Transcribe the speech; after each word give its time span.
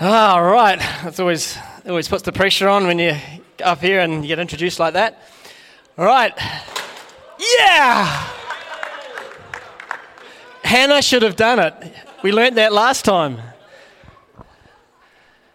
All 0.00 0.44
right. 0.44 0.78
That's 1.02 1.18
always 1.18 1.58
always 1.84 2.06
puts 2.06 2.22
the 2.22 2.30
pressure 2.30 2.68
on 2.68 2.86
when 2.86 3.00
you 3.00 3.16
up 3.64 3.80
here 3.80 3.98
and 3.98 4.22
you 4.22 4.28
get 4.28 4.38
introduced 4.38 4.78
like 4.78 4.94
that. 4.94 5.20
All 5.96 6.04
right. 6.04 6.32
Yeah. 7.58 8.06
Hannah 10.62 11.02
should 11.02 11.22
have 11.22 11.34
done 11.34 11.58
it. 11.58 11.74
We 12.22 12.30
learnt 12.30 12.54
that 12.54 12.72
last 12.72 13.04
time. 13.04 13.40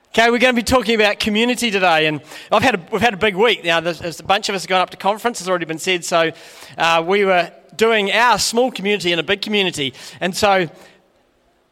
Okay, 0.09 0.29
we're 0.29 0.40
going 0.40 0.53
to 0.53 0.62
be 0.62 0.63
talking 0.63 0.96
about 0.96 1.19
community 1.21 1.71
today, 1.71 2.07
and 2.07 2.21
I've 2.51 2.63
had 2.63 2.75
a, 2.75 2.87
we've 2.91 3.01
had 3.01 3.13
a 3.13 3.17
big 3.17 3.35
week. 3.35 3.63
Now, 3.63 3.79
there's, 3.79 4.19
a 4.19 4.23
bunch 4.23 4.49
of 4.49 4.55
us 4.55 4.63
have 4.63 4.69
gone 4.69 4.81
up 4.81 4.89
to 4.89 4.97
conference, 4.97 5.39
has 5.39 5.47
already 5.47 5.65
been 5.65 5.79
said. 5.79 6.03
So, 6.03 6.31
uh, 6.78 7.03
we 7.07 7.23
were 7.23 7.49
doing 7.75 8.12
our 8.12 8.37
small 8.37 8.71
community 8.71 9.12
in 9.13 9.19
a 9.19 9.23
big 9.23 9.41
community, 9.41 9.94
and 10.19 10.35
so 10.35 10.69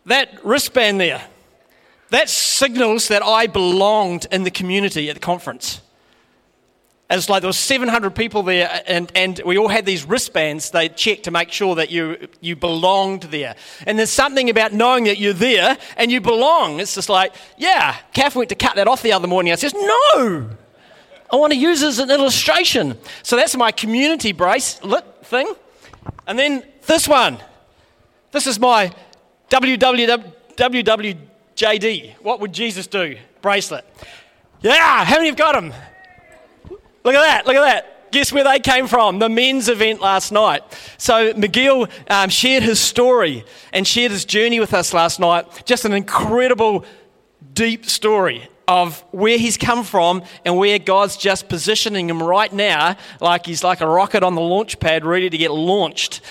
that 0.06 0.44
wristband 0.44 1.00
there, 1.00 1.22
that 2.12 2.30
signals 2.30 3.08
that 3.08 3.24
I 3.24 3.48
belonged 3.48 4.28
in 4.32 4.44
the 4.44 4.52
community 4.52 5.10
at 5.10 5.16
the 5.16 5.20
conference. 5.20 5.82
It's 7.10 7.28
like 7.28 7.42
there 7.42 7.50
were 7.50 7.54
700 7.54 8.16
people 8.16 8.44
there, 8.44 8.82
and, 8.88 9.12
and 9.16 9.42
we 9.46 9.58
all 9.58 9.68
had 9.68 9.86
these 9.86 10.06
wristbands 10.06 10.72
they 10.72 10.88
checked 10.88 11.24
to 11.24 11.32
make 11.32 11.52
sure 11.52 11.76
that 11.76 11.90
you, 11.90 12.30
you 12.40 12.56
belonged 12.56 13.24
there. 13.24 13.56
And 13.86 14.00
there's 14.00 14.12
something 14.12 14.50
about 14.50 14.72
knowing 14.72 15.06
that 15.06 15.18
you're 15.18 15.34
there 15.34 15.78
and 15.98 16.10
you 16.10 16.22
belong. 16.22 16.80
It's 16.80 16.96
just 16.96 17.10
like, 17.10 17.34
yeah, 17.58 17.98
Kath 18.14 18.36
went 18.36 18.50
to 18.50 18.56
cut 18.56 18.76
that 18.76 18.88
off 18.88 19.02
the 19.02 19.12
other 19.12 19.28
morning. 19.28 19.52
I 19.52 19.56
says, 19.56 19.74
no, 19.74 20.50
I 21.30 21.36
want 21.36 21.52
to 21.52 21.60
use 21.60 21.82
it 21.82 21.88
as 21.88 22.00
an 22.00 22.12
illustration. 22.12 22.98
So 23.24 23.36
that's 23.36 23.58
my 23.58 23.72
community 23.72 24.32
bracelet 24.32 25.26
thing. 25.26 25.54
And 26.28 26.40
then 26.40 26.64
this 26.88 27.08
one. 27.08 27.40
This 28.32 28.48
is 28.48 28.58
my 28.60 28.94
WWJD. 31.56 32.16
What 32.22 32.40
would 32.40 32.54
Jesus 32.54 32.88
do? 32.88 33.18
Bracelet. 33.42 33.86
Yeah, 34.62 35.04
how 35.04 35.16
many 35.16 35.28
have 35.28 35.38
got 35.38 35.54
them? 35.54 35.74
Look 37.04 37.16
at 37.16 37.22
that, 37.22 37.48
look 37.48 37.56
at 37.56 37.62
that. 37.62 38.12
Guess 38.12 38.34
where 38.34 38.44
they 38.44 38.60
came 38.60 38.88
from? 38.88 39.20
The 39.20 39.30
men's 39.30 39.70
event 39.70 40.02
last 40.02 40.32
night. 40.32 40.64
So 40.98 41.34
McGill 41.34 41.90
um, 42.10 42.30
shared 42.30 42.62
his 42.62 42.80
story 42.80 43.46
and 43.72 43.88
shared 43.88 44.12
his 44.12 44.26
journey 44.26 44.60
with 44.60 44.74
us 44.74 44.94
last 44.94 45.20
night. 45.20 45.64
Just 45.66 45.86
an 45.86 45.94
incredible, 45.94 46.86
deep 47.54 47.86
story 47.86 48.50
of 48.68 49.00
where 49.12 49.38
he's 49.38 49.58
come 49.58 49.84
from 49.84 50.24
and 50.46 50.58
where 50.58 50.78
God's 50.78 51.16
just 51.18 51.48
positioning 51.48 52.10
him 52.10 52.22
right 52.22 52.52
now, 52.52 52.98
like 53.22 53.46
he's 53.46 53.64
like 53.64 53.82
a 53.82 53.88
rocket 53.88 54.24
on 54.24 54.36
the 54.36 54.42
launch 54.42 54.80
pad, 54.80 55.06
ready 55.06 55.30
to 55.30 55.38
get 55.38 55.52
launched. 55.52 56.22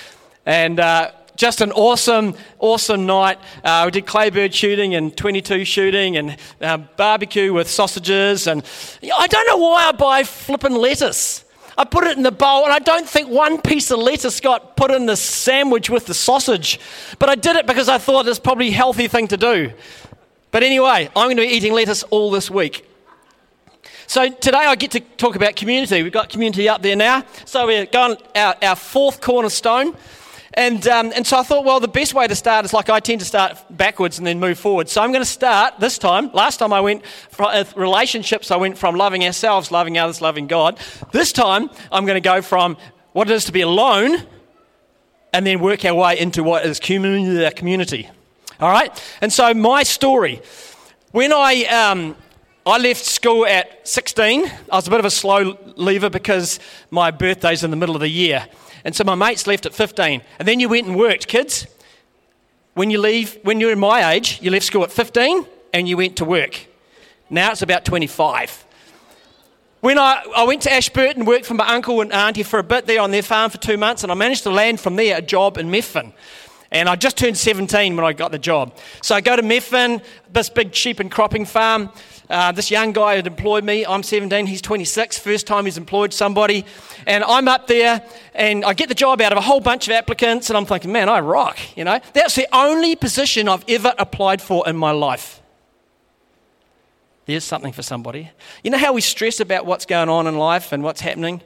And 0.45 0.79
uh, 0.79 1.13
just 1.41 1.63
an 1.63 1.73
awesome, 1.73 2.35
awesome 2.59 3.07
night. 3.07 3.39
Uh, 3.65 3.85
we 3.87 3.91
did 3.93 4.05
claybird 4.05 4.53
shooting 4.53 4.95
and 4.95 5.17
22 5.17 5.65
shooting 5.65 6.19
and 6.19 6.37
uh, 6.61 6.77
barbecue 6.77 7.51
with 7.51 7.67
sausages. 7.67 8.47
And 8.47 8.63
I 9.03 9.27
don't 9.27 9.47
know 9.47 9.57
why 9.57 9.87
I 9.87 9.93
buy 9.93 10.23
flipping 10.23 10.75
lettuce. 10.75 11.47
I 11.79 11.87
put 11.87 12.05
it 12.05 12.19
in 12.19 12.25
the 12.25 12.31
bowl, 12.31 12.65
and 12.65 12.75
I 12.75 12.79
don't 12.79 13.09
think 13.09 13.31
one 13.31 13.59
piece 13.59 13.91
of 13.91 14.01
lettuce 14.01 14.39
got 14.39 14.77
put 14.77 14.91
in 14.91 15.07
the 15.07 15.17
sandwich 15.17 15.89
with 15.89 16.05
the 16.05 16.13
sausage. 16.13 16.79
But 17.19 17.31
I 17.31 17.37
did 17.37 17.57
it 17.57 17.67
because 17.67 17.89
I 17.89 17.97
thought 17.97 18.29
it's 18.29 18.39
probably 18.39 18.69
a 18.69 18.73
healthy 18.73 19.09
thing 19.09 19.27
to 19.29 19.39
do. 19.39 19.73
But 20.51 20.63
anyway, 20.63 21.09
I'm 21.17 21.29
going 21.29 21.39
to 21.39 21.43
be 21.43 21.49
eating 21.49 21.73
lettuce 21.73 22.03
all 22.03 22.31
this 22.31 22.51
week. 22.51 22.87
So 24.07 24.29
today 24.29 24.59
I 24.59 24.75
get 24.75 24.91
to 24.91 25.01
talk 25.01 25.37
about 25.37 25.57
community. 25.57 26.03
We've 26.03 26.13
got 26.13 26.29
community 26.29 26.69
up 26.69 26.83
there 26.83 26.97
now. 26.97 27.25
So 27.47 27.65
we're 27.67 27.87
going 27.87 28.19
our, 28.37 28.57
our 28.61 28.77
fourth 28.77 29.23
cornerstone. 29.23 29.97
And, 30.55 30.87
um, 30.89 31.13
and 31.15 31.25
so 31.25 31.39
I 31.39 31.43
thought, 31.45 31.65
well, 31.65 31.79
the 31.79 31.89
best 31.89 32.13
way 32.13 32.27
to 32.27 32.35
start 32.35 32.65
is 32.65 32.73
like 32.73 32.91
I 32.91 32.99
tend 32.99 33.21
to 33.21 33.27
start 33.27 33.57
backwards 33.71 34.19
and 34.19 34.27
then 34.27 34.41
move 34.41 34.59
forward. 34.59 34.89
So 34.89 35.01
I'm 35.01 35.13
going 35.13 35.23
to 35.23 35.31
start 35.31 35.79
this 35.79 35.97
time. 35.97 36.33
Last 36.33 36.57
time 36.57 36.73
I 36.73 36.81
went 36.81 37.07
from 37.07 37.51
uh, 37.53 37.65
relationships, 37.77 38.51
I 38.51 38.57
went 38.57 38.77
from 38.77 38.97
loving 38.97 39.25
ourselves, 39.25 39.71
loving 39.71 39.97
others, 39.97 40.21
loving 40.21 40.49
God. 40.49 40.79
This 41.13 41.33
time 41.33 41.71
I'm 41.93 42.05
going 42.05 42.21
to 42.21 42.29
go 42.29 42.43
from 42.43 42.77
what 43.13 43.31
it 43.31 43.35
is 43.35 43.45
to 43.45 43.53
be 43.53 43.61
alone 43.61 44.27
and 45.33 45.47
then 45.47 45.61
work 45.61 45.85
our 45.85 45.95
way 45.95 46.19
into 46.19 46.43
what 46.43 46.67
is 46.67 46.81
community. 46.81 47.55
community. 47.55 48.11
All 48.59 48.71
right? 48.71 48.91
And 49.21 49.33
so 49.33 49.55
my 49.55 49.85
story. 49.85 50.43
When 51.13 51.33
I, 51.33 51.65
um, 51.65 52.17
I 52.67 52.79
left 52.79 53.05
school 53.05 53.47
at 53.47 53.87
16, 53.89 54.45
I 54.71 54.77
was 54.77 54.87
a 54.87 54.91
bit 54.91 55.01
of 55.01 55.07
a 55.07 55.11
slow 55.11 55.57
leaver 55.77 56.11
because 56.11 56.61
my 56.91 57.11
birthday's 57.11 57.65
in 57.65 57.71
the 57.71 57.77
middle 57.77 57.95
of 57.95 58.01
the 58.01 58.09
year. 58.09 58.47
And 58.85 58.95
so 58.95 59.05
my 59.05 59.15
mates 59.15 59.47
left 59.47 59.67
at 59.67 59.75
15. 59.75 60.23
And 60.39 60.49
then 60.49 60.61
you 60.61 60.69
went 60.69 60.87
and 60.87 60.97
worked, 60.97 61.29
kids. 61.29 61.67
When 62.75 62.91
you 62.91 63.01
leave, 63.01 63.39
when 63.43 63.61
you're 63.61 63.73
in 63.73 63.81
my 63.81 64.13
age, 64.13 64.39
you 64.41 64.51
left 64.51 64.65
school 64.65 64.85
at 64.85 64.93
15 64.93 65.47
and 65.73 65.89
you 65.89 65.97
went 65.97 66.17
to 66.17 66.25
work. 66.25 66.67
Now 67.29 67.53
it's 67.53 67.63
about 67.63 67.85
25. 67.85 68.67
When 69.81 69.99
I, 69.99 70.23
I 70.37 70.45
went 70.45 70.63
to 70.63 70.73
Ashburton 70.73 71.25
worked 71.25 71.47
for 71.47 71.55
my 71.55 71.67
uncle 71.67 72.01
and 72.03 72.13
auntie 72.13 72.43
for 72.43 72.59
a 72.59 72.63
bit 72.63 72.87
there 72.87 73.01
on 73.01 73.11
their 73.13 73.23
farm 73.23 73.51
for 73.51 73.57
two 73.57 73.79
months, 73.79 74.03
and 74.03 74.13
I 74.13 74.15
managed 74.15 74.43
to 74.43 74.51
land 74.51 74.79
from 74.79 74.97
there 74.97 75.17
a 75.17 75.23
job 75.23 75.57
in 75.57 75.71
Methven. 75.71 76.13
And 76.71 76.89
I 76.89 76.97
just 76.97 77.17
turned 77.17 77.37
17 77.37 77.97
when 77.97 78.05
I 78.05 78.13
got 78.13 78.31
the 78.31 78.39
job. 78.39 78.77
So 79.03 79.15
I 79.15 79.21
go 79.21 79.35
to 79.37 79.43
Methven, 79.43 80.03
this 80.33 80.51
big 80.51 80.75
sheep 80.75 81.01
and 81.01 81.11
cropping 81.11 81.45
farm. 81.45 81.91
Uh, 82.31 82.53
this 82.53 82.71
young 82.71 82.93
guy 82.93 83.17
had 83.17 83.27
employed 83.27 83.65
me. 83.65 83.85
I'm 83.85 84.05
17, 84.05 84.47
he's 84.47 84.63
26, 84.63 85.19
first 85.19 85.49
time 85.49 85.65
he's 85.65 85.77
employed 85.77 86.15
somebody. 86.15 86.65
And 87.05 87.25
I'm 87.25 87.49
up 87.49 87.67
there 87.67 88.03
and 88.35 88.65
I 88.65 88.73
get 88.73 88.89
the 88.89 88.95
job 88.95 89.21
out 89.21 89.33
of 89.33 89.39
a 89.39 89.41
whole 89.41 89.61
bunch 89.61 89.89
of 89.89 89.93
applicants, 89.93 90.49
and 90.49 90.57
I'm 90.57 90.65
thinking, 90.65 90.93
man, 90.93 91.09
I 91.09 91.19
rock, 91.19 91.59
you 91.77 91.83
know? 91.83 91.99
That's 92.15 92.37
the 92.37 92.47
only 92.53 92.95
position 92.95 93.49
I've 93.49 93.65
ever 93.69 93.93
applied 93.99 94.41
for 94.41 94.69
in 94.69 94.77
my 94.77 94.93
life. 94.93 95.43
There's 97.27 97.45
something 97.45 97.73
for 97.73 97.83
somebody. 97.83 98.31
You 98.63 98.71
know 98.71 98.79
how 98.79 98.93
we 98.93 99.01
stress 99.01 99.41
about 99.41 99.67
what's 99.67 99.85
going 99.85 100.09
on 100.09 100.29
in 100.29 100.39
life 100.39 100.73
and 100.73 100.85
what's 100.85 101.01
happening? 101.01 101.43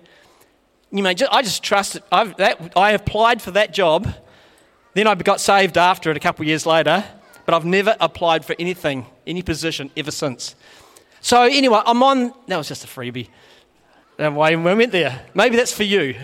You 0.91 1.15
just, 1.15 1.33
I 1.33 1.43
just 1.43 1.62
trust 1.62 1.94
that, 1.94 2.05
I've, 2.12 2.37
that 2.37 2.73
I 2.77 2.93
applied 2.93 3.41
for 3.41 3.50
that 3.53 3.73
job. 3.73 4.15
Then 4.93 5.06
I 5.06 5.15
got 5.15 5.41
saved 5.41 5.77
after 5.77 6.11
it 6.11 6.17
a 6.17 6.21
couple 6.21 6.43
of 6.43 6.49
years 6.49 6.67
later, 6.67 7.05
but 7.47 7.55
I've 7.55 7.65
never 7.65 7.97
applied 8.00 8.44
for 8.44 8.55
anything, 8.59 9.06
any 9.27 9.43
position 9.43 9.91
ever 9.97 10.11
since. 10.11 10.55
So 11.25 11.41
anyway, 11.41 11.81
I'm 11.87 12.03
on. 12.03 12.35
That 12.49 12.59
was 12.59 12.69
just 12.69 12.85
a 12.85 12.87
freebie. 12.87 13.29
And 14.19 14.37
why 14.37 14.55
we 14.55 14.62
went 14.62 14.93
there? 14.93 15.25
Maybe 15.33 15.57
that's 15.57 15.73
for 15.73 15.83
you. 15.83 16.17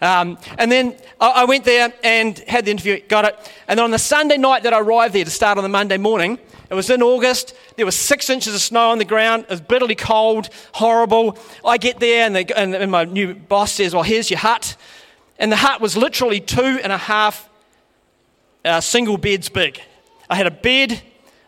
Um, 0.00 0.38
and 0.56 0.70
then 0.70 0.96
I, 1.20 1.44
went 1.44 1.64
there 1.64 1.92
and 2.04 2.38
had 2.46 2.64
the 2.64 2.70
interview, 2.70 3.00
got 3.08 3.24
it. 3.24 3.52
And 3.66 3.76
then 3.76 3.84
on 3.84 3.90
the 3.90 3.98
Sunday 3.98 4.36
night 4.36 4.62
that 4.62 4.72
I 4.72 4.78
arrived 4.78 5.12
there 5.12 5.24
to 5.24 5.30
start 5.30 5.58
on 5.58 5.64
the 5.64 5.68
Monday 5.68 5.96
morning, 5.96 6.38
it 6.70 6.74
was 6.74 6.88
in 6.88 7.02
August. 7.02 7.52
There 7.74 7.84
was 7.84 7.96
six 7.96 8.30
inches 8.30 8.54
of 8.54 8.60
snow 8.60 8.90
on 8.90 8.98
the 8.98 9.04
ground. 9.04 9.42
It 9.42 9.50
was 9.50 9.60
bitterly 9.60 9.96
cold, 9.96 10.50
horrible. 10.70 11.36
I 11.64 11.76
get 11.76 11.98
there, 11.98 12.24
and, 12.24 12.36
the, 12.36 12.56
and 12.56 12.92
my 12.92 13.06
new 13.06 13.34
boss 13.34 13.72
says, 13.72 13.92
Well, 13.92 14.04
here's 14.04 14.30
your 14.30 14.38
hut. 14.38 14.76
And 15.40 15.50
the 15.50 15.56
hut 15.56 15.80
was 15.80 15.96
literally 15.96 16.38
two 16.38 16.78
and 16.80 16.92
a 16.92 16.98
half 16.98 17.50
uh, 18.64 18.80
single 18.80 19.18
beds 19.18 19.48
big. 19.48 19.80
I 20.30 20.36
had 20.36 20.46
a 20.46 20.52
bed, 20.52 21.02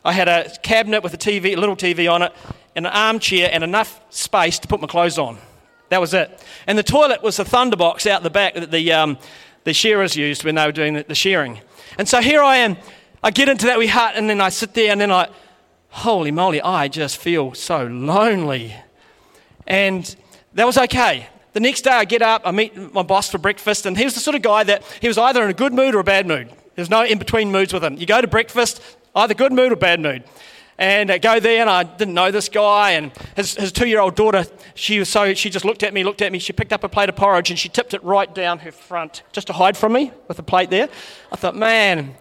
I 0.05 0.12
had 0.12 0.27
a 0.27 0.51
cabinet 0.65 1.05
with 1.05 1.15
a 1.15 1.19
TV, 1.19 1.57
a 1.57 1.57
little 1.57 1.77
TV 1.77 2.12
on 2.12 2.22
it, 2.22 2.33
and 2.33 2.59
an 2.77 2.87
armchair, 2.87 3.51
and 3.53 3.65
enough 3.65 4.01
space 4.11 4.59
to 4.61 4.69
put 4.69 4.81
my 4.81 4.87
clothes 4.87 5.19
on. 5.19 5.39
That 5.89 6.01
was 6.01 6.15
it. 6.15 6.43
And 6.67 6.79
the 6.79 6.83
toilet 6.83 7.23
was 7.23 7.39
a 7.39 7.45
thunderbox 7.45 8.09
out 8.09 8.23
the 8.23 8.31
back 8.31 8.55
that 8.55 8.71
the, 8.71 8.93
um, 8.93 9.19
the 9.65 9.75
shearers 9.75 10.17
used 10.17 10.45
when 10.45 10.55
they 10.55 10.65
were 10.65 10.73
doing 10.73 10.95
the, 10.95 11.03
the 11.03 11.15
shearing. 11.15 11.61
And 11.99 12.09
so 12.09 12.21
here 12.21 12.43
I 12.43 12.59
am. 12.59 12.77
I 13.23 13.31
get 13.31 13.49
into 13.49 13.67
that 13.67 13.79
wee 13.79 13.89
hut 13.89 14.15
and 14.15 14.31
then 14.31 14.41
I 14.41 14.49
sit 14.49 14.73
there 14.75 14.93
and 14.93 15.01
then 15.01 15.11
I, 15.11 15.29
holy 15.89 16.31
moly, 16.31 16.63
I 16.63 16.89
just 16.89 17.19
feel 17.19 17.55
so 17.55 17.87
lonely. 17.87 18.75
And 19.67 20.15
that 20.55 20.65
was 20.65 20.79
okay. 20.79 21.27
The 21.53 21.61
next 21.61 21.83
day 21.83 21.91
I 21.91 22.05
get 22.05 22.23
up, 22.23 22.43
I 22.45 22.53
meet 22.53 22.77
my 22.95 23.03
boss 23.03 23.29
for 23.29 23.39
breakfast, 23.39 23.85
and 23.85 23.99
he 23.99 24.05
was 24.05 24.15
the 24.15 24.21
sort 24.21 24.37
of 24.37 24.43
guy 24.43 24.63
that 24.63 24.85
he 25.01 25.09
was 25.09 25.19
either 25.19 25.43
in 25.43 25.51
a 25.51 25.55
good 25.55 25.75
mood 25.75 25.97
or 25.97 25.99
a 25.99 26.05
bad 26.05 26.29
mood. 26.29 26.49
There's 26.77 26.89
no 26.89 27.05
in 27.05 27.19
between 27.19 27.51
moods 27.51 27.73
with 27.73 27.83
him. 27.83 27.97
You 27.97 28.07
go 28.07 28.21
to 28.21 28.29
breakfast, 28.29 28.81
either 29.17 29.35
good 29.35 29.53
mood 29.53 29.73
or 29.73 29.77
bad 29.77 29.99
mood 29.99 30.23
and 30.81 31.11
I 31.11 31.19
go 31.19 31.39
there, 31.39 31.61
and 31.61 31.69
I 31.69 31.83
didn't 31.83 32.15
know 32.15 32.31
this 32.31 32.49
guy, 32.49 32.93
and 32.93 33.13
his, 33.37 33.54
his 33.54 33.71
two-year-old 33.71 34.16
daughter, 34.16 34.47
she 34.75 34.99
was 34.99 35.10
so 35.10 35.34
she 35.34 35.51
just 35.51 35.66
looked 35.66 35.83
at 35.83 35.93
me, 35.93 36.03
looked 36.03 36.22
at 36.22 36.33
me. 36.33 36.39
She 36.39 36.54
picked 36.54 36.72
up 36.72 36.83
a 36.83 36.89
plate 36.89 37.10
of 37.10 37.16
porridge 37.16 37.51
and 37.51 37.59
she 37.59 37.69
tipped 37.69 37.93
it 37.93 38.03
right 38.03 38.34
down 38.34 38.60
her 38.60 38.72
front 38.72 39.22
just 39.31 39.47
to 39.49 39.53
hide 39.53 39.77
from 39.77 39.93
me 39.93 40.10
with 40.27 40.39
the 40.39 40.43
plate 40.43 40.71
there. 40.71 40.89
I 41.31 41.37
thought, 41.37 41.54
man, 41.54 42.15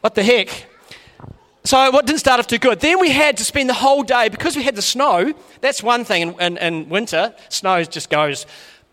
what 0.00 0.16
the 0.16 0.24
heck? 0.24 0.66
So 1.64 1.96
it 1.96 2.06
didn't 2.06 2.18
start 2.18 2.40
off 2.40 2.48
too 2.48 2.58
good. 2.58 2.80
Then 2.80 2.98
we 2.98 3.10
had 3.10 3.36
to 3.36 3.44
spend 3.44 3.68
the 3.68 3.74
whole 3.74 4.02
day 4.02 4.28
because 4.28 4.56
we 4.56 4.64
had 4.64 4.74
the 4.74 4.82
snow. 4.82 5.32
That's 5.60 5.80
one 5.80 6.04
thing 6.04 6.22
in, 6.22 6.40
in, 6.40 6.56
in 6.58 6.88
winter, 6.88 7.34
snow 7.50 7.84
just 7.84 8.10
goes. 8.10 8.46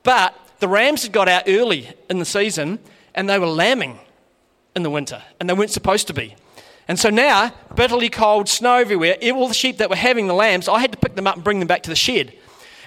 But 0.04 0.36
the 0.60 0.68
rams 0.68 1.02
had 1.02 1.12
got 1.12 1.28
out 1.28 1.44
early 1.48 1.90
in 2.12 2.20
the 2.20 2.26
season, 2.26 2.78
and 3.16 3.28
they 3.28 3.40
were 3.40 3.48
lambing 3.48 3.98
in 4.76 4.84
the 4.84 4.92
winter, 4.92 5.24
and 5.40 5.50
they 5.50 5.54
weren't 5.54 5.72
supposed 5.72 6.06
to 6.08 6.14
be. 6.14 6.36
And 6.90 7.00
so 7.00 7.12
now, 7.12 7.54
bitterly 7.76 8.10
cold, 8.10 8.50
snow 8.50 8.78
everywhere, 8.78 9.16
all 9.32 9.48
the 9.48 9.54
sheep 9.54 9.78
that 9.78 9.92
were 9.92 9.96
having 9.96 10.26
the 10.26 10.34
lambs, 10.34 10.68
I 10.68 10.80
had 10.80 10.92
to 10.92 10.98
pick 10.98 11.16
them 11.16 11.28
up 11.28 11.36
and 11.36 11.44
bring 11.44 11.60
them 11.60 11.68
back 11.68 11.84
to 11.84 11.90
the 11.92 11.96
shed. 11.96 12.34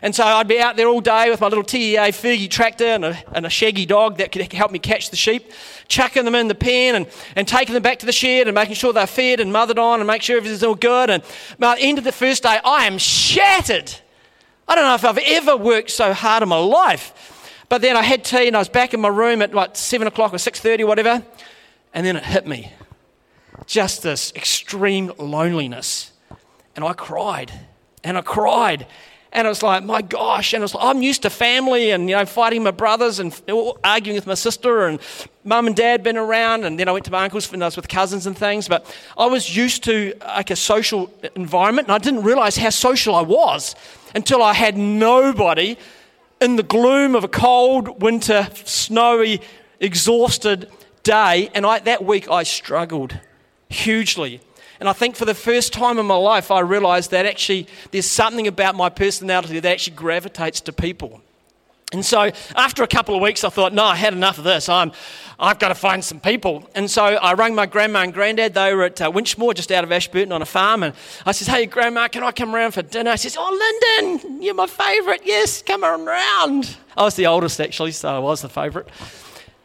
And 0.02 0.12
so 0.12 0.24
I'd 0.24 0.48
be 0.48 0.58
out 0.58 0.74
there 0.74 0.88
all 0.88 1.00
day 1.00 1.30
with 1.30 1.40
my 1.40 1.46
little 1.46 1.62
TEA 1.62 2.10
Fergie 2.10 2.50
tractor 2.50 2.84
and 2.84 3.04
a, 3.04 3.22
and 3.32 3.46
a 3.46 3.48
shaggy 3.48 3.86
dog 3.86 4.16
that 4.16 4.32
could 4.32 4.52
help 4.52 4.72
me 4.72 4.80
catch 4.80 5.10
the 5.10 5.16
sheep, 5.16 5.52
chucking 5.86 6.24
them 6.24 6.34
in 6.34 6.48
the 6.48 6.54
pen 6.56 6.96
and, 6.96 7.06
and 7.36 7.46
taking 7.46 7.74
them 7.74 7.82
back 7.84 8.00
to 8.00 8.06
the 8.06 8.10
shed 8.10 8.48
and 8.48 8.56
making 8.56 8.74
sure 8.74 8.92
they're 8.92 9.06
fed 9.06 9.38
and 9.38 9.52
mothered 9.52 9.78
on 9.78 10.00
and 10.00 10.08
make 10.08 10.22
sure 10.22 10.36
everything's 10.36 10.64
all 10.64 10.74
good. 10.74 11.08
And 11.08 11.22
by 11.60 11.76
the 11.76 11.82
end 11.82 11.98
of 11.98 12.04
the 12.04 12.10
first 12.10 12.42
day, 12.42 12.58
I 12.64 12.86
am 12.86 12.98
shattered. 12.98 13.94
I 14.66 14.74
don't 14.74 14.84
know 14.84 14.96
if 14.96 15.04
I've 15.04 15.18
ever 15.18 15.56
worked 15.56 15.90
so 15.90 16.12
hard 16.12 16.42
in 16.42 16.48
my 16.48 16.58
life. 16.58 17.64
But 17.68 17.82
then 17.82 17.96
I 17.96 18.02
had 18.02 18.24
tea 18.24 18.48
and 18.48 18.56
I 18.56 18.58
was 18.58 18.68
back 18.68 18.94
in 18.94 19.00
my 19.00 19.06
room 19.06 19.42
at 19.42 19.54
like 19.54 19.76
7 19.76 20.08
o'clock 20.08 20.34
or 20.34 20.38
6.30 20.38 20.80
or 20.80 20.86
whatever. 20.86 21.22
And 21.94 22.04
then 22.04 22.16
it 22.16 22.24
hit 22.24 22.48
me. 22.48 22.72
Just 23.66 24.02
this 24.02 24.32
extreme 24.34 25.12
loneliness. 25.18 26.12
And 26.74 26.84
I 26.84 26.92
cried. 26.92 27.52
And 28.04 28.18
I 28.18 28.22
cried. 28.22 28.86
And 29.34 29.46
it 29.46 29.48
was 29.48 29.62
like, 29.62 29.82
my 29.82 30.02
gosh. 30.02 30.52
And 30.52 30.60
it 30.60 30.64
was 30.64 30.74
like, 30.74 30.84
I'm 30.84 31.00
used 31.00 31.22
to 31.22 31.30
family 31.30 31.90
and, 31.90 32.08
you 32.08 32.14
know, 32.14 32.26
fighting 32.26 32.62
my 32.62 32.70
brothers 32.70 33.18
and 33.18 33.40
arguing 33.82 34.16
with 34.16 34.26
my 34.26 34.34
sister 34.34 34.86
and 34.86 35.00
mum 35.42 35.66
and 35.66 35.74
dad 35.74 36.02
been 36.02 36.18
around. 36.18 36.64
And 36.64 36.78
then 36.78 36.86
I 36.86 36.92
went 36.92 37.06
to 37.06 37.10
my 37.10 37.24
uncle's 37.24 37.50
and 37.50 37.62
I 37.62 37.66
was 37.66 37.76
with 37.76 37.88
cousins 37.88 38.26
and 38.26 38.36
things. 38.36 38.68
But 38.68 38.84
I 39.16 39.26
was 39.26 39.56
used 39.56 39.84
to 39.84 40.14
like 40.20 40.50
a 40.50 40.56
social 40.56 41.10
environment 41.34 41.88
and 41.88 41.94
I 41.94 41.98
didn't 41.98 42.24
realize 42.24 42.58
how 42.58 42.68
social 42.68 43.14
I 43.14 43.22
was 43.22 43.74
until 44.14 44.42
I 44.42 44.52
had 44.52 44.76
nobody 44.76 45.78
in 46.42 46.56
the 46.56 46.62
gloom 46.62 47.14
of 47.14 47.24
a 47.24 47.28
cold, 47.28 48.02
winter, 48.02 48.48
snowy, 48.64 49.40
exhausted 49.80 50.70
day. 51.04 51.48
And 51.54 51.64
I, 51.64 51.78
that 51.78 52.04
week 52.04 52.30
I 52.30 52.42
struggled 52.42 53.18
hugely. 53.72 54.40
And 54.80 54.88
I 54.88 54.92
think 54.92 55.14
for 55.14 55.24
the 55.24 55.34
first 55.34 55.72
time 55.72 55.98
in 55.98 56.06
my 56.06 56.16
life, 56.16 56.50
I 56.50 56.60
realized 56.60 57.12
that 57.12 57.24
actually 57.24 57.68
there's 57.92 58.10
something 58.10 58.48
about 58.48 58.74
my 58.74 58.88
personality 58.88 59.60
that 59.60 59.70
actually 59.70 59.96
gravitates 59.96 60.60
to 60.62 60.72
people. 60.72 61.20
And 61.92 62.04
so 62.04 62.30
after 62.56 62.82
a 62.82 62.86
couple 62.86 63.14
of 63.14 63.20
weeks, 63.20 63.44
I 63.44 63.50
thought, 63.50 63.74
no, 63.74 63.84
I 63.84 63.94
had 63.94 64.14
enough 64.14 64.38
of 64.38 64.44
this. 64.44 64.68
I'm, 64.68 64.92
I've 65.38 65.58
got 65.58 65.68
to 65.68 65.74
find 65.74 66.02
some 66.02 66.20
people. 66.20 66.68
And 66.74 66.90
so 66.90 67.04
I 67.04 67.34
rang 67.34 67.54
my 67.54 67.66
grandma 67.66 68.00
and 68.00 68.14
granddad. 68.14 68.54
They 68.54 68.74
were 68.74 68.84
at 68.84 69.00
uh, 69.00 69.10
Winchmore, 69.10 69.54
just 69.54 69.70
out 69.70 69.84
of 69.84 69.92
Ashburton 69.92 70.32
on 70.32 70.40
a 70.40 70.46
farm. 70.46 70.82
And 70.82 70.94
I 71.26 71.32
said, 71.32 71.48
hey, 71.48 71.66
grandma, 71.66 72.08
can 72.08 72.22
I 72.22 72.32
come 72.32 72.54
around 72.54 72.72
for 72.72 72.82
dinner? 72.82 73.16
She 73.18 73.28
says, 73.28 73.36
oh, 73.38 74.00
Lyndon, 74.00 74.42
you're 74.42 74.54
my 74.54 74.66
favourite. 74.66 75.20
Yes, 75.24 75.62
come 75.62 75.84
around. 75.84 76.76
I 76.96 77.02
was 77.04 77.14
the 77.14 77.26
oldest, 77.26 77.60
actually, 77.60 77.92
so 77.92 78.08
I 78.08 78.18
was 78.18 78.40
the 78.40 78.48
favourite. 78.48 78.88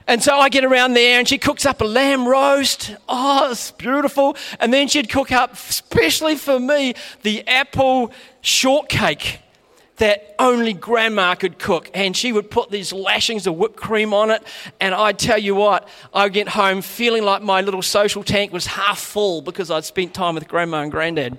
And 0.08 0.24
so 0.24 0.38
I 0.40 0.48
get 0.48 0.64
around 0.64 0.94
there 0.94 1.20
and 1.20 1.28
she 1.28 1.38
cooks 1.38 1.66
up 1.66 1.82
a 1.82 1.86
lamb 1.86 2.28
roast. 2.28 2.96
Oh, 3.10 3.52
it's 3.52 3.72
beautiful. 3.72 4.38
And 4.60 4.74
then 4.74 4.88
she'd 4.88 5.10
cook 5.10 5.32
up, 5.34 5.54
especially 5.54 6.36
for 6.36 6.60
me, 6.60 6.94
the 7.24 7.46
apple 7.48 8.12
shortcake 8.42 9.42
that 9.98 10.36
only 10.40 10.74
grandma 10.74 11.36
could 11.36 11.60
cook. 11.60 11.90
And 11.94 12.16
she 12.16 12.32
would 12.32 12.50
put 12.50 12.72
these 12.72 12.94
lashings 12.94 13.48
of 13.48 13.56
whipped 13.56 13.76
cream 13.76 14.14
on 14.14 14.32
it. 14.32 14.44
And 14.80 14.96
I 14.96 15.12
tell 15.12 15.38
you 15.38 15.56
what, 15.56 15.88
I 16.14 16.30
get 16.30 16.48
home 16.48 16.82
feeling 16.82 17.24
like 17.24 17.42
my 17.42 17.62
little 17.62 17.82
social 17.82 18.24
tank 18.24 18.54
was 18.54 18.66
half 18.66 19.00
full 19.00 19.42
because 19.42 19.70
I'd 19.70 19.86
spent 19.86 20.14
time 20.14 20.36
with 20.36 20.48
grandma 20.48 20.84
and 20.84 20.92
granddad. 20.92 21.38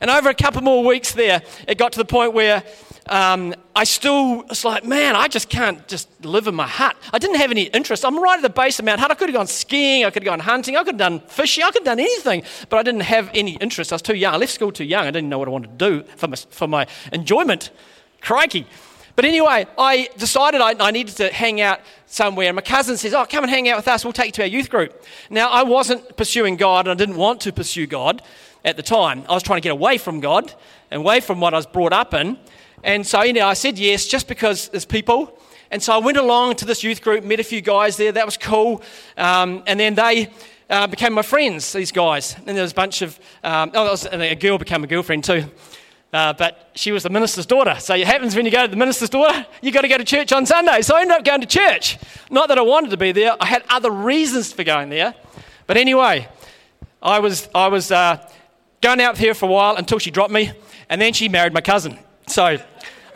And 0.00 0.10
over 0.10 0.28
a 0.28 0.34
couple 0.34 0.62
more 0.62 0.84
weeks 0.84 1.12
there, 1.12 1.42
it 1.68 1.78
got 1.78 1.92
to 1.92 1.98
the 1.98 2.04
point 2.04 2.32
where 2.32 2.64
um, 3.08 3.54
I 3.74 3.84
still 3.84 4.42
was 4.42 4.64
like, 4.64 4.84
man, 4.84 5.14
I 5.16 5.28
just 5.28 5.48
can't 5.48 5.86
just 5.86 6.08
live 6.24 6.46
in 6.46 6.54
my 6.54 6.66
hut. 6.66 6.96
I 7.12 7.18
didn't 7.18 7.36
have 7.36 7.50
any 7.50 7.64
interest. 7.64 8.04
I'm 8.04 8.18
right 8.18 8.36
at 8.36 8.42
the 8.42 8.50
base 8.50 8.78
of 8.78 8.84
Mount 8.84 9.00
Hutt. 9.00 9.10
I 9.10 9.14
could 9.14 9.28
have 9.28 9.36
gone 9.36 9.46
skiing, 9.46 10.04
I 10.04 10.10
could 10.10 10.22
have 10.22 10.30
gone 10.30 10.40
hunting, 10.40 10.76
I 10.76 10.80
could 10.80 10.94
have 10.94 10.98
done 10.98 11.20
fishing, 11.20 11.62
I 11.62 11.68
could 11.68 11.86
have 11.86 11.96
done 11.96 12.00
anything, 12.00 12.42
but 12.68 12.78
I 12.78 12.82
didn't 12.82 13.02
have 13.02 13.30
any 13.34 13.56
interest. 13.56 13.92
I 13.92 13.96
was 13.96 14.02
too 14.02 14.16
young. 14.16 14.34
I 14.34 14.36
left 14.38 14.52
school 14.52 14.72
too 14.72 14.84
young. 14.84 15.06
I 15.06 15.10
didn't 15.10 15.28
know 15.28 15.38
what 15.38 15.48
I 15.48 15.50
wanted 15.50 15.78
to 15.78 15.90
do 15.90 16.02
for 16.16 16.28
my, 16.28 16.36
for 16.36 16.68
my 16.68 16.86
enjoyment. 17.12 17.70
Crikey. 18.20 18.66
But 19.14 19.24
anyway, 19.24 19.66
I 19.78 20.10
decided 20.18 20.60
I, 20.60 20.74
I, 20.78 20.90
needed 20.90 21.16
to 21.16 21.32
hang 21.32 21.62
out 21.62 21.80
somewhere. 22.04 22.48
And 22.48 22.56
my 22.56 22.62
cousin 22.62 22.98
says, 22.98 23.14
Oh, 23.14 23.24
come 23.24 23.44
and 23.44 23.50
hang 23.50 23.66
out 23.68 23.78
with 23.78 23.88
us. 23.88 24.04
We'll 24.04 24.12
take 24.12 24.26
you 24.26 24.32
to 24.32 24.42
our 24.42 24.48
youth 24.48 24.68
group. 24.68 25.02
Now, 25.30 25.50
I 25.50 25.62
wasn't 25.62 26.18
pursuing 26.18 26.56
God 26.56 26.86
and 26.86 26.92
I 26.92 27.02
didn't 27.02 27.16
want 27.16 27.40
to 27.42 27.52
pursue 27.52 27.86
God 27.86 28.20
at 28.62 28.76
the 28.76 28.82
time. 28.82 29.24
I 29.26 29.32
was 29.32 29.42
trying 29.42 29.56
to 29.58 29.62
get 29.62 29.72
away 29.72 29.96
from 29.96 30.20
God 30.20 30.52
and 30.90 31.00
away 31.00 31.20
from 31.20 31.40
what 31.40 31.54
I 31.54 31.56
was 31.56 31.66
brought 31.66 31.94
up 31.94 32.12
in. 32.12 32.36
And 32.86 33.04
so, 33.04 33.24
you 33.24 33.32
know, 33.32 33.48
I 33.48 33.54
said 33.54 33.80
yes 33.80 34.06
just 34.06 34.28
because 34.28 34.68
there's 34.68 34.84
people. 34.84 35.36
And 35.72 35.82
so 35.82 35.92
I 35.92 35.98
went 35.98 36.16
along 36.16 36.54
to 36.56 36.64
this 36.64 36.84
youth 36.84 37.02
group, 37.02 37.24
met 37.24 37.40
a 37.40 37.44
few 37.44 37.60
guys 37.60 37.96
there. 37.96 38.12
That 38.12 38.24
was 38.24 38.36
cool. 38.36 38.80
Um, 39.16 39.64
and 39.66 39.80
then 39.80 39.96
they 39.96 40.30
uh, 40.70 40.86
became 40.86 41.12
my 41.12 41.22
friends, 41.22 41.72
these 41.72 41.90
guys. 41.90 42.36
And 42.46 42.56
there 42.56 42.62
was 42.62 42.70
a 42.70 42.76
bunch 42.76 43.02
of, 43.02 43.18
um, 43.42 43.72
oh, 43.74 43.90
was, 43.90 44.06
a 44.06 44.36
girl 44.36 44.56
became 44.56 44.84
a 44.84 44.86
girlfriend 44.86 45.24
too. 45.24 45.46
Uh, 46.12 46.32
but 46.34 46.70
she 46.76 46.92
was 46.92 47.02
the 47.02 47.10
minister's 47.10 47.44
daughter. 47.44 47.74
So 47.80 47.96
it 47.96 48.06
happens 48.06 48.36
when 48.36 48.44
you 48.44 48.52
go 48.52 48.62
to 48.62 48.70
the 48.70 48.76
minister's 48.76 49.10
daughter, 49.10 49.44
you've 49.60 49.74
got 49.74 49.82
to 49.82 49.88
go 49.88 49.98
to 49.98 50.04
church 50.04 50.30
on 50.30 50.46
Sunday. 50.46 50.80
So 50.82 50.94
I 50.94 51.00
ended 51.00 51.16
up 51.16 51.24
going 51.24 51.40
to 51.40 51.46
church. 51.48 51.98
Not 52.30 52.46
that 52.50 52.56
I 52.56 52.62
wanted 52.62 52.90
to 52.90 52.96
be 52.96 53.10
there, 53.10 53.34
I 53.40 53.46
had 53.46 53.64
other 53.68 53.90
reasons 53.90 54.52
for 54.52 54.62
going 54.62 54.90
there. 54.90 55.12
But 55.66 55.76
anyway, 55.76 56.28
I 57.02 57.18
was, 57.18 57.48
I 57.52 57.66
was 57.66 57.90
uh, 57.90 58.30
going 58.80 59.00
out 59.00 59.18
here 59.18 59.34
for 59.34 59.46
a 59.46 59.52
while 59.52 59.74
until 59.74 59.98
she 59.98 60.12
dropped 60.12 60.32
me, 60.32 60.52
and 60.88 61.02
then 61.02 61.12
she 61.12 61.28
married 61.28 61.52
my 61.52 61.60
cousin. 61.60 61.98
So 62.28 62.58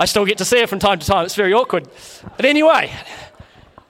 I 0.01 0.07
still 0.07 0.25
get 0.25 0.39
to 0.39 0.47
see 0.47 0.59
her 0.61 0.67
from 0.67 0.79
time 0.79 0.99
to 0.99 1.07
time. 1.07 1.27
It's 1.27 1.35
very 1.35 1.53
awkward. 1.53 1.87
But 2.37 2.47
anyway, 2.47 2.91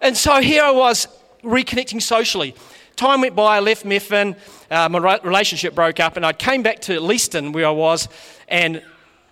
and 0.00 0.16
so 0.16 0.40
here 0.40 0.64
I 0.64 0.72
was 0.72 1.06
reconnecting 1.44 2.02
socially. 2.02 2.56
Time 2.96 3.20
went 3.20 3.36
by, 3.36 3.58
I 3.58 3.60
left 3.60 3.84
Methven, 3.84 4.36
uh, 4.72 4.88
my 4.88 5.18
relationship 5.22 5.72
broke 5.72 6.00
up, 6.00 6.16
and 6.16 6.26
I 6.26 6.32
came 6.32 6.64
back 6.64 6.80
to 6.80 6.98
Leeston 6.98 7.52
where 7.52 7.68
I 7.68 7.70
was, 7.70 8.08
and 8.48 8.82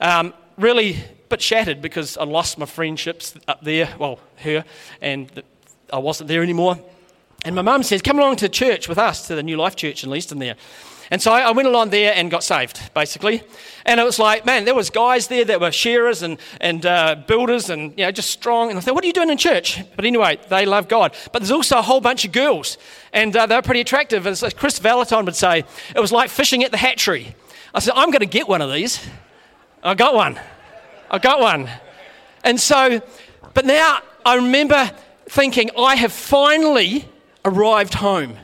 um, 0.01 0.33
really 0.57 0.91
a 0.93 1.29
bit 1.29 1.43
shattered 1.43 1.83
because 1.83 2.17
I 2.17 2.23
lost 2.23 2.59
my 2.59 2.67
friendships 2.67 3.35
up 3.49 3.61
there, 3.65 3.93
well, 3.99 4.21
her, 4.37 4.65
and 5.03 5.43
I 5.93 5.99
wasn't 5.99 6.29
there 6.29 6.45
anymore. 6.45 6.79
And 7.45 7.57
my 7.57 7.63
mum 7.63 7.83
says, 7.83 8.03
Come 8.03 8.21
along 8.21 8.37
to 8.37 8.49
church 8.49 8.89
with 8.89 8.99
us, 8.99 9.27
to 9.27 9.35
the 9.35 9.43
New 9.43 9.57
Life 9.57 9.75
Church 9.75 10.05
in 10.05 10.11
Leeston 10.11 10.39
there. 10.39 10.55
And 11.11 11.23
so 11.23 11.33
I 11.33 11.51
went 11.53 11.67
along 11.67 11.89
there 11.91 12.13
and 12.15 12.31
got 12.31 12.45
saved, 12.45 12.93
basically. 12.93 13.43
And 13.87 13.99
it 13.99 14.05
was 14.05 14.19
like, 14.19 14.45
man, 14.45 14.67
there 14.67 14.75
was 14.75 14.91
guys 14.91 15.29
there 15.29 15.45
that 15.47 15.59
were 15.59 15.73
shearers 15.73 16.23
and, 16.23 16.39
and 16.61 16.85
uh, 16.85 17.17
builders 17.27 17.71
and, 17.71 17.93
you 17.99 18.05
know, 18.05 18.11
just 18.11 18.31
strong. 18.31 18.69
And 18.69 18.79
I 18.79 18.83
thought, 18.83 18.95
what 18.95 19.05
are 19.05 19.07
you 19.07 19.15
doing 19.15 19.31
in 19.31 19.39
church? 19.39 19.83
But 19.97 20.05
anyway, 20.05 20.39
they 20.51 20.67
love 20.67 20.87
God. 20.87 21.15
But 21.33 21.41
there's 21.41 21.51
also 21.51 21.79
a 21.79 21.83
whole 21.83 22.03
bunch 22.03 22.27
of 22.27 22.33
girls. 22.33 22.77
And 23.15 23.35
uh, 23.35 23.47
they 23.47 23.57
were 23.57 23.63
pretty 23.63 23.81
attractive. 23.81 24.27
As 24.27 24.45
Chris 24.55 24.79
Valentine 24.79 25.25
would 25.25 25.37
say, 25.37 25.65
it 25.97 26.01
was 26.01 26.13
like 26.13 26.29
fishing 26.29 26.63
at 26.63 26.73
the 26.73 26.77
hatchery. 26.77 27.35
I 27.75 27.79
said, 27.79 27.95
I'm 27.97 28.11
going 28.11 28.21
to 28.21 28.27
get 28.27 28.47
one 28.47 28.61
of 28.61 28.71
these. 28.71 29.07
I 29.83 29.95
got 29.95 30.15
one. 30.15 30.39
I 31.11 31.19
got 31.19 31.41
one. 31.41 31.71
And 32.45 32.61
so, 32.61 33.01
but 33.55 33.65
now 33.65 34.01
I 34.27 34.35
remember 34.35 34.91
thinking, 35.27 35.71
I 35.79 35.97
have 35.97 36.13
finally 36.13 37.09
arrived 37.45 37.95
home. 37.95 38.37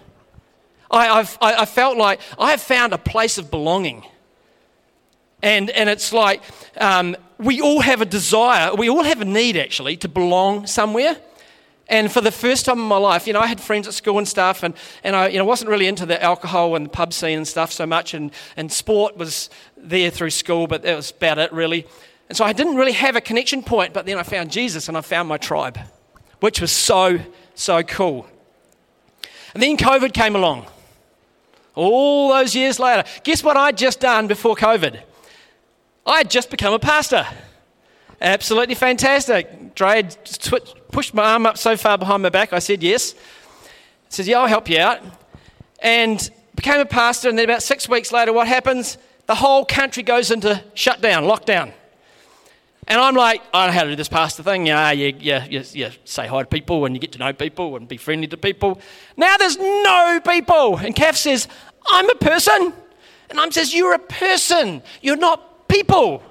I, 0.94 1.18
I've, 1.18 1.38
I, 1.40 1.54
I 1.62 1.64
felt 1.64 1.98
like 1.98 2.20
I 2.38 2.52
have 2.52 2.60
found 2.60 2.92
a 2.92 2.98
place 2.98 3.36
of 3.36 3.50
belonging. 3.50 4.06
And, 5.42 5.68
and 5.70 5.90
it's 5.90 6.12
like 6.12 6.42
um, 6.78 7.16
we 7.38 7.60
all 7.60 7.80
have 7.80 8.00
a 8.00 8.06
desire, 8.06 8.74
we 8.74 8.88
all 8.88 9.02
have 9.02 9.20
a 9.20 9.24
need 9.24 9.56
actually 9.56 9.96
to 9.98 10.08
belong 10.08 10.66
somewhere. 10.66 11.16
And 11.86 12.10
for 12.10 12.22
the 12.22 12.30
first 12.30 12.64
time 12.64 12.78
in 12.78 12.86
my 12.86 12.96
life, 12.96 13.26
you 13.26 13.34
know, 13.34 13.40
I 13.40 13.46
had 13.46 13.60
friends 13.60 13.86
at 13.86 13.92
school 13.92 14.16
and 14.16 14.26
stuff, 14.26 14.62
and, 14.62 14.72
and 15.02 15.14
I 15.14 15.28
you 15.28 15.36
know, 15.36 15.44
wasn't 15.44 15.68
really 15.68 15.86
into 15.86 16.06
the 16.06 16.22
alcohol 16.22 16.76
and 16.76 16.86
the 16.86 16.90
pub 16.90 17.12
scene 17.12 17.36
and 17.36 17.46
stuff 17.46 17.72
so 17.72 17.84
much, 17.84 18.14
and, 18.14 18.30
and 18.56 18.72
sport 18.72 19.18
was 19.18 19.50
there 19.76 20.08
through 20.08 20.30
school, 20.30 20.66
but 20.66 20.82
that 20.82 20.96
was 20.96 21.10
about 21.10 21.38
it 21.38 21.52
really. 21.52 21.86
And 22.30 22.38
so 22.38 22.44
I 22.44 22.54
didn't 22.54 22.76
really 22.76 22.92
have 22.92 23.16
a 23.16 23.20
connection 23.20 23.62
point, 23.62 23.92
but 23.92 24.06
then 24.06 24.16
I 24.16 24.22
found 24.22 24.50
Jesus 24.50 24.88
and 24.88 24.96
I 24.96 25.02
found 25.02 25.28
my 25.28 25.36
tribe, 25.36 25.78
which 26.40 26.60
was 26.60 26.72
so, 26.72 27.18
so 27.54 27.82
cool. 27.82 28.26
And 29.52 29.62
then 29.62 29.76
COVID 29.76 30.14
came 30.14 30.36
along. 30.36 30.66
All 31.74 32.28
those 32.28 32.54
years 32.54 32.78
later. 32.78 33.04
Guess 33.22 33.42
what 33.42 33.56
I'd 33.56 33.76
just 33.76 34.00
done 34.00 34.26
before 34.26 34.54
COVID? 34.54 35.00
I 36.06 36.18
had 36.18 36.30
just 36.30 36.50
become 36.50 36.72
a 36.72 36.78
pastor. 36.78 37.26
Absolutely 38.20 38.74
fantastic. 38.74 39.74
Dre 39.74 39.96
had 39.96 40.16
pushed 40.92 41.14
my 41.14 41.32
arm 41.32 41.46
up 41.46 41.58
so 41.58 41.76
far 41.76 41.98
behind 41.98 42.22
my 42.22 42.28
back, 42.28 42.52
I 42.52 42.58
said 42.58 42.82
yes. 42.82 43.14
Says, 44.08 44.28
Yeah, 44.28 44.40
I'll 44.40 44.46
help 44.46 44.68
you 44.68 44.78
out. 44.78 45.00
And 45.80 46.30
became 46.54 46.80
a 46.80 46.86
pastor, 46.86 47.28
and 47.28 47.36
then 47.36 47.44
about 47.44 47.62
six 47.62 47.88
weeks 47.88 48.12
later, 48.12 48.32
what 48.32 48.46
happens? 48.46 48.96
The 49.26 49.34
whole 49.34 49.64
country 49.64 50.02
goes 50.02 50.30
into 50.30 50.62
shutdown, 50.74 51.24
lockdown. 51.24 51.72
And 52.86 53.00
I'm 53.00 53.14
like, 53.14 53.42
I 53.52 53.66
don't 53.66 53.74
know 53.74 53.78
how 53.78 53.84
to 53.84 53.90
do 53.90 53.96
this 53.96 54.08
pastor 54.08 54.42
thing. 54.42 54.66
Yeah, 54.66 54.90
you, 54.90 55.14
you, 55.18 55.40
you, 55.48 55.64
you 55.72 55.90
say 56.04 56.26
hi 56.26 56.42
to 56.42 56.48
people 56.48 56.84
and 56.84 56.94
you 56.94 57.00
get 57.00 57.12
to 57.12 57.18
know 57.18 57.32
people 57.32 57.76
and 57.76 57.88
be 57.88 57.96
friendly 57.96 58.26
to 58.28 58.36
people. 58.36 58.80
Now 59.16 59.36
there's 59.36 59.56
no 59.56 60.20
people. 60.26 60.76
And 60.78 60.94
Kath 60.94 61.16
says, 61.16 61.48
I'm 61.86 62.08
a 62.10 62.14
person. 62.16 62.74
And 63.30 63.40
I'm 63.40 63.52
says, 63.52 63.74
You're 63.74 63.94
a 63.94 63.98
person. 63.98 64.82
You're 65.00 65.16
not 65.16 65.68
people. 65.68 66.22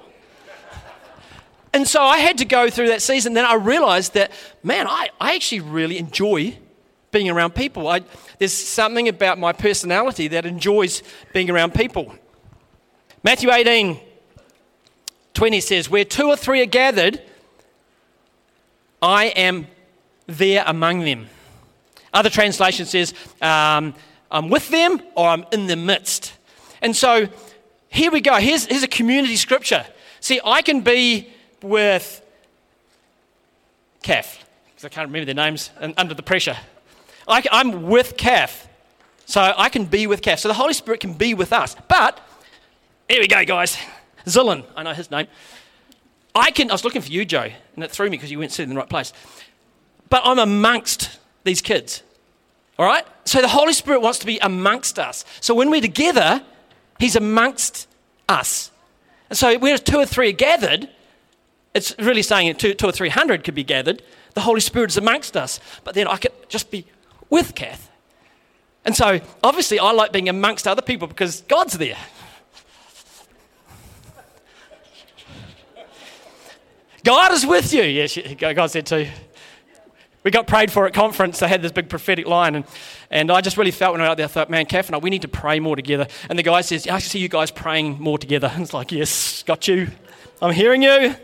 and 1.72 1.88
so 1.88 2.02
I 2.02 2.18
had 2.18 2.38
to 2.38 2.44
go 2.44 2.70
through 2.70 2.88
that 2.88 3.02
season. 3.02 3.34
Then 3.34 3.44
I 3.44 3.54
realized 3.54 4.14
that, 4.14 4.30
man, 4.62 4.86
I, 4.86 5.10
I 5.20 5.34
actually 5.34 5.60
really 5.60 5.98
enjoy 5.98 6.56
being 7.10 7.28
around 7.30 7.54
people. 7.54 7.88
I, 7.88 8.02
there's 8.38 8.52
something 8.52 9.08
about 9.08 9.38
my 9.38 9.52
personality 9.52 10.28
that 10.28 10.46
enjoys 10.46 11.02
being 11.32 11.50
around 11.50 11.74
people. 11.74 12.14
Matthew 13.22 13.50
18 13.50 13.98
20 15.34 15.60
says, 15.60 15.90
Where 15.90 16.04
two 16.04 16.28
or 16.28 16.36
three 16.36 16.62
are 16.62 16.66
gathered, 16.66 17.20
I 19.02 19.26
am 19.26 19.66
there 20.26 20.64
among 20.66 21.00
them. 21.00 21.28
Other 22.12 22.30
translation 22.30 22.86
says, 22.86 23.12
um, 23.42 23.94
I'm 24.30 24.48
with 24.48 24.68
them 24.68 25.02
or 25.16 25.28
I'm 25.28 25.44
in 25.52 25.66
the 25.66 25.76
midst. 25.76 26.32
And 26.80 26.96
so 26.96 27.28
here 27.88 28.10
we 28.10 28.20
go. 28.20 28.36
Here's, 28.36 28.66
here's 28.66 28.82
a 28.82 28.88
community 28.88 29.36
scripture. 29.36 29.84
See, 30.20 30.40
I 30.44 30.62
can 30.62 30.80
be 30.80 31.28
with 31.60 32.24
Kath, 34.02 34.44
because 34.66 34.84
I 34.84 34.88
can't 34.88 35.08
remember 35.08 35.26
their 35.26 35.34
names 35.34 35.70
and 35.80 35.94
under 35.96 36.14
the 36.14 36.22
pressure. 36.22 36.56
I, 37.26 37.42
am 37.50 37.88
with 37.88 38.16
Kath. 38.16 38.68
So 39.26 39.40
I 39.56 39.68
can 39.68 39.86
be 39.86 40.06
with 40.06 40.22
Kath. 40.22 40.40
So 40.40 40.48
the 40.48 40.54
Holy 40.54 40.74
Spirit 40.74 41.00
can 41.00 41.14
be 41.14 41.34
with 41.34 41.52
us. 41.52 41.74
But, 41.88 42.20
here 43.08 43.20
we 43.20 43.28
go, 43.28 43.44
guys. 43.44 43.76
Zillan, 44.26 44.64
I 44.76 44.82
know 44.82 44.92
his 44.92 45.10
name. 45.10 45.26
I 46.34 46.50
can, 46.50 46.70
I 46.70 46.74
was 46.74 46.84
looking 46.84 47.02
for 47.02 47.10
you, 47.10 47.24
Joe, 47.24 47.48
and 47.74 47.84
it 47.84 47.90
threw 47.90 48.06
me 48.06 48.16
because 48.16 48.30
you 48.30 48.38
weren't 48.38 48.52
sitting 48.52 48.70
in 48.70 48.74
the 48.74 48.80
right 48.80 48.88
place. 48.88 49.12
But 50.08 50.22
I'm 50.24 50.38
amongst 50.38 51.18
these 51.44 51.60
kids. 51.60 52.02
All 52.78 52.86
right? 52.86 53.06
So 53.24 53.40
the 53.40 53.48
Holy 53.48 53.72
Spirit 53.72 54.00
wants 54.00 54.18
to 54.20 54.26
be 54.26 54.38
amongst 54.38 54.98
us. 54.98 55.24
So 55.40 55.54
when 55.54 55.70
we're 55.70 55.80
together, 55.80 56.42
He's 56.98 57.16
amongst 57.16 57.88
us. 58.28 58.70
And 59.30 59.38
so 59.38 59.58
when 59.58 59.76
two 59.78 59.98
or 59.98 60.06
three 60.06 60.30
are 60.30 60.32
gathered, 60.32 60.88
it's 61.74 61.96
really 61.98 62.22
saying 62.22 62.54
two, 62.56 62.74
two 62.74 62.86
or 62.86 62.92
three 62.92 63.08
hundred 63.08 63.44
could 63.44 63.54
be 63.54 63.64
gathered. 63.64 64.02
The 64.34 64.40
Holy 64.40 64.60
Spirit 64.60 64.90
is 64.90 64.96
amongst 64.96 65.36
us. 65.36 65.60
But 65.82 65.94
then 65.94 66.06
I 66.06 66.16
could 66.16 66.32
just 66.48 66.70
be 66.70 66.86
with 67.30 67.54
Kath. 67.54 67.90
And 68.84 68.94
so 68.94 69.20
obviously 69.42 69.78
I 69.78 69.92
like 69.92 70.12
being 70.12 70.28
amongst 70.28 70.68
other 70.68 70.82
people 70.82 71.08
because 71.08 71.40
God's 71.42 71.78
there. 71.78 71.96
God 77.04 77.32
is 77.32 77.46
with 77.46 77.72
you. 77.72 77.82
Yes, 77.82 78.18
God 78.38 78.66
said 78.66 78.86
too. 78.86 79.06
We 80.24 80.30
got 80.30 80.46
prayed 80.46 80.72
for 80.72 80.86
at 80.86 80.94
conference. 80.94 81.38
They 81.38 81.48
had 81.48 81.60
this 81.60 81.70
big 81.70 81.90
prophetic 81.90 82.26
line, 82.26 82.54
and, 82.54 82.64
and 83.10 83.30
I 83.30 83.42
just 83.42 83.58
really 83.58 83.70
felt 83.70 83.92
when 83.92 84.00
I 84.00 84.04
was 84.04 84.10
out 84.12 84.16
there, 84.16 84.24
I 84.24 84.28
thought, 84.28 84.48
man, 84.48 84.64
Kath 84.64 84.86
and 84.86 84.96
I, 84.96 84.98
we 84.98 85.10
need 85.10 85.20
to 85.20 85.28
pray 85.28 85.60
more 85.60 85.76
together. 85.76 86.08
And 86.30 86.38
the 86.38 86.42
guy 86.42 86.62
says, 86.62 86.88
I 86.88 86.98
see 86.98 87.18
you 87.18 87.28
guys 87.28 87.50
praying 87.50 88.00
more 88.00 88.16
together. 88.16 88.50
And 88.50 88.62
it's 88.64 88.72
like, 88.72 88.90
yes, 88.90 89.42
got 89.42 89.68
you. 89.68 89.88
I'm 90.40 90.52
hearing 90.52 90.82
you. 90.82 91.14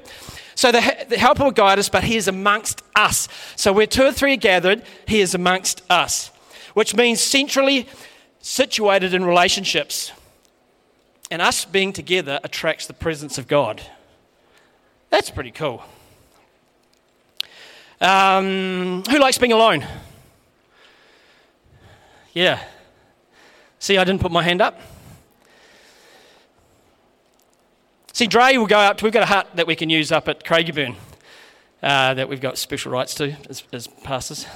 So 0.54 0.70
the, 0.70 1.06
the 1.08 1.16
helper 1.16 1.44
will 1.44 1.50
guide 1.50 1.78
us, 1.78 1.88
but 1.88 2.04
he 2.04 2.16
is 2.16 2.28
amongst 2.28 2.82
us. 2.94 3.26
So 3.56 3.72
where 3.72 3.86
two 3.86 4.04
or 4.04 4.12
three 4.12 4.34
are 4.34 4.36
gathered, 4.36 4.82
he 5.06 5.22
is 5.22 5.34
amongst 5.34 5.82
us, 5.90 6.30
which 6.74 6.94
means 6.94 7.22
centrally 7.22 7.88
situated 8.40 9.14
in 9.14 9.24
relationships. 9.24 10.12
And 11.30 11.40
us 11.40 11.64
being 11.64 11.94
together 11.94 12.38
attracts 12.44 12.86
the 12.86 12.92
presence 12.92 13.38
of 13.38 13.48
God. 13.48 13.82
That's 15.10 15.30
pretty 15.30 15.50
cool. 15.50 15.82
Um, 18.00 19.02
who 19.10 19.18
likes 19.18 19.36
being 19.36 19.52
alone? 19.52 19.86
Yeah. 22.32 22.62
See, 23.78 23.98
I 23.98 24.04
didn't 24.04 24.20
put 24.20 24.32
my 24.32 24.42
hand 24.42 24.62
up. 24.62 24.80
See, 28.12 28.26
Dre 28.26 28.56
will 28.56 28.66
go 28.66 28.78
up 28.78 28.98
to, 28.98 29.04
we've 29.04 29.12
got 29.12 29.22
a 29.22 29.26
hut 29.26 29.48
that 29.54 29.66
we 29.66 29.74
can 29.74 29.90
use 29.90 30.12
up 30.12 30.28
at 30.28 30.44
Craigieburn 30.44 30.94
uh, 31.82 32.14
that 32.14 32.28
we've 32.28 32.40
got 32.40 32.58
special 32.58 32.92
rights 32.92 33.14
to 33.16 33.36
as, 33.48 33.64
as 33.72 33.86
pastors. 33.86 34.46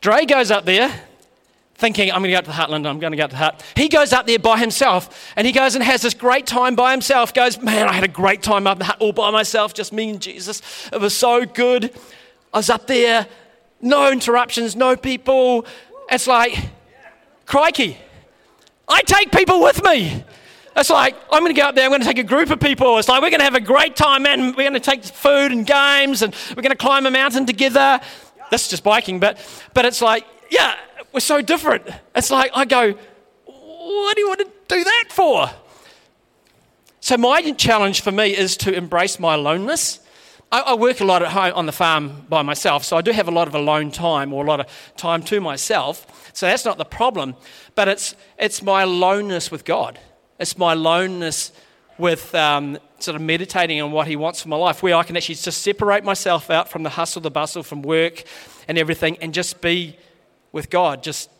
Dre 0.00 0.24
goes 0.24 0.50
up 0.50 0.64
there 0.64 1.07
thinking, 1.78 2.10
I'm 2.10 2.18
going 2.18 2.24
to 2.24 2.32
go 2.32 2.38
up 2.38 2.44
to 2.44 2.50
the 2.50 2.56
Hutland, 2.56 2.86
I'm 2.86 2.98
going 2.98 3.12
to 3.12 3.16
go 3.16 3.24
up 3.24 3.30
to 3.30 3.36
the 3.36 3.42
hut. 3.42 3.64
He 3.76 3.88
goes 3.88 4.12
up 4.12 4.26
there 4.26 4.38
by 4.38 4.58
himself 4.58 5.32
and 5.36 5.46
he 5.46 5.52
goes 5.52 5.76
and 5.76 5.84
has 5.84 6.02
this 6.02 6.12
great 6.12 6.46
time 6.46 6.74
by 6.74 6.90
himself. 6.90 7.32
Goes, 7.32 7.60
man, 7.62 7.88
I 7.88 7.92
had 7.92 8.04
a 8.04 8.08
great 8.08 8.42
time 8.42 8.66
up 8.66 8.78
the 8.78 8.84
hut 8.84 8.96
all 8.98 9.12
by 9.12 9.30
myself, 9.30 9.74
just 9.74 9.92
me 9.92 10.10
and 10.10 10.20
Jesus. 10.20 10.60
It 10.92 11.00
was 11.00 11.16
so 11.16 11.46
good. 11.46 11.96
I 12.52 12.58
was 12.58 12.68
up 12.68 12.88
there, 12.88 13.26
no 13.80 14.10
interruptions, 14.10 14.74
no 14.74 14.96
people. 14.96 15.66
It's 16.10 16.26
like, 16.26 16.58
crikey, 17.46 17.96
I 18.88 19.02
take 19.02 19.30
people 19.30 19.62
with 19.62 19.82
me. 19.84 20.24
It's 20.74 20.90
like, 20.90 21.16
I'm 21.30 21.42
going 21.42 21.54
to 21.54 21.60
go 21.60 21.68
up 21.68 21.74
there, 21.74 21.84
I'm 21.84 21.90
going 21.90 22.02
to 22.02 22.06
take 22.06 22.18
a 22.18 22.24
group 22.24 22.50
of 22.50 22.60
people. 22.60 22.98
It's 22.98 23.08
like, 23.08 23.22
we're 23.22 23.30
going 23.30 23.40
to 23.40 23.44
have 23.44 23.54
a 23.54 23.60
great 23.60 23.94
time, 23.94 24.24
man. 24.24 24.48
We're 24.48 24.68
going 24.68 24.74
to 24.74 24.80
take 24.80 25.04
food 25.04 25.52
and 25.52 25.66
games 25.66 26.22
and 26.22 26.34
we're 26.56 26.62
going 26.62 26.70
to 26.70 26.76
climb 26.76 27.06
a 27.06 27.10
mountain 27.10 27.46
together. 27.46 28.00
This 28.50 28.64
is 28.64 28.68
just 28.68 28.84
biking, 28.84 29.20
but, 29.20 29.38
but 29.74 29.84
it's 29.84 30.00
like, 30.00 30.24
yeah, 30.50 30.76
we're 31.18 31.22
so 31.22 31.42
different. 31.42 31.84
It's 32.14 32.30
like 32.30 32.52
I 32.54 32.64
go, 32.64 32.92
what 33.44 34.14
do 34.14 34.20
you 34.20 34.28
want 34.28 34.38
to 34.38 34.50
do 34.68 34.84
that 34.84 35.06
for? 35.10 35.50
So, 37.00 37.16
my 37.16 37.50
challenge 37.50 38.02
for 38.02 38.12
me 38.12 38.36
is 38.36 38.56
to 38.58 38.72
embrace 38.72 39.18
my 39.18 39.34
aloneness. 39.34 39.98
I, 40.52 40.60
I, 40.60 40.74
work 40.74 41.00
a 41.00 41.04
lot 41.04 41.22
at 41.22 41.32
home 41.32 41.54
on 41.56 41.66
the 41.66 41.72
farm 41.72 42.24
by 42.28 42.42
myself, 42.42 42.84
so 42.84 42.96
I 42.96 43.02
do 43.02 43.10
have 43.10 43.26
a 43.26 43.32
lot 43.32 43.48
of 43.48 43.56
alone 43.56 43.90
time 43.90 44.32
or 44.32 44.44
a 44.44 44.46
lot 44.46 44.60
of 44.60 44.66
time 44.96 45.24
to 45.24 45.40
myself. 45.40 46.30
So, 46.34 46.46
that's 46.46 46.64
not 46.64 46.78
the 46.78 46.84
problem, 46.84 47.34
but 47.74 47.88
it's, 47.88 48.14
it's 48.38 48.62
my 48.62 48.82
aloneness 48.82 49.50
with 49.50 49.64
God. 49.64 49.98
It's 50.38 50.56
my 50.56 50.74
aloneness 50.74 51.50
with 51.98 52.32
um, 52.36 52.78
sort 53.00 53.16
of 53.16 53.22
meditating 53.22 53.82
on 53.82 53.90
what 53.90 54.06
He 54.06 54.14
wants 54.14 54.40
for 54.40 54.50
my 54.50 54.56
life, 54.56 54.84
where 54.84 54.94
I 54.94 55.02
can 55.02 55.16
actually 55.16 55.34
just 55.34 55.62
separate 55.62 56.04
myself 56.04 56.48
out 56.48 56.68
from 56.68 56.84
the 56.84 56.90
hustle, 56.90 57.22
the 57.22 57.32
bustle, 57.32 57.64
from 57.64 57.82
work 57.82 58.22
and 58.68 58.78
everything, 58.78 59.16
and 59.20 59.34
just 59.34 59.60
be 59.60 59.96
with 60.52 60.70
God, 60.70 61.02
just 61.02 61.30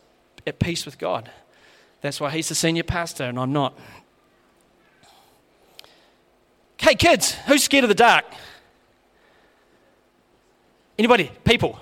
at 0.45 0.59
peace 0.59 0.85
with 0.85 0.97
God. 0.97 1.29
That's 2.01 2.19
why 2.19 2.29
he's 2.29 2.49
the 2.49 2.55
senior 2.55 2.83
pastor 2.83 3.23
and 3.23 3.39
I'm 3.39 3.51
not. 3.51 3.77
Okay, 6.81 6.95
kids, 6.95 7.33
who's 7.47 7.63
scared 7.63 7.83
of 7.83 7.89
the 7.89 7.95
dark? 7.95 8.25
Anybody? 10.97 11.31
People? 11.43 11.79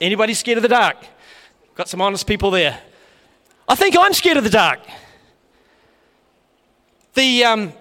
Anybody 0.00 0.34
scared 0.34 0.58
of 0.58 0.62
the 0.62 0.68
dark? 0.68 0.96
Got 1.74 1.88
some 1.88 2.00
honest 2.00 2.26
people 2.26 2.50
there. 2.50 2.80
I 3.68 3.74
think 3.74 3.96
I'm 3.98 4.12
scared 4.14 4.36
of 4.36 4.44
the 4.44 4.50
dark. 4.50 4.80
The, 7.14 7.44
um, 7.44 7.72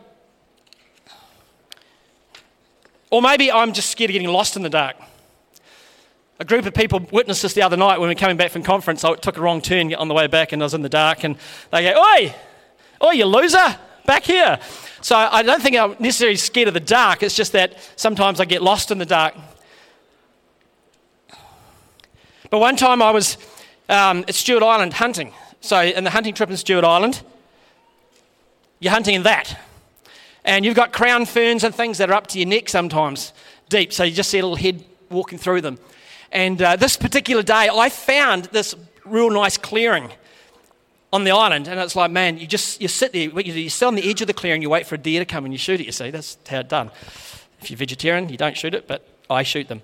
or 3.09 3.21
maybe 3.21 3.51
I'm 3.51 3.73
just 3.73 3.89
scared 3.89 4.09
of 4.09 4.13
getting 4.13 4.27
lost 4.27 4.55
in 4.55 4.63
the 4.63 4.69
dark. 4.69 4.95
A 6.41 6.45
group 6.45 6.65
of 6.65 6.73
people 6.73 7.05
witnessed 7.11 7.41
this 7.41 7.53
the 7.53 7.61
other 7.61 7.75
night 7.75 7.99
when 7.99 8.07
we 8.07 8.15
were 8.15 8.19
coming 8.19 8.37
back 8.37 8.51
from 8.51 8.63
conference. 8.63 9.03
I 9.03 9.13
took 9.15 9.35
a 9.35 9.41
wrong 9.41 9.61
turn 9.61 9.93
on 9.93 10.07
the 10.07 10.13
way 10.13 10.27
back 10.27 10.53
and 10.53 10.61
I 10.61 10.65
was 10.65 10.73
in 10.73 10.81
the 10.81 10.89
dark, 10.89 11.25
and 11.25 11.35
they 11.69 11.83
go, 11.83 12.01
Oi, 12.01 12.33
oi, 13.03 13.11
you 13.11 13.25
loser, 13.25 13.77
back 14.05 14.23
here. 14.23 14.57
So 15.01 15.17
I 15.17 15.43
don't 15.43 15.61
think 15.61 15.75
I'm 15.75 15.97
necessarily 15.99 16.37
scared 16.37 16.69
of 16.69 16.73
the 16.73 16.79
dark, 16.79 17.23
it's 17.23 17.35
just 17.35 17.51
that 17.51 17.77
sometimes 17.97 18.39
I 18.39 18.45
get 18.45 18.61
lost 18.61 18.89
in 18.89 18.99
the 18.99 19.05
dark. 19.05 19.35
But 22.49 22.59
one 22.59 22.77
time 22.77 23.01
I 23.01 23.11
was 23.11 23.37
um, 23.89 24.23
at 24.27 24.33
Stewart 24.33 24.63
Island 24.63 24.93
hunting. 24.93 25.33
So, 25.61 25.81
in 25.81 26.05
the 26.05 26.09
hunting 26.09 26.33
trip 26.33 26.49
in 26.49 26.55
Stewart 26.55 26.85
Island, 26.85 27.21
you're 28.79 28.93
hunting 28.93 29.15
in 29.15 29.23
that. 29.23 29.59
And 30.45 30.63
you've 30.63 30.75
got 30.75 30.93
crown 30.93 31.25
ferns 31.25 31.65
and 31.65 31.75
things 31.75 31.97
that 31.97 32.09
are 32.09 32.13
up 32.13 32.27
to 32.27 32.39
your 32.39 32.47
neck 32.47 32.69
sometimes, 32.69 33.33
deep. 33.67 33.91
So 33.91 34.05
you 34.05 34.13
just 34.13 34.29
see 34.29 34.39
a 34.39 34.41
little 34.41 34.55
head 34.55 34.85
walking 35.09 35.37
through 35.37 35.61
them. 35.61 35.77
And 36.31 36.61
uh, 36.61 36.75
this 36.75 36.95
particular 36.97 37.43
day, 37.43 37.69
I 37.71 37.89
found 37.89 38.45
this 38.45 38.75
real 39.05 39.29
nice 39.29 39.57
clearing 39.57 40.11
on 41.11 41.23
the 41.23 41.31
island. 41.31 41.67
And 41.67 41.79
it's 41.79 41.95
like, 41.95 42.11
man, 42.11 42.37
you 42.37 42.47
just 42.47 42.81
you 42.81 42.87
sit 42.87 43.13
there, 43.13 43.29
you 43.39 43.69
sit 43.69 43.85
on 43.85 43.95
the 43.95 44.09
edge 44.09 44.21
of 44.21 44.27
the 44.27 44.33
clearing, 44.33 44.61
you 44.61 44.69
wait 44.69 44.85
for 44.85 44.95
a 44.95 44.97
deer 44.99 45.19
to 45.19 45.25
come 45.25 45.45
and 45.45 45.53
you 45.53 45.57
shoot 45.57 45.79
it, 45.79 45.85
you 45.85 45.91
see. 45.91 46.11
That's 46.11 46.37
how 46.47 46.59
it's 46.59 46.69
done. 46.69 46.91
If 47.61 47.69
you're 47.69 47.77
vegetarian, 47.77 48.29
you 48.29 48.37
don't 48.37 48.55
shoot 48.55 48.73
it, 48.73 48.87
but 48.87 49.07
I 49.29 49.43
shoot 49.43 49.67
them. 49.67 49.81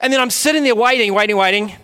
And 0.00 0.12
then 0.12 0.20
I'm 0.20 0.30
sitting 0.30 0.64
there 0.64 0.74
waiting, 0.74 1.14
waiting, 1.14 1.36
waiting. 1.36 1.74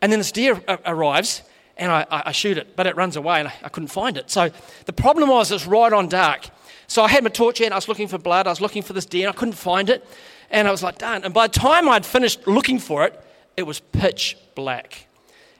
And 0.00 0.10
then 0.10 0.18
this 0.18 0.32
deer 0.32 0.60
arrives 0.84 1.42
and 1.76 1.90
I, 1.90 2.06
I, 2.10 2.32
shoot 2.32 2.58
it, 2.58 2.76
but 2.76 2.86
it 2.86 2.96
runs 2.96 3.16
away 3.16 3.38
and 3.38 3.48
I, 3.48 3.54
I 3.62 3.68
couldn't 3.68 3.88
find 3.88 4.16
it. 4.16 4.30
So 4.30 4.50
the 4.86 4.92
problem 4.92 5.28
was 5.28 5.50
it's 5.52 5.66
right 5.66 5.92
on 5.92 6.08
dark. 6.08 6.48
So 6.88 7.02
I 7.02 7.08
had 7.08 7.22
my 7.24 7.30
torch 7.30 7.60
and 7.60 7.72
I 7.72 7.76
was 7.76 7.88
looking 7.88 8.08
for 8.08 8.18
blood. 8.18 8.46
I 8.46 8.50
was 8.50 8.60
looking 8.60 8.82
for 8.82 8.92
this 8.92 9.06
deer 9.06 9.28
and 9.28 9.34
I 9.34 9.38
couldn't 9.38 9.54
find 9.54 9.88
it. 9.88 10.04
And 10.52 10.68
I 10.68 10.70
was 10.70 10.82
like, 10.82 10.98
darn. 10.98 11.24
And 11.24 11.34
by 11.34 11.48
the 11.48 11.58
time 11.58 11.88
I'd 11.88 12.06
finished 12.06 12.46
looking 12.46 12.78
for 12.78 13.04
it, 13.04 13.18
it 13.56 13.64
was 13.64 13.80
pitch 13.80 14.36
black. 14.54 15.06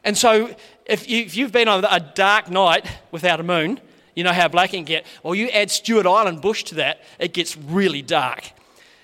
And 0.04 0.16
so 0.16 0.54
if, 0.86 1.08
you, 1.08 1.44
have 1.44 1.52
been 1.52 1.66
on 1.66 1.84
a 1.84 1.98
dark 1.98 2.50
night 2.50 2.86
without 3.10 3.40
a 3.40 3.42
moon, 3.42 3.80
you 4.14 4.22
know 4.22 4.32
how 4.32 4.48
black 4.48 4.74
it 4.74 4.76
can 4.76 4.84
get. 4.84 5.06
Well, 5.22 5.34
you 5.34 5.48
add 5.48 5.70
Stewart 5.70 6.06
Island 6.06 6.42
bush 6.42 6.64
to 6.64 6.74
that, 6.76 7.00
it 7.18 7.32
gets 7.32 7.56
really 7.56 8.02
dark. 8.02 8.52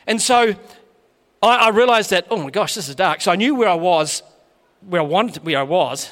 And 0.07 0.21
so 0.21 0.55
I, 1.43 1.57
I 1.57 1.69
realized 1.71 2.11
that, 2.11 2.27
oh 2.31 2.37
my 2.37 2.51
gosh, 2.51 2.75
this 2.75 2.89
is 2.89 2.95
dark. 2.95 3.23
So 3.23 3.33
I 3.33 3.37
knew 3.37 3.55
where 3.55 3.69
I 3.69 3.75
was, 3.75 4.23
where 4.87 5.01
I 5.01 5.05
wanted 5.05 5.45
where 5.45 5.59
I 5.59 5.63
was, 5.63 6.11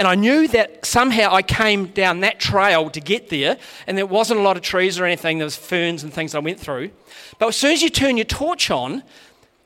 and 0.00 0.08
I 0.08 0.14
knew 0.14 0.48
that 0.48 0.86
somehow 0.86 1.30
I 1.30 1.42
came 1.42 1.88
down 1.88 2.20
that 2.20 2.40
trail 2.40 2.88
to 2.88 3.00
get 3.02 3.28
there, 3.28 3.58
and 3.86 3.98
there 3.98 4.06
wasn't 4.06 4.40
a 4.40 4.42
lot 4.42 4.56
of 4.56 4.62
trees 4.62 4.98
or 4.98 5.04
anything, 5.04 5.36
there 5.36 5.44
was 5.44 5.56
ferns 5.56 6.02
and 6.02 6.10
things 6.10 6.34
I 6.34 6.38
went 6.38 6.58
through. 6.58 6.90
But 7.38 7.48
as 7.48 7.56
soon 7.56 7.72
as 7.72 7.82
you 7.82 7.90
turn 7.90 8.16
your 8.16 8.24
torch 8.24 8.70
on, 8.70 9.02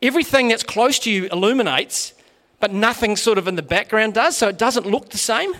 everything 0.03 0.49
that's 0.49 0.65
close 0.65 0.99
to 0.99 1.11
you 1.13 1.29
illuminates, 1.31 2.15
but 2.59 2.73
nothing 2.73 3.15
sort 3.15 3.39
of 3.39 3.47
in 3.47 3.55
the 3.55 3.63
background 3.63 4.15
does, 4.15 4.37
so 4.37 4.49
it 4.49 4.59
doesn't 4.59 4.87
look 4.87 5.11
the 5.11 5.19
same. 5.19 5.55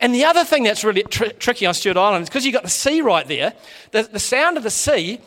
And 0.00 0.14
the 0.14 0.24
other 0.24 0.44
thing 0.44 0.62
that's 0.62 0.82
really 0.82 1.02
tr- 1.02 1.34
tricky 1.38 1.66
on 1.66 1.74
Stewart 1.74 1.98
Island 1.98 2.22
is 2.22 2.30
because 2.30 2.46
you've 2.46 2.54
got 2.54 2.62
the 2.62 2.70
sea 2.70 3.02
right 3.02 3.28
there, 3.28 3.52
the, 3.90 4.04
the 4.04 4.18
sound 4.18 4.56
of 4.56 4.62
the 4.62 4.70
sea 4.70 5.20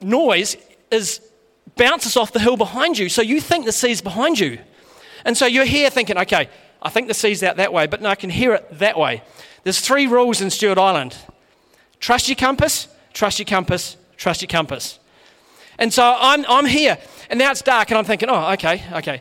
noise 0.00 0.56
is 0.90 1.20
bounces 1.76 2.16
off 2.16 2.32
the 2.32 2.40
hill 2.40 2.56
behind 2.56 2.98
you. 2.98 3.08
So 3.08 3.22
you 3.22 3.40
think 3.40 3.64
the 3.64 3.70
sea's 3.70 4.00
behind 4.00 4.40
you. 4.40 4.58
And 5.24 5.36
so 5.36 5.46
you're 5.46 5.64
here 5.64 5.88
thinking, 5.88 6.18
okay, 6.18 6.48
I 6.86 6.88
think 6.88 7.08
the 7.08 7.14
sea's 7.14 7.42
out 7.42 7.56
that 7.56 7.72
way, 7.72 7.88
but 7.88 8.00
no, 8.00 8.08
I 8.08 8.14
can 8.14 8.30
hear 8.30 8.54
it 8.54 8.78
that 8.78 8.96
way. 8.96 9.24
There's 9.64 9.80
three 9.80 10.06
rules 10.06 10.40
in 10.40 10.50
Stewart 10.50 10.78
Island 10.78 11.16
trust 11.98 12.28
your 12.28 12.36
compass, 12.36 12.86
trust 13.12 13.40
your 13.40 13.46
compass, 13.46 13.96
trust 14.16 14.40
your 14.40 14.46
compass. 14.46 15.00
And 15.78 15.92
so 15.92 16.16
I'm, 16.16 16.46
I'm 16.48 16.64
here, 16.64 16.96
and 17.28 17.40
now 17.40 17.50
it's 17.50 17.62
dark, 17.62 17.90
and 17.90 17.98
I'm 17.98 18.04
thinking, 18.04 18.30
oh, 18.30 18.52
okay, 18.52 18.84
okay. 18.92 19.20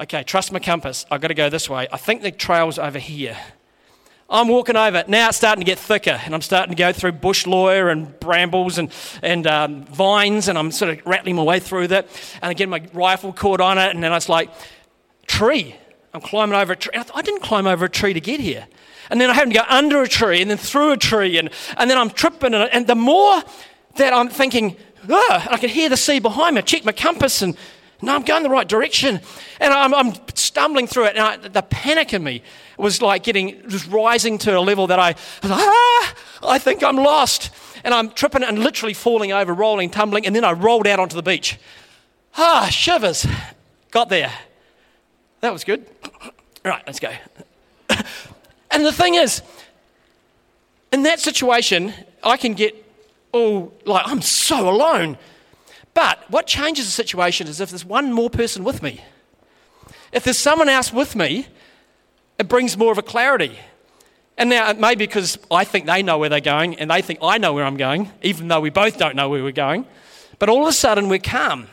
Okay, 0.00 0.22
trust 0.22 0.50
my 0.50 0.58
compass. 0.58 1.04
I've 1.10 1.20
got 1.20 1.28
to 1.28 1.34
go 1.34 1.50
this 1.50 1.68
way. 1.68 1.88
I 1.92 1.98
think 1.98 2.22
the 2.22 2.30
trail's 2.30 2.78
over 2.78 2.98
here. 2.98 3.36
I'm 4.30 4.48
walking 4.48 4.76
over. 4.76 5.04
Now 5.06 5.28
it's 5.28 5.36
starting 5.36 5.62
to 5.62 5.66
get 5.66 5.78
thicker, 5.78 6.18
and 6.24 6.34
I'm 6.34 6.40
starting 6.40 6.74
to 6.74 6.78
go 6.78 6.90
through 6.90 7.12
bush 7.12 7.46
lawyer 7.46 7.90
and 7.90 8.18
brambles 8.18 8.78
and, 8.78 8.90
and 9.22 9.46
um, 9.46 9.84
vines, 9.84 10.48
and 10.48 10.56
I'm 10.56 10.72
sort 10.72 10.90
of 10.90 11.06
rattling 11.06 11.36
my 11.36 11.42
way 11.42 11.60
through 11.60 11.88
that. 11.88 12.08
And 12.40 12.48
I 12.48 12.54
get 12.54 12.70
my 12.70 12.82
rifle 12.94 13.34
caught 13.34 13.60
on 13.60 13.76
it, 13.76 13.94
and 13.94 14.02
then 14.02 14.14
it's 14.14 14.30
like, 14.30 14.50
tree. 15.26 15.76
I'm 16.16 16.22
climbing 16.22 16.58
over 16.58 16.72
a 16.72 16.76
tree. 16.76 16.92
I, 16.96 17.04
I 17.14 17.20
didn't 17.20 17.42
climb 17.42 17.66
over 17.66 17.84
a 17.84 17.90
tree 17.90 18.14
to 18.14 18.20
get 18.20 18.40
here. 18.40 18.66
And 19.10 19.20
then 19.20 19.28
I 19.28 19.34
have 19.34 19.48
to 19.48 19.54
go 19.54 19.62
under 19.68 20.00
a 20.00 20.08
tree 20.08 20.40
and 20.40 20.50
then 20.50 20.56
through 20.56 20.92
a 20.92 20.96
tree, 20.96 21.36
and, 21.36 21.50
and 21.76 21.90
then 21.90 21.98
I'm 21.98 22.08
tripping. 22.08 22.54
And, 22.54 22.70
and 22.72 22.86
the 22.86 22.94
more 22.94 23.42
that 23.96 24.14
I'm 24.14 24.30
thinking, 24.30 24.76
I 25.08 25.58
can 25.60 25.68
hear 25.68 25.90
the 25.90 25.96
sea 25.96 26.18
behind 26.18 26.54
me. 26.54 26.60
I 26.60 26.62
check 26.62 26.86
my 26.86 26.92
compass, 26.92 27.42
and 27.42 27.54
no, 28.00 28.14
I'm 28.14 28.22
going 28.22 28.42
the 28.42 28.48
right 28.48 28.66
direction. 28.66 29.20
And 29.60 29.74
I'm, 29.74 29.94
I'm 29.94 30.14
stumbling 30.34 30.86
through 30.86 31.04
it, 31.04 31.16
and 31.16 31.18
I, 31.18 31.36
the 31.36 31.62
panic 31.62 32.14
in 32.14 32.24
me 32.24 32.42
was 32.78 33.02
like 33.02 33.22
getting, 33.22 33.68
just 33.68 33.86
rising 33.88 34.38
to 34.38 34.56
a 34.56 34.60
level 34.60 34.86
that 34.86 34.98
I, 34.98 35.14
ah, 35.44 36.14
I 36.42 36.58
think 36.58 36.82
I'm 36.82 36.96
lost. 36.96 37.50
And 37.84 37.92
I'm 37.92 38.10
tripping 38.10 38.42
and 38.42 38.58
literally 38.58 38.94
falling 38.94 39.32
over, 39.32 39.52
rolling, 39.52 39.90
tumbling, 39.90 40.26
and 40.26 40.34
then 40.34 40.44
I 40.44 40.52
rolled 40.52 40.86
out 40.86 40.98
onto 40.98 41.14
the 41.14 41.22
beach. 41.22 41.58
Ah, 42.38 42.68
shivers. 42.70 43.26
Got 43.90 44.08
there. 44.08 44.32
That 45.40 45.52
was 45.52 45.64
good. 45.64 45.86
Right, 46.64 46.82
let's 46.86 47.00
go. 47.00 47.12
and 48.70 48.84
the 48.84 48.92
thing 48.92 49.14
is, 49.14 49.42
in 50.92 51.02
that 51.04 51.20
situation, 51.20 51.92
I 52.22 52.36
can 52.36 52.54
get 52.54 52.74
all 53.32 53.72
like, 53.84 54.06
I'm 54.06 54.22
so 54.22 54.68
alone. 54.68 55.18
But 55.94 56.30
what 56.30 56.46
changes 56.46 56.86
the 56.86 56.90
situation 56.90 57.46
is 57.46 57.60
if 57.60 57.70
there's 57.70 57.84
one 57.84 58.12
more 58.12 58.30
person 58.30 58.64
with 58.64 58.82
me. 58.82 59.00
If 60.12 60.24
there's 60.24 60.38
someone 60.38 60.68
else 60.68 60.92
with 60.92 61.16
me, 61.16 61.46
it 62.38 62.48
brings 62.48 62.76
more 62.76 62.92
of 62.92 62.98
a 62.98 63.02
clarity. 63.02 63.58
And 64.38 64.50
now 64.50 64.68
it 64.70 64.78
may 64.78 64.94
be 64.94 65.06
because 65.06 65.38
I 65.50 65.64
think 65.64 65.86
they 65.86 66.02
know 66.02 66.18
where 66.18 66.28
they're 66.28 66.40
going 66.40 66.78
and 66.78 66.90
they 66.90 67.00
think 67.00 67.20
I 67.22 67.38
know 67.38 67.54
where 67.54 67.64
I'm 67.64 67.76
going, 67.76 68.10
even 68.22 68.48
though 68.48 68.60
we 68.60 68.70
both 68.70 68.98
don't 68.98 69.16
know 69.16 69.28
where 69.28 69.42
we're 69.42 69.52
going. 69.52 69.86
But 70.38 70.48
all 70.48 70.62
of 70.62 70.68
a 70.68 70.72
sudden 70.72 71.08
we're 71.08 71.18
calm. 71.18 71.68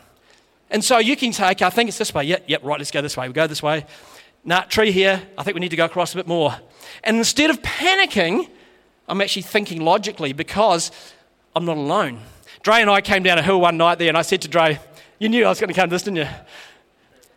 And 0.74 0.84
so 0.84 0.98
you 0.98 1.16
can 1.16 1.32
take, 1.32 1.62
I 1.62 1.70
think 1.70 1.88
it's 1.88 2.00
this 2.00 2.16
way. 2.16 2.24
Yep, 2.24 2.46
yep, 2.48 2.64
right, 2.64 2.80
let's 2.80 2.90
go 2.90 3.02
this 3.04 3.16
way. 3.16 3.28
We 3.28 3.34
go 3.34 3.46
this 3.46 3.62
way. 3.62 3.86
Nah, 4.44 4.62
tree 4.62 4.92
here. 4.92 5.22
I 5.38 5.44
think 5.44 5.54
we 5.54 5.60
need 5.60 5.70
to 5.70 5.78
go 5.78 5.86
across 5.86 6.14
a 6.14 6.18
bit 6.18 6.26
more. 6.26 6.56
And 7.04 7.18
instead 7.18 7.52
of 7.52 7.62
panicking, 7.62 8.50
I'm 9.08 9.22
actually 9.22 9.44
thinking 9.44 9.82
logically 9.82 10.34
because 10.34 10.92
I'm 11.56 11.66
not 11.66 11.78
alone. 11.78 12.22
Dre 12.64 12.82
and 12.82 12.90
I 12.90 13.02
came 13.02 13.22
down 13.22 13.38
a 13.38 13.44
hill 13.44 13.62
one 13.62 13.78
night 13.78 14.00
there, 14.00 14.08
and 14.08 14.18
I 14.18 14.24
said 14.24 14.42
to 14.42 14.48
Dre, 14.48 14.80
You 15.20 15.30
knew 15.30 15.46
I 15.46 15.50
was 15.50 15.60
going 15.60 15.68
to 15.68 15.76
come 15.76 15.90
to 15.90 15.94
this, 15.94 16.02
didn't 16.02 16.18
you? 16.18 16.28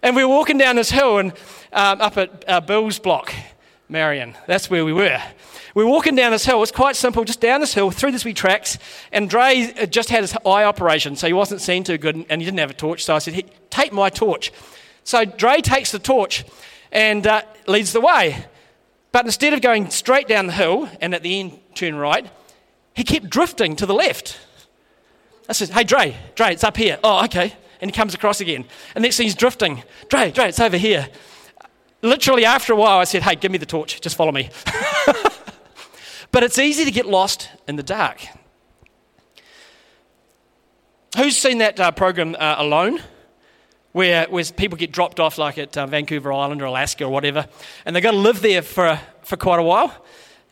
And 0.02 0.16
we 0.16 0.24
were 0.24 0.30
walking 0.30 0.56
down 0.56 0.76
this 0.76 0.90
hill 0.90 1.18
and 1.18 1.32
um, 1.74 2.00
up 2.00 2.16
at 2.16 2.44
uh, 2.48 2.60
Bill's 2.62 2.98
block, 2.98 3.34
Marion. 3.90 4.34
That's 4.46 4.70
where 4.70 4.84
we 4.84 4.94
were. 4.94 5.20
We 5.76 5.84
were 5.84 5.90
walking 5.90 6.16
down 6.16 6.32
this 6.32 6.46
hill. 6.46 6.62
It's 6.62 6.72
quite 6.72 6.96
simple, 6.96 7.22
just 7.22 7.40
down 7.40 7.60
this 7.60 7.74
hill, 7.74 7.90
through 7.90 8.12
this 8.12 8.24
wee 8.24 8.32
tracks. 8.32 8.78
And 9.12 9.28
Dre 9.28 9.72
just 9.90 10.08
had 10.08 10.22
his 10.22 10.34
eye 10.46 10.64
operation, 10.64 11.16
so 11.16 11.26
he 11.26 11.34
wasn't 11.34 11.60
seeing 11.60 11.84
too 11.84 11.98
good, 11.98 12.16
and 12.30 12.40
he 12.40 12.46
didn't 12.46 12.60
have 12.60 12.70
a 12.70 12.74
torch. 12.74 13.04
So 13.04 13.14
I 13.14 13.18
said, 13.18 13.34
hey, 13.34 13.44
Take 13.76 13.92
my 13.92 14.08
torch. 14.08 14.54
So 15.04 15.26
Dre 15.26 15.60
takes 15.60 15.92
the 15.92 15.98
torch 15.98 16.46
and 16.90 17.26
uh, 17.26 17.42
leads 17.66 17.92
the 17.92 18.00
way. 18.00 18.46
But 19.12 19.26
instead 19.26 19.52
of 19.52 19.60
going 19.60 19.90
straight 19.90 20.26
down 20.26 20.46
the 20.46 20.54
hill 20.54 20.88
and 21.02 21.14
at 21.14 21.22
the 21.22 21.38
end 21.38 21.58
turn 21.74 21.94
right, 21.96 22.26
he 22.94 23.04
kept 23.04 23.28
drifting 23.28 23.76
to 23.76 23.84
the 23.84 23.92
left. 23.92 24.40
I 25.46 25.52
said, 25.52 25.68
hey, 25.68 25.84
Dre, 25.84 26.16
Dre, 26.36 26.54
it's 26.54 26.64
up 26.64 26.78
here. 26.78 26.98
Oh, 27.04 27.22
okay. 27.26 27.54
And 27.82 27.90
he 27.90 27.94
comes 27.94 28.14
across 28.14 28.40
again. 28.40 28.64
And 28.94 29.02
next 29.02 29.18
thing 29.18 29.24
he's 29.24 29.34
drifting. 29.34 29.82
Dre, 30.08 30.30
Dre, 30.30 30.48
it's 30.48 30.58
over 30.58 30.78
here. 30.78 31.10
Literally 32.00 32.46
after 32.46 32.72
a 32.72 32.76
while, 32.76 32.98
I 32.98 33.04
said, 33.04 33.24
hey, 33.24 33.34
give 33.34 33.52
me 33.52 33.58
the 33.58 33.66
torch. 33.66 34.00
Just 34.00 34.16
follow 34.16 34.32
me. 34.32 34.48
but 36.32 36.42
it's 36.42 36.58
easy 36.58 36.84
to 36.84 36.90
get 36.90 37.06
lost 37.06 37.48
in 37.68 37.76
the 37.76 37.82
dark. 37.82 38.20
Who's 41.16 41.36
seen 41.36 41.58
that 41.58 41.80
uh, 41.80 41.90
program 41.92 42.36
uh, 42.38 42.56
Alone? 42.58 43.00
Where, 43.92 44.26
where 44.26 44.44
people 44.44 44.76
get 44.76 44.92
dropped 44.92 45.20
off, 45.20 45.38
like 45.38 45.56
at 45.56 45.74
uh, 45.74 45.86
Vancouver 45.86 46.30
Island 46.30 46.60
or 46.60 46.66
Alaska 46.66 47.04
or 47.04 47.10
whatever, 47.10 47.46
and 47.86 47.96
they've 47.96 48.02
got 48.02 48.10
to 48.10 48.18
live 48.18 48.42
there 48.42 48.60
for, 48.60 49.00
for 49.22 49.38
quite 49.38 49.58
a 49.58 49.62
while, 49.62 49.90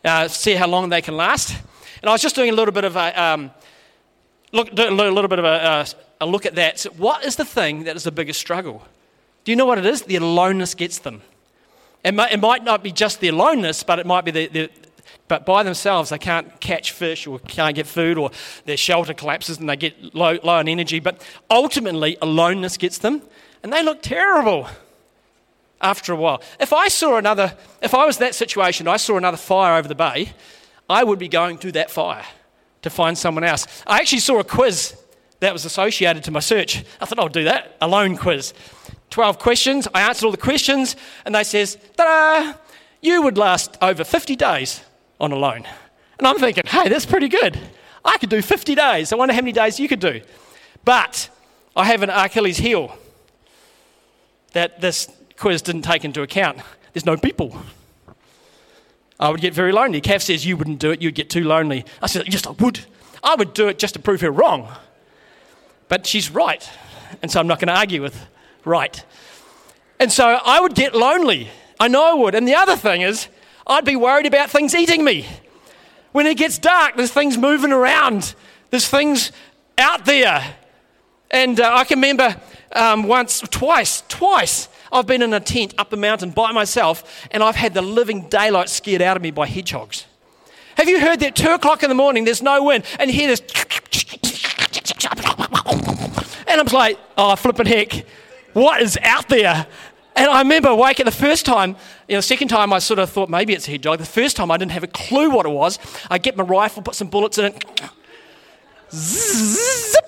uh, 0.03 0.27
see 0.27 0.55
how 0.55 0.67
long 0.67 0.89
they 0.89 1.01
can 1.01 1.15
last. 1.15 1.55
And 2.01 2.09
I 2.09 2.11
was 2.11 2.23
just 2.23 2.35
doing 2.35 2.49
a 2.49 2.53
little 2.53 2.71
bit 2.71 2.85
of 2.85 2.95
a, 2.95 3.21
um, 3.21 3.51
look, 4.51 4.71
a 4.71 4.89
little 4.89 5.27
bit 5.27 5.37
of 5.37 5.45
a, 5.45 5.85
a 6.21 6.25
look 6.25 6.47
at 6.47 6.55
that. 6.55 6.79
So 6.79 6.89
what 6.91 7.23
is 7.23 7.35
the 7.35 7.45
thing 7.45 7.83
that 7.83 7.95
is 7.95 8.03
the 8.03 8.11
biggest 8.11 8.39
struggle? 8.39 8.81
Do 9.43 9.51
you 9.51 9.55
know 9.55 9.67
what 9.67 9.77
it 9.77 9.85
is? 9.85 10.01
The 10.01 10.15
aloneness 10.15 10.73
gets 10.73 10.97
them. 10.97 11.21
It 12.03 12.15
might, 12.15 12.31
it 12.31 12.39
might 12.39 12.63
not 12.63 12.81
be 12.81 12.91
just 12.91 13.19
the 13.19 13.27
aloneness, 13.27 13.83
but 13.83 13.99
it 13.99 14.07
might 14.07 14.25
be 14.25 14.31
the, 14.31 14.47
the 14.47 14.69
but 15.27 15.45
by 15.45 15.63
themselves, 15.63 16.09
they 16.09 16.19
can't 16.19 16.59
catch 16.59 16.91
fish 16.91 17.25
or 17.25 17.39
can't 17.39 17.75
get 17.75 17.87
food 17.87 18.17
or 18.17 18.29
their 18.65 18.77
shelter 18.77 19.13
collapses 19.13 19.57
and 19.57 19.67
they 19.67 19.75
get 19.75 20.13
low, 20.13 20.37
low 20.43 20.59
in 20.59 20.67
energy. 20.67 20.99
But 20.99 21.25
ultimately, 21.49 22.17
aloneness 22.21 22.77
gets 22.77 22.99
them 22.99 23.21
and 23.63 23.73
they 23.73 23.81
look 23.81 24.03
terrible 24.03 24.67
after 25.81 26.13
a 26.13 26.15
while. 26.15 26.41
If 26.59 26.73
I 26.73 26.87
saw 26.89 27.17
another, 27.17 27.57
if 27.81 27.95
I 27.95 28.05
was 28.05 28.19
that 28.19 28.35
situation, 28.35 28.87
I 28.87 28.97
saw 28.97 29.17
another 29.17 29.37
fire 29.37 29.77
over 29.77 29.87
the 29.87 29.95
bay, 29.95 30.33
I 30.87 31.03
would 31.03 31.17
be 31.17 31.27
going 31.27 31.57
to 31.59 31.71
that 31.71 31.89
fire 31.89 32.25
to 32.83 32.89
find 32.91 33.17
someone 33.17 33.43
else. 33.43 33.65
I 33.87 33.99
actually 33.99 34.19
saw 34.19 34.39
a 34.39 34.43
quiz 34.43 34.95
that 35.39 35.51
was 35.51 35.65
associated 35.65 36.23
to 36.25 36.31
my 36.31 36.39
search. 36.39 36.83
I 37.01 37.05
thought 37.05 37.17
I'll 37.17 37.29
do 37.29 37.45
that, 37.45 37.75
alone 37.81 38.15
quiz. 38.15 38.53
12 39.09 39.39
questions. 39.39 39.87
I 39.93 40.01
answered 40.01 40.25
all 40.25 40.31
the 40.31 40.37
questions, 40.37 40.95
and 41.25 41.33
they 41.33 41.43
says, 41.43 41.77
ta-da, 41.97 42.53
you 43.01 43.23
would 43.23 43.37
last 43.37 43.77
over 43.81 44.03
50 44.03 44.35
days 44.35 44.83
on 45.19 45.31
Alone. 45.31 45.65
And 46.17 46.27
I'm 46.27 46.37
thinking, 46.37 46.63
hey, 46.65 46.89
that's 46.89 47.05
pretty 47.05 47.27
good. 47.27 47.59
I 48.03 48.17
could 48.17 48.29
do 48.29 48.41
50 48.41 48.75
days. 48.75 49.11
I 49.11 49.15
wonder 49.15 49.33
how 49.33 49.41
many 49.41 49.51
days 49.51 49.79
you 49.79 49.87
could 49.87 49.99
do. 49.99 50.21
But 50.83 51.29
I 51.75 51.85
have 51.85 52.03
an 52.03 52.09
Achilles 52.09 52.57
heel 52.57 52.97
that 54.53 54.79
this 54.79 55.11
quiz 55.37 55.61
didn't 55.61 55.81
take 55.81 56.05
into 56.05 56.21
account. 56.21 56.59
There's 56.93 57.05
no 57.05 57.17
people. 57.17 57.57
I 59.19 59.29
would 59.29 59.41
get 59.41 59.53
very 59.53 59.71
lonely. 59.71 60.01
Kath 60.01 60.23
says 60.23 60.45
you 60.45 60.57
wouldn't 60.57 60.79
do 60.79 60.91
it, 60.91 61.01
you'd 61.01 61.15
get 61.15 61.29
too 61.29 61.43
lonely. 61.43 61.85
I 62.01 62.07
said, 62.07 62.31
Yes, 62.31 62.45
I 62.45 62.51
would. 62.51 62.81
I 63.23 63.35
would 63.35 63.53
do 63.53 63.67
it 63.67 63.79
just 63.79 63.95
to 63.95 63.99
prove 63.99 64.21
her 64.21 64.31
wrong. 64.31 64.69
But 65.87 66.05
she's 66.05 66.29
right. 66.29 66.69
And 67.21 67.31
so 67.31 67.39
I'm 67.39 67.47
not 67.47 67.59
going 67.59 67.67
to 67.67 67.75
argue 67.75 68.01
with 68.01 68.27
right. 68.63 69.03
And 69.99 70.11
so 70.11 70.25
I 70.25 70.59
would 70.59 70.75
get 70.75 70.93
lonely. 70.93 71.49
I 71.79 71.87
know 71.87 72.11
I 72.11 72.13
would. 72.13 72.35
And 72.35 72.47
the 72.47 72.55
other 72.55 72.75
thing 72.75 73.01
is, 73.01 73.27
I'd 73.67 73.85
be 73.85 73.95
worried 73.95 74.25
about 74.25 74.49
things 74.49 74.75
eating 74.75 75.03
me. 75.03 75.25
When 76.11 76.25
it 76.27 76.37
gets 76.37 76.57
dark, 76.57 76.95
there's 76.95 77.11
things 77.11 77.37
moving 77.37 77.71
around, 77.71 78.35
there's 78.69 78.87
things 78.87 79.31
out 79.77 80.05
there. 80.05 80.55
And 81.31 81.59
uh, 81.59 81.71
I 81.73 81.83
can 81.83 81.97
remember 81.97 82.39
um, 82.73 83.03
once, 83.03 83.41
twice, 83.41 84.03
twice, 84.07 84.69
I've 84.91 85.07
been 85.07 85.21
in 85.21 85.33
a 85.33 85.39
tent 85.39 85.73
up 85.77 85.91
a 85.91 85.97
mountain 85.97 86.29
by 86.29 86.51
myself 86.51 87.27
and 87.31 87.43
I've 87.43 87.55
had 87.55 87.73
the 87.73 87.81
living 87.81 88.29
daylight 88.29 88.69
scared 88.69 89.01
out 89.01 89.17
of 89.17 89.23
me 89.23 89.31
by 89.31 89.47
hedgehogs. 89.47 90.05
Have 90.77 90.87
you 90.87 90.99
heard 90.99 91.19
that? 91.21 91.35
Two 91.35 91.51
o'clock 91.51 91.83
in 91.83 91.89
the 91.89 91.95
morning, 91.95 92.25
there's 92.25 92.41
no 92.41 92.63
wind, 92.63 92.85
and 92.99 93.09
you 93.09 93.17
hear 93.17 93.27
this. 93.27 93.41
And 96.47 96.61
I'm 96.61 96.73
like, 96.73 96.97
oh, 97.17 97.35
flipping 97.35 97.65
heck, 97.65 98.05
what 98.53 98.81
is 98.81 98.97
out 99.01 99.27
there? 99.27 99.67
And 100.15 100.29
I 100.29 100.39
remember 100.39 100.73
waking 100.73 101.05
the 101.05 101.11
first 101.11 101.45
time, 101.45 101.75
you 102.07 102.13
know, 102.13 102.19
the 102.19 102.23
second 102.23 102.47
time 102.47 102.71
I 102.71 102.79
sort 102.79 102.99
of 102.99 103.09
thought 103.09 103.29
maybe 103.29 103.53
it's 103.53 103.67
a 103.67 103.71
hedgehog. 103.71 103.99
The 103.99 104.05
first 104.05 104.37
time 104.37 104.49
I 104.49 104.57
didn't 104.57 104.71
have 104.71 104.83
a 104.83 104.87
clue 104.87 105.29
what 105.29 105.45
it 105.45 105.49
was. 105.49 105.77
I 106.09 106.17
get 106.17 106.37
my 106.37 106.43
rifle, 106.43 106.81
put 106.81 106.95
some 106.95 107.09
bullets 107.09 107.37
in 107.37 107.45
it, 107.45 107.65
zip, 108.93 110.05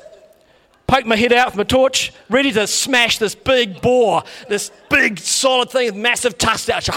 poke 0.88 1.06
my 1.06 1.18
head 1.18 1.34
out 1.34 1.48
with 1.48 1.56
my 1.58 1.64
torch, 1.64 2.14
ready 2.30 2.54
to 2.54 2.66
smash 2.68 3.18
this 3.18 3.36
big 3.36 3.82
boar, 3.82 4.24
this 4.48 4.72
big 4.90 5.20
solid 5.20 5.70
thing 5.70 5.88
with 5.88 5.96
massive 5.96 6.38
tusks 6.38 6.70
out. 6.70 6.88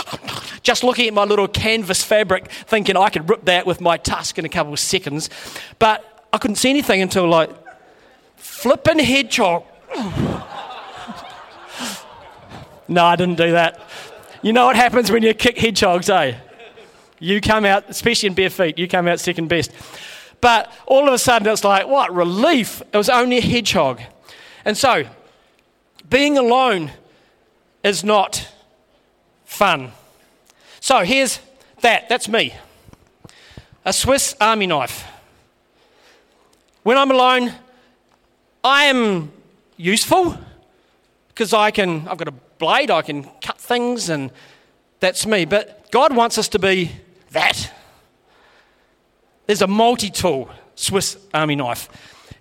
Just 0.63 0.85
looking 0.85 1.09
at 1.09 1.15
my 1.15 1.25
little 1.25 1.49
canvas 1.49 2.05
fabric, 2.05 2.49
thinking 2.49 2.97
I 2.97 3.09
could 3.09 3.29
rip 3.29 3.45
that 3.47 3.67
with 3.67 3.81
my 3.81 3.97
tusk 3.97 4.39
in 4.39 4.45
a 4.45 4.49
couple 4.49 4.73
of 4.73 4.79
seconds. 4.79 5.29
But 5.81 6.29
I 6.33 6.39
couldn't 6.39 6.57
see 6.57 6.71
anything 6.71 7.03
until 7.03 7.27
like 7.29 7.51
flipping 8.37 9.01
hedgehog. 9.01 9.65
No, 12.91 13.05
I 13.05 13.15
didn't 13.15 13.37
do 13.37 13.53
that. 13.53 13.81
You 14.43 14.53
know 14.53 14.67
what 14.67 14.75
happens 14.75 15.13
when 15.13 15.23
you 15.23 15.33
kick 15.33 15.57
hedgehogs, 15.57 16.11
eh? 16.11 16.37
You 17.21 17.41
come 17.41 17.65
out, 17.65 17.85
especially 17.89 18.27
in 18.27 18.35
bare 18.35 18.51
feet, 18.51 18.79
you 18.79 18.89
come 18.89 19.07
out 19.07 19.21
second 19.21 19.49
best. 19.49 19.71
But 20.41 20.73
all 20.87 21.07
of 21.07 21.15
a 21.15 21.19
sudden, 21.19 21.47
it's 21.47 21.63
like, 21.63 21.87
what 21.87 22.13
relief! 22.13 22.83
It 22.93 22.97
was 22.97 23.09
only 23.09 23.39
a 23.39 23.43
hedgehog. 23.43 24.01
And 24.65 24.77
so, 24.77 25.05
being 26.09 26.37
alone 26.37 26.91
is 27.85 28.03
not 28.03 28.51
fun. 29.45 29.93
So, 30.81 31.05
here's 31.05 31.39
that. 31.83 32.09
That's 32.09 32.29
me. 32.29 32.55
A 33.85 33.93
Swiss 33.93 34.35
army 34.41 34.67
knife. 34.67 35.07
When 36.83 36.97
I'm 36.97 37.13
alone, 37.13 37.53
I 38.65 38.87
am 38.87 39.31
useful 39.77 40.37
because 41.29 41.53
I 41.53 41.71
can, 41.71 42.09
I've 42.09 42.19
got 42.19 42.29
a 42.29 42.35
blade, 42.61 42.91
I 42.91 43.03
can 43.03 43.25
cut 43.41 43.59
things, 43.59 44.09
and 44.09 44.31
that's 45.01 45.27
me. 45.27 45.45
But 45.45 45.91
God 45.91 46.15
wants 46.15 46.39
us 46.39 46.47
to 46.49 46.61
be 46.61 46.93
that. 47.33 47.73
There's 49.47 49.63
a 49.63 49.67
multi 49.67 50.11
tool 50.11 50.49
Swiss 50.77 51.19
Army 51.35 51.57
knife. 51.57 51.89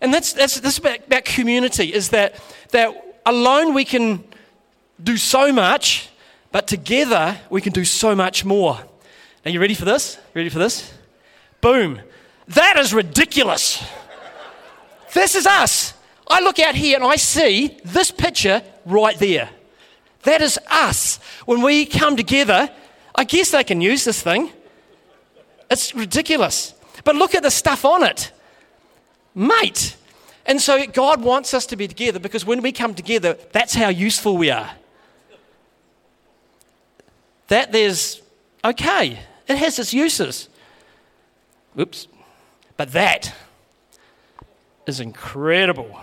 And 0.01 0.13
that's, 0.13 0.33
that's, 0.33 0.59
that's 0.59 0.77
about, 0.77 1.07
about 1.07 1.25
community, 1.25 1.91
is 1.93 2.09
that, 2.09 2.35
that 2.69 3.21
alone 3.25 3.73
we 3.73 3.83
can 3.83 4.23
do 5.01 5.17
so 5.17 5.51
much, 5.51 6.09
but 6.51 6.67
together 6.67 7.39
we 7.49 7.61
can 7.61 7.73
do 7.73 7.83
so 7.83 8.15
much 8.15 8.45
more. 8.45 8.79
Are 9.45 9.51
you 9.51 9.59
ready 9.59 9.73
for 9.73 9.85
this? 9.85 10.19
Ready 10.33 10.49
for 10.49 10.59
this? 10.59 10.93
Boom. 11.61 12.01
That 12.49 12.77
is 12.77 12.93
ridiculous. 12.93 13.83
this 15.13 15.35
is 15.35 15.45
us. 15.45 15.93
I 16.27 16.41
look 16.41 16.59
out 16.59 16.75
here 16.75 16.95
and 16.95 17.05
I 17.05 17.15
see 17.15 17.77
this 17.83 18.11
picture 18.11 18.61
right 18.85 19.17
there. 19.17 19.49
That 20.23 20.41
is 20.41 20.59
us. 20.69 21.19
When 21.45 21.61
we 21.61 21.85
come 21.85 22.15
together, 22.15 22.69
I 23.15 23.23
guess 23.23 23.51
they 23.51 23.63
can 23.63 23.81
use 23.81 24.03
this 24.03 24.21
thing. 24.21 24.51
It's 25.69 25.95
ridiculous. 25.95 26.73
But 27.03 27.15
look 27.15 27.35
at 27.35 27.43
the 27.43 27.51
stuff 27.51 27.85
on 27.85 28.03
it. 28.03 28.31
Mate. 29.33 29.95
And 30.45 30.59
so 30.61 30.85
God 30.87 31.21
wants 31.21 31.53
us 31.53 31.65
to 31.67 31.75
be 31.75 31.87
together 31.87 32.19
because 32.19 32.45
when 32.45 32.61
we 32.61 32.71
come 32.71 32.95
together, 32.95 33.37
that's 33.51 33.75
how 33.75 33.89
useful 33.89 34.35
we 34.37 34.49
are. 34.49 34.71
That 37.47 37.71
there's, 37.71 38.21
okay, 38.63 39.19
it 39.47 39.57
has 39.57 39.79
its 39.79 39.93
uses. 39.93 40.49
Oops. 41.79 42.07
But 42.77 42.91
that 42.93 43.33
is 44.87 44.99
incredible. 44.99 45.99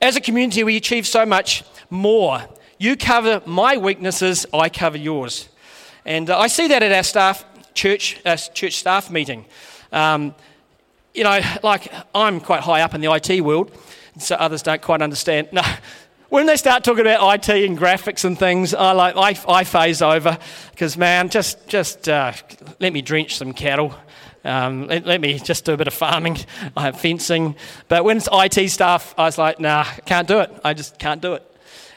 As 0.00 0.14
a 0.14 0.20
community, 0.20 0.62
we 0.62 0.76
achieve 0.76 1.06
so 1.06 1.24
much 1.24 1.64
more. 1.88 2.44
You 2.78 2.96
cover 2.96 3.40
my 3.46 3.78
weaknesses, 3.78 4.44
I 4.52 4.68
cover 4.68 4.98
yours. 4.98 5.48
And 6.04 6.28
uh, 6.28 6.38
I 6.38 6.48
see 6.48 6.68
that 6.68 6.82
at 6.82 6.92
our 6.92 7.02
staff 7.02 7.44
church, 7.72 8.20
uh, 8.26 8.36
church 8.36 8.76
staff 8.76 9.10
meeting. 9.10 9.46
Um, 9.92 10.34
you 11.14 11.24
know, 11.24 11.40
like 11.62 11.90
I'm 12.14 12.40
quite 12.40 12.60
high 12.60 12.82
up 12.82 12.94
in 12.94 13.00
the 13.00 13.10
IT 13.10 13.40
world, 13.40 13.72
so 14.18 14.36
others 14.36 14.62
don't 14.62 14.82
quite 14.82 15.02
understand. 15.02 15.48
No, 15.56 15.62
when 16.28 16.46
they 16.46 16.56
start 16.56 16.82
talking 16.82 17.02
about 17.02 17.48
IT 17.48 17.48
and 17.48 17.78
graphics 17.78 18.24
and 18.24 18.36
things, 18.36 18.74
I 18.74 18.92
like 18.92 19.16
I, 19.16 19.40
I 19.50 19.64
phase 19.64 20.02
over 20.02 20.36
because 20.72 20.98
man, 20.98 21.28
just 21.28 21.68
just 21.68 22.08
uh, 22.08 22.32
let 22.80 22.92
me 22.92 23.00
drench 23.00 23.36
some 23.36 23.52
cattle. 23.52 23.94
Um, 24.46 24.86
let, 24.86 25.04
let, 25.06 25.20
me 25.20 25.38
just 25.38 25.64
do 25.64 25.72
a 25.72 25.76
bit 25.76 25.88
of 25.88 25.94
farming, 25.94 26.38
I 26.76 26.82
have 26.82 27.00
fencing. 27.00 27.56
But 27.88 28.04
when 28.04 28.16
it's 28.16 28.28
IT 28.32 28.70
stuff, 28.70 29.14
I 29.18 29.24
was 29.24 29.38
like, 29.38 29.58
nah, 29.58 29.84
can't 30.04 30.28
do 30.28 30.40
it. 30.40 30.50
I 30.64 30.72
just 30.72 30.98
can't 30.98 31.20
do 31.20 31.34
it. 31.34 31.42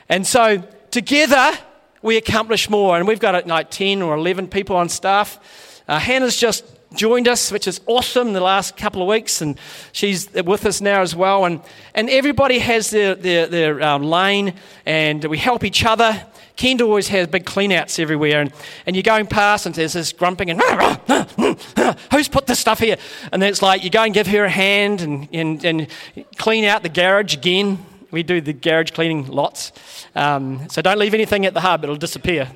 And 0.10 0.26
so 0.26 0.64
together 0.90 1.58
we 2.02 2.18
accomplish 2.18 2.70
more. 2.70 2.98
And 2.98 3.08
we've 3.08 3.20
got 3.20 3.46
like 3.48 3.70
10 3.70 4.02
or 4.02 4.16
11 4.16 4.48
people 4.48 4.76
on 4.76 4.90
staff. 4.90 5.40
Uh, 5.88 6.00
Hannah's 6.00 6.38
just 6.38 6.66
joined 6.94 7.28
us, 7.28 7.52
which 7.52 7.68
is 7.68 7.82
awesome, 7.86 8.34
the 8.34 8.42
last 8.42 8.76
couple 8.76 9.02
of 9.02 9.08
weeks, 9.08 9.42
and 9.42 9.60
she's 9.92 10.32
with 10.34 10.66
us 10.66 10.82
now 10.82 11.02
as 11.02 11.16
well. 11.16 11.46
And, 11.46 11.62
and 11.94 12.10
everybody 12.10 12.60
has 12.60 12.90
their, 12.90 13.16
their, 13.16 13.48
their 13.48 13.82
um, 13.84 14.04
lane, 14.04 14.56
and 14.86 15.24
we 15.26 15.38
help 15.38 15.64
each 15.64 15.86
other. 15.86 16.26
Kendall 16.60 16.89
always 16.89 17.08
has 17.08 17.26
big 17.28 17.45
clean 17.45 17.72
outs 17.72 18.00
everywhere, 18.00 18.41
and, 18.41 18.52
and 18.86 18.93
you're 18.93 19.02
going 19.02 19.26
past, 19.26 19.65
and 19.65 19.74
there's 19.74 19.93
this 19.93 20.12
grumping, 20.12 20.50
and 20.50 20.62
who's 22.12 22.28
put 22.28 22.48
this 22.48 22.60
stuff 22.60 22.80
here? 22.80 22.98
And 23.32 23.41
then 23.41 23.50
it's 23.50 23.62
like 23.62 23.82
you 23.82 23.89
go 23.89 24.04
and 24.04 24.13
give 24.13 24.28
her 24.28 24.43
a 24.43 24.50
hand 24.50 25.00
and, 25.00 25.30
and, 25.32 25.63
and 25.63 25.88
clean 26.36 26.65
out 26.65 26.84
the 26.84 26.89
garage 26.89 27.34
again. 27.34 27.86
We 28.12 28.24
do 28.24 28.41
the 28.41 28.52
garage 28.52 28.91
cleaning 28.91 29.28
lots. 29.28 29.72
Um, 30.15 30.67
so 30.67 30.82
don't 30.82 31.00
leave 31.00 31.13
anything 31.13 31.45
at 31.45 31.54
the 31.54 31.62
hub, 31.62 31.86
it'll 31.86 31.95
disappear. 31.95 32.52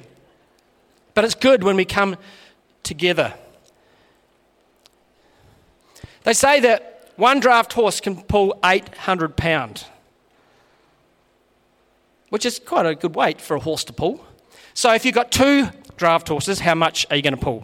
But 1.14 1.24
it's 1.24 1.36
good 1.36 1.64
when 1.64 1.78
we 1.78 1.86
come 1.86 2.18
together. 2.84 3.34
They 6.26 6.34
say 6.34 6.60
that 6.60 7.14
one 7.16 7.40
draft 7.40 7.72
horse 7.72 8.02
can 8.02 8.22
pull 8.24 8.60
800 8.66 9.38
pounds, 9.38 9.86
which 12.34 12.48
is 12.48 12.58
quite 12.58 12.84
a 12.84 12.96
good 12.96 13.16
weight 13.16 13.40
for 13.40 13.56
a 13.56 13.60
horse 13.60 13.84
to 13.84 13.94
pull. 13.94 14.26
So 14.74 14.92
if 14.92 15.06
you've 15.06 15.14
got 15.14 15.32
two 15.32 15.70
draft 15.98 16.28
horses, 16.28 16.62
how 16.62 16.74
much 16.74 17.06
are 17.12 17.16
you 17.16 17.22
going 17.22 17.36
to 17.36 17.40
pull? 17.40 17.58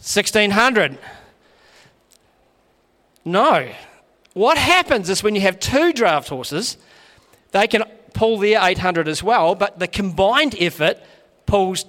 1600. 0.00 0.98
No. 3.24 3.68
What 4.32 4.58
happens 4.58 5.08
is 5.08 5.22
when 5.22 5.36
you 5.36 5.42
have 5.42 5.60
two 5.60 5.92
draft 5.92 6.30
horses, 6.30 6.78
they 7.52 7.68
can 7.68 7.84
pull 8.12 8.38
their 8.38 8.58
800 8.60 9.06
as 9.06 9.22
well, 9.22 9.54
but 9.54 9.78
the 9.78 9.86
combined 9.86 10.56
effort 10.58 10.98
pulls 11.46 11.84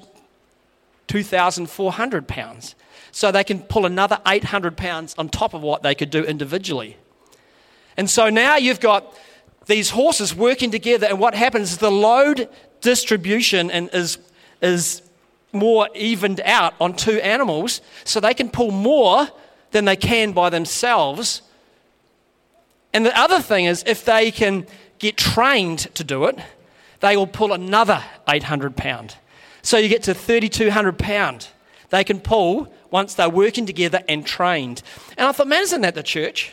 2,400 1.08 2.28
pounds 2.28 2.76
so 3.12 3.32
they 3.32 3.44
can 3.44 3.62
pull 3.62 3.88
another 3.88 4.20
800 4.28 4.78
pounds 4.78 5.16
on 5.18 5.30
top 5.30 5.56
of 5.56 5.64
what 5.64 5.82
they 5.82 5.96
could 5.96 6.12
do 6.12 6.24
individually. 6.24 6.98
And 7.98 8.08
so 8.08 8.30
now 8.30 8.58
you've 8.58 8.80
got 8.80 9.18
these 9.66 9.92
horses 9.92 10.36
working 10.36 10.72
together, 10.72 11.08
and 11.08 11.20
what 11.20 11.36
happens 11.36 11.72
is 11.72 11.78
the 11.78 11.92
load 11.92 12.50
distribution 12.82 13.72
and 13.72 13.90
is, 13.94 14.18
is 14.62 15.02
more 15.52 15.88
evened 15.96 16.42
out 16.42 16.74
on 16.82 16.96
two 16.96 17.20
animals, 17.22 17.82
so 18.04 18.20
they 18.20 18.34
can 18.34 18.50
pull 18.50 18.72
more 18.72 19.28
than 19.72 19.86
they 19.86 19.96
can 19.96 20.32
by 20.34 20.50
themselves. 20.50 21.42
And 22.94 23.06
the 23.06 23.18
other 23.18 23.40
thing 23.40 23.66
is, 23.66 23.84
if 23.88 24.06
they 24.06 24.32
can 24.32 24.68
get 25.00 25.18
trained 25.18 25.80
to 25.96 26.04
do 26.04 26.26
it, 26.26 26.38
they 27.00 27.18
will 27.18 27.28
pull 27.28 27.54
another 27.54 28.04
800 28.28 28.76
pound. 28.76 29.16
So 29.62 29.78
you 29.78 29.90
get 29.90 30.04
to 30.04 30.14
3,200 30.14 30.98
pound. 30.98 31.48
They 31.90 32.04
can 32.04 32.20
pull 32.20 32.74
once 32.92 33.14
they're 33.14 33.30
working 33.30 33.66
together 33.66 34.02
and 34.08 34.26
trained. 34.26 34.84
And 35.18 35.28
I 35.28 35.32
thought, 35.32 35.48
man, 35.48 35.64
isn't 35.64 35.82
that 35.82 35.96
the 35.96 36.04
church? 36.04 36.52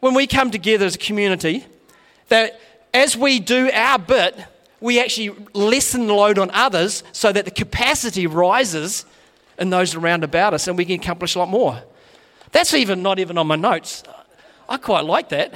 When 0.00 0.14
we 0.14 0.26
come 0.26 0.50
together 0.50 0.86
as 0.86 0.94
a 0.94 0.98
community, 0.98 1.66
that 2.32 2.58
as 2.94 3.14
we 3.14 3.38
do 3.40 3.70
our 3.70 3.98
bit, 3.98 4.34
we 4.80 4.98
actually 4.98 5.36
lessen 5.52 6.06
the 6.06 6.14
load 6.14 6.38
on 6.38 6.50
others 6.52 7.04
so 7.12 7.30
that 7.30 7.44
the 7.44 7.50
capacity 7.50 8.26
rises 8.26 9.04
in 9.58 9.68
those 9.68 9.94
around 9.94 10.24
about 10.24 10.54
us 10.54 10.66
and 10.66 10.78
we 10.78 10.86
can 10.86 10.98
accomplish 10.98 11.34
a 11.34 11.38
lot 11.38 11.50
more. 11.50 11.82
That's 12.50 12.72
even 12.72 13.02
not 13.02 13.18
even 13.18 13.36
on 13.36 13.46
my 13.46 13.56
notes. 13.56 14.02
I 14.66 14.78
quite 14.78 15.04
like 15.04 15.28
that. 15.28 15.54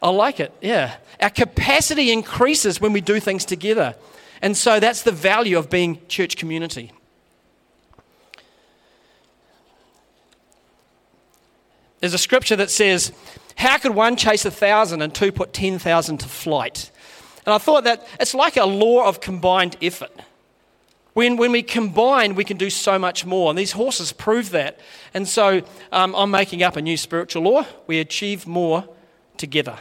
I 0.00 0.10
like 0.10 0.38
it, 0.38 0.52
yeah. 0.60 0.98
Our 1.20 1.30
capacity 1.30 2.12
increases 2.12 2.80
when 2.80 2.92
we 2.92 3.00
do 3.00 3.18
things 3.18 3.44
together. 3.44 3.96
And 4.42 4.56
so 4.56 4.78
that's 4.78 5.02
the 5.02 5.10
value 5.10 5.58
of 5.58 5.68
being 5.68 5.98
church 6.06 6.36
community. 6.36 6.92
There's 11.98 12.14
a 12.14 12.18
scripture 12.18 12.54
that 12.54 12.70
says, 12.70 13.10
How 13.56 13.78
could 13.78 13.94
one 13.94 14.16
chase 14.16 14.44
a 14.44 14.50
thousand 14.50 15.02
and 15.02 15.14
two 15.14 15.32
put 15.32 15.52
10,000 15.52 16.18
to 16.18 16.28
flight? 16.28 16.90
And 17.44 17.54
I 17.54 17.58
thought 17.58 17.84
that 17.84 18.06
it's 18.20 18.34
like 18.34 18.56
a 18.56 18.66
law 18.66 19.08
of 19.08 19.20
combined 19.20 19.76
effort. 19.80 20.12
When, 21.14 21.38
when 21.38 21.50
we 21.50 21.62
combine, 21.62 22.34
we 22.34 22.44
can 22.44 22.58
do 22.58 22.68
so 22.68 22.98
much 22.98 23.24
more. 23.24 23.48
And 23.48 23.58
these 23.58 23.72
horses 23.72 24.12
prove 24.12 24.50
that. 24.50 24.78
And 25.14 25.26
so 25.26 25.62
um, 25.90 26.14
I'm 26.14 26.30
making 26.30 26.62
up 26.62 26.76
a 26.76 26.82
new 26.82 26.98
spiritual 26.98 27.44
law. 27.44 27.64
We 27.86 28.00
achieve 28.00 28.46
more 28.46 28.86
together. 29.38 29.78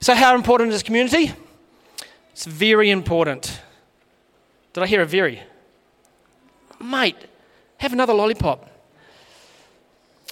So, 0.00 0.14
how 0.14 0.34
important 0.34 0.72
is 0.72 0.82
community? 0.82 1.32
It's 2.32 2.44
very 2.44 2.90
important. 2.90 3.60
Did 4.74 4.82
I 4.82 4.86
hear 4.86 5.00
a 5.00 5.06
very? 5.06 5.42
Mate, 6.78 7.16
have 7.78 7.94
another 7.94 8.12
lollipop. 8.12 8.68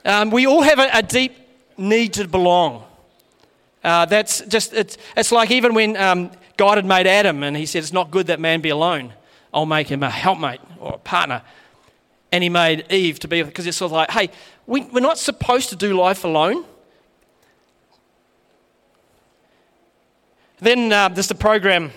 Um, 0.04 0.30
we 0.30 0.46
all 0.46 0.60
have 0.60 0.78
a, 0.78 0.90
a, 0.92 1.02
deep 1.02 1.32
need 1.76 2.12
to 2.14 2.28
belong. 2.28 2.84
Uh, 3.82 4.06
that's 4.06 4.40
just, 4.42 4.72
it's, 4.72 4.96
it's 5.16 5.30
like 5.30 5.50
even 5.50 5.74
when 5.74 5.96
um, 5.96 6.30
God 6.56 6.78
had 6.78 6.86
made 6.86 7.06
Adam 7.06 7.42
and 7.42 7.56
he 7.56 7.66
said, 7.66 7.82
It's 7.82 7.92
not 7.92 8.10
good 8.10 8.28
that 8.28 8.40
man 8.40 8.60
be 8.60 8.70
alone. 8.70 9.12
I'll 9.52 9.66
make 9.66 9.88
him 9.88 10.02
a 10.02 10.10
helpmate 10.10 10.60
or 10.80 10.94
a 10.94 10.98
partner. 10.98 11.42
And 12.32 12.42
he 12.42 12.48
made 12.48 12.90
Eve 12.90 13.20
to 13.20 13.28
be, 13.28 13.42
because 13.42 13.66
it's 13.66 13.76
sort 13.76 13.90
of 13.90 13.92
like, 13.92 14.10
hey, 14.10 14.30
we, 14.66 14.82
we're 14.82 15.00
not 15.00 15.18
supposed 15.18 15.68
to 15.68 15.76
do 15.76 15.96
life 15.96 16.24
alone. 16.24 16.64
Then 20.58 20.92
uh, 20.92 21.08
there's 21.10 21.28
the 21.28 21.36
program. 21.36 21.92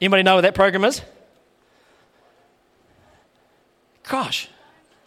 Anybody 0.00 0.22
know 0.22 0.34
what 0.34 0.42
that 0.42 0.54
program 0.54 0.84
is? 0.84 1.00
Gosh, 4.02 4.48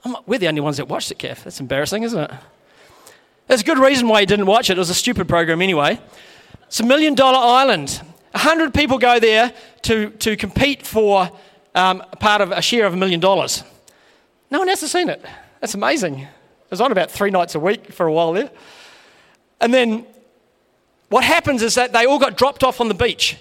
I'm, 0.04 0.16
we're 0.26 0.40
the 0.40 0.48
only 0.48 0.62
ones 0.62 0.78
that 0.78 0.88
watched 0.88 1.12
it, 1.12 1.20
Kev. 1.20 1.44
That's 1.44 1.60
embarrassing, 1.60 2.04
isn't 2.04 2.20
it? 2.20 2.32
There's 3.50 3.62
a 3.62 3.64
good 3.66 3.80
reason 3.80 4.08
why 4.08 4.20
you 4.20 4.28
didn't 4.28 4.46
watch 4.46 4.70
it. 4.70 4.74
It 4.74 4.78
was 4.78 4.92
a 4.92 4.94
stupid 4.94 5.28
program 5.28 5.60
anyway. 5.60 6.00
It's 6.68 6.82
a 6.82 6.86
million 6.86 7.16
dollar 7.16 7.40
island. 7.40 8.00
A 8.36 8.38
hundred 8.38 8.76
people 8.76 9.00
go 9.00 9.20
there 9.20 9.52
to, 9.82 10.12
to 10.12 10.38
compete 10.38 10.86
for 10.86 11.32
um, 11.74 12.04
part 12.20 12.42
of 12.42 12.52
a 12.52 12.62
share 12.62 12.86
of 12.86 12.94
a 12.94 12.96
million 12.96 13.20
dollars. 13.20 13.64
No 14.52 14.60
one 14.60 14.70
else 14.70 14.82
has 14.82 14.92
seen 14.92 15.10
it. 15.10 15.26
That's 15.62 15.74
amazing. 15.74 16.20
It 16.20 16.30
was 16.70 16.80
on 16.80 16.92
about 16.92 17.10
three 17.10 17.32
nights 17.32 17.56
a 17.56 17.60
week 17.60 17.92
for 17.92 18.06
a 18.06 18.14
while 18.14 18.34
there. 18.34 18.52
And 19.60 19.74
then 19.74 20.06
what 21.10 21.24
happens 21.24 21.64
is 21.64 21.74
that 21.74 21.92
they 21.92 22.06
all 22.06 22.20
got 22.20 22.38
dropped 22.38 22.64
off 22.64 22.80
on 22.80 22.88
the 22.88 22.94
beach 22.94 23.36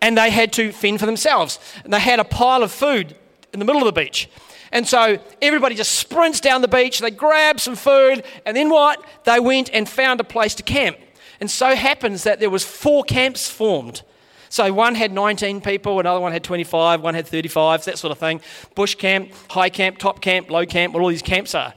and 0.00 0.16
they 0.16 0.30
had 0.30 0.52
to 0.52 0.70
fend 0.70 1.00
for 1.00 1.06
themselves. 1.06 1.58
And 1.82 1.92
they 1.92 1.98
had 1.98 2.20
a 2.20 2.24
pile 2.24 2.62
of 2.62 2.70
food 2.70 3.16
in 3.52 3.58
the 3.58 3.64
middle 3.64 3.82
of 3.82 3.92
the 3.92 4.00
beach. 4.00 4.30
And 4.76 4.86
so 4.86 5.18
everybody 5.40 5.74
just 5.74 5.92
sprints 5.92 6.38
down 6.38 6.60
the 6.60 6.68
beach, 6.68 6.98
they 6.98 7.10
grab 7.10 7.60
some 7.60 7.76
food, 7.76 8.22
and 8.44 8.54
then 8.54 8.68
what? 8.68 9.02
They 9.24 9.40
went 9.40 9.70
and 9.72 9.88
found 9.88 10.20
a 10.20 10.24
place 10.24 10.54
to 10.56 10.62
camp. 10.62 10.98
And 11.40 11.50
so 11.50 11.74
happens 11.74 12.24
that 12.24 12.40
there 12.40 12.50
was 12.50 12.62
four 12.62 13.02
camps 13.02 13.48
formed. 13.48 14.02
So 14.50 14.70
one 14.74 14.94
had 14.94 15.12
19 15.12 15.62
people, 15.62 15.98
another 15.98 16.20
one 16.20 16.32
had 16.32 16.44
25, 16.44 17.00
one 17.00 17.14
had 17.14 17.26
35, 17.26 17.86
that 17.86 17.96
sort 17.96 18.12
of 18.12 18.18
thing. 18.18 18.42
Bush 18.74 18.96
camp, 18.96 19.32
high 19.48 19.70
camp, 19.70 19.96
top 19.96 20.20
camp, 20.20 20.50
low 20.50 20.66
camp, 20.66 20.92
what 20.92 21.02
all 21.02 21.08
these 21.08 21.22
camps 21.22 21.54
are. 21.54 21.72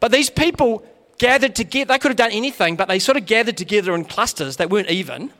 But 0.00 0.10
these 0.10 0.28
people 0.28 0.84
gathered 1.18 1.54
together, 1.54 1.94
they 1.94 1.98
could 2.00 2.10
have 2.10 2.16
done 2.16 2.32
anything, 2.32 2.74
but 2.74 2.88
they 2.88 2.98
sort 2.98 3.16
of 3.16 3.24
gathered 3.24 3.56
together 3.56 3.94
in 3.94 4.04
clusters 4.04 4.56
that 4.56 4.68
weren't 4.68 4.90
even. 4.90 5.30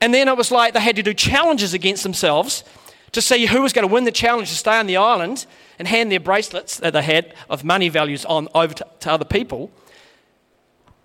And 0.00 0.12
then 0.12 0.26
it 0.26 0.36
was 0.36 0.50
like 0.50 0.74
they 0.74 0.80
had 0.80 0.96
to 0.96 1.02
do 1.04 1.14
challenges 1.14 1.74
against 1.74 2.02
themselves 2.02 2.64
to 3.12 3.22
see 3.22 3.46
who 3.46 3.62
was 3.62 3.72
going 3.72 3.86
to 3.86 3.92
win 3.92 4.02
the 4.02 4.10
challenge 4.10 4.48
to 4.48 4.56
stay 4.56 4.76
on 4.76 4.86
the 4.86 4.96
island 4.96 5.46
and 5.82 5.88
hand 5.88 6.12
their 6.12 6.20
bracelets 6.20 6.76
that 6.76 6.92
they 6.92 7.02
had 7.02 7.34
of 7.50 7.64
money 7.64 7.88
values 7.88 8.24
on 8.24 8.46
over 8.54 8.72
to, 8.72 8.86
to 9.00 9.10
other 9.10 9.24
people. 9.24 9.68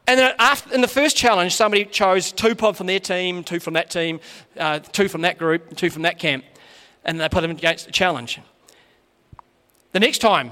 And 0.05 0.19
then 0.19 0.35
after, 0.37 0.71
in 0.71 0.81
the 0.81 0.87
first 0.87 1.17
challenge, 1.17 1.55
somebody 1.55 1.83
chose 1.83 2.31
two 2.31 2.53
from 2.53 2.85
their 2.85 2.99
team, 2.99 3.43
two 3.43 3.59
from 3.59 3.73
that 3.73 3.89
team, 3.89 4.19
uh, 4.55 4.77
two 4.77 5.07
from 5.07 5.21
that 5.21 5.39
group, 5.39 5.75
two 5.75 5.89
from 5.89 6.03
that 6.03 6.19
camp, 6.19 6.45
and 7.03 7.19
they 7.19 7.27
put 7.27 7.41
them 7.41 7.49
against 7.49 7.87
the 7.87 7.91
challenge. 7.91 8.39
The 9.93 9.99
next 9.99 10.19
time, 10.19 10.51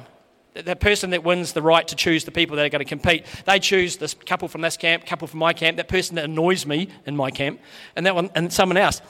the 0.55 0.75
person 0.75 1.11
that 1.11 1.23
wins 1.23 1.53
the 1.53 1.61
right 1.61 1.88
to 1.88 1.95
choose 1.95 2.23
the 2.23 2.31
people 2.31 2.55
that 2.55 2.65
are 2.65 2.69
going 2.69 2.83
to 2.83 2.89
compete, 2.89 3.27
they 3.45 3.59
choose 3.59 3.97
this 3.97 4.15
couple 4.15 4.47
from 4.47 4.61
this 4.61 4.75
camp, 4.75 5.05
couple 5.05 5.27
from 5.27 5.38
my 5.38 5.53
camp, 5.53 5.77
that 5.77 5.88
person 5.88 6.15
that 6.15 6.25
annoys 6.25 6.65
me 6.65 6.89
in 7.05 7.15
my 7.15 7.29
camp, 7.29 7.59
and 7.95 8.07
that 8.07 8.15
one, 8.15 8.31
and 8.33 8.51
someone 8.51 8.77
else. 8.77 9.03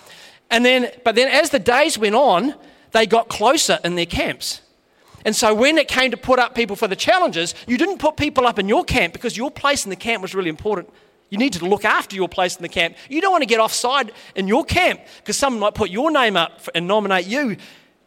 And 0.51 0.65
then, 0.65 0.91
but 1.05 1.15
then 1.15 1.29
as 1.29 1.51
the 1.51 1.59
days 1.59 1.97
went 1.97 2.15
on, 2.15 2.53
they 2.91 3.05
got 3.05 3.29
closer 3.29 3.79
in 3.85 3.95
their 3.95 4.05
camps. 4.05 4.59
And 5.25 5.35
so 5.35 5.53
when 5.53 5.77
it 5.77 5.87
came 5.87 6.11
to 6.11 6.17
put 6.17 6.39
up 6.39 6.55
people 6.55 6.75
for 6.75 6.87
the 6.87 6.95
challenges, 6.95 7.55
you 7.67 7.77
didn't 7.77 7.97
put 7.97 8.15
people 8.15 8.47
up 8.47 8.59
in 8.59 8.69
your 8.69 8.85
camp 8.85 9.11
because 9.11 9.35
your 9.35 9.51
place 9.51 9.83
in 9.83 9.89
the 9.89 9.95
camp 9.95 10.21
was 10.21 10.33
really 10.33 10.49
important. 10.49 10.89
You 11.29 11.39
need 11.39 11.53
to 11.53 11.65
look 11.65 11.83
after 11.83 12.15
your 12.15 12.29
place 12.29 12.55
in 12.55 12.61
the 12.61 12.69
camp. 12.69 12.95
You 13.09 13.19
don't 13.19 13.31
want 13.31 13.41
to 13.41 13.47
get 13.47 13.59
offside 13.59 14.11
in 14.35 14.47
your 14.47 14.63
camp 14.63 15.01
because 15.17 15.35
someone 15.35 15.59
might 15.59 15.73
put 15.73 15.89
your 15.89 16.11
name 16.11 16.37
up 16.37 16.69
and 16.75 16.87
nominate 16.87 17.25
you 17.25 17.57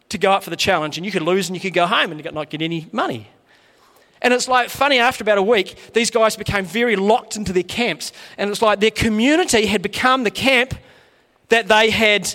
to 0.07 0.17
go 0.17 0.31
up 0.31 0.43
for 0.43 0.49
the 0.49 0.55
challenge, 0.55 0.97
and 0.97 1.05
you 1.05 1.11
could 1.11 1.21
lose 1.21 1.49
and 1.49 1.55
you 1.55 1.61
could 1.61 1.73
go 1.73 1.85
home 1.85 2.11
and 2.11 2.33
not 2.33 2.49
get 2.49 2.63
any 2.63 2.87
money. 2.91 3.27
And 4.21 4.33
it's 4.33 4.47
like 4.47 4.69
funny, 4.69 4.97
after 4.97 5.23
about 5.23 5.37
a 5.37 5.43
week, 5.43 5.93
these 5.93 6.09
guys 6.09 6.35
became 6.35 6.65
very 6.65 6.95
locked 6.95 7.35
into 7.35 7.53
their 7.53 7.63
camps. 7.63 8.11
And 8.37 8.49
it's 8.49 8.61
like 8.61 8.79
their 8.79 8.91
community 8.91 9.65
had 9.65 9.81
become 9.81 10.23
the 10.23 10.31
camp 10.31 10.73
that 11.49 11.67
they 11.67 11.89
had 11.89 12.33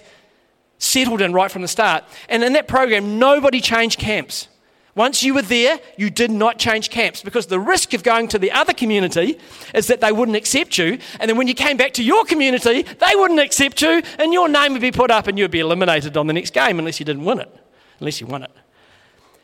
settled 0.79 1.21
in 1.21 1.33
right 1.33 1.51
from 1.51 1.63
the 1.63 1.69
start. 1.69 2.05
And 2.29 2.45
in 2.45 2.53
that 2.53 2.69
program, 2.69 3.19
nobody 3.19 3.61
changed 3.61 3.99
camps. 3.99 4.49
Once 4.95 5.25
you 5.25 5.35
were 5.35 5.43
there, 5.43 5.81
you 5.97 6.09
did 6.09 6.31
not 6.31 6.59
change 6.59 6.89
camps 6.89 7.21
because 7.21 7.47
the 7.47 7.59
risk 7.59 7.95
of 7.95 8.05
going 8.05 8.29
to 8.29 8.39
the 8.39 8.53
other 8.53 8.73
community 8.73 9.39
is 9.75 9.89
that 9.89 10.01
they 10.01 10.13
wouldn't 10.13 10.37
accept 10.37 10.79
you. 10.79 10.99
And 11.19 11.29
then 11.29 11.37
when 11.37 11.49
you 11.49 11.55
came 11.55 11.77
back 11.77 11.93
to 11.95 12.05
your 12.05 12.25
community, 12.25 12.83
they 12.83 13.17
wouldn't 13.17 13.41
accept 13.41 13.83
you, 13.83 14.03
and 14.19 14.33
your 14.33 14.49
name 14.49 14.73
would 14.73 14.83
be 14.83 14.93
put 14.93 15.11
up 15.11 15.27
and 15.27 15.37
you'd 15.37 15.51
be 15.51 15.61
eliminated 15.61 16.17
on 16.17 16.29
the 16.29 16.33
next 16.33 16.53
game 16.53 16.79
unless 16.79 17.01
you 17.01 17.07
didn't 17.07 17.25
win 17.25 17.41
it, 17.41 17.51
unless 17.99 18.21
you 18.21 18.29
won 18.29 18.45
it. 18.45 18.53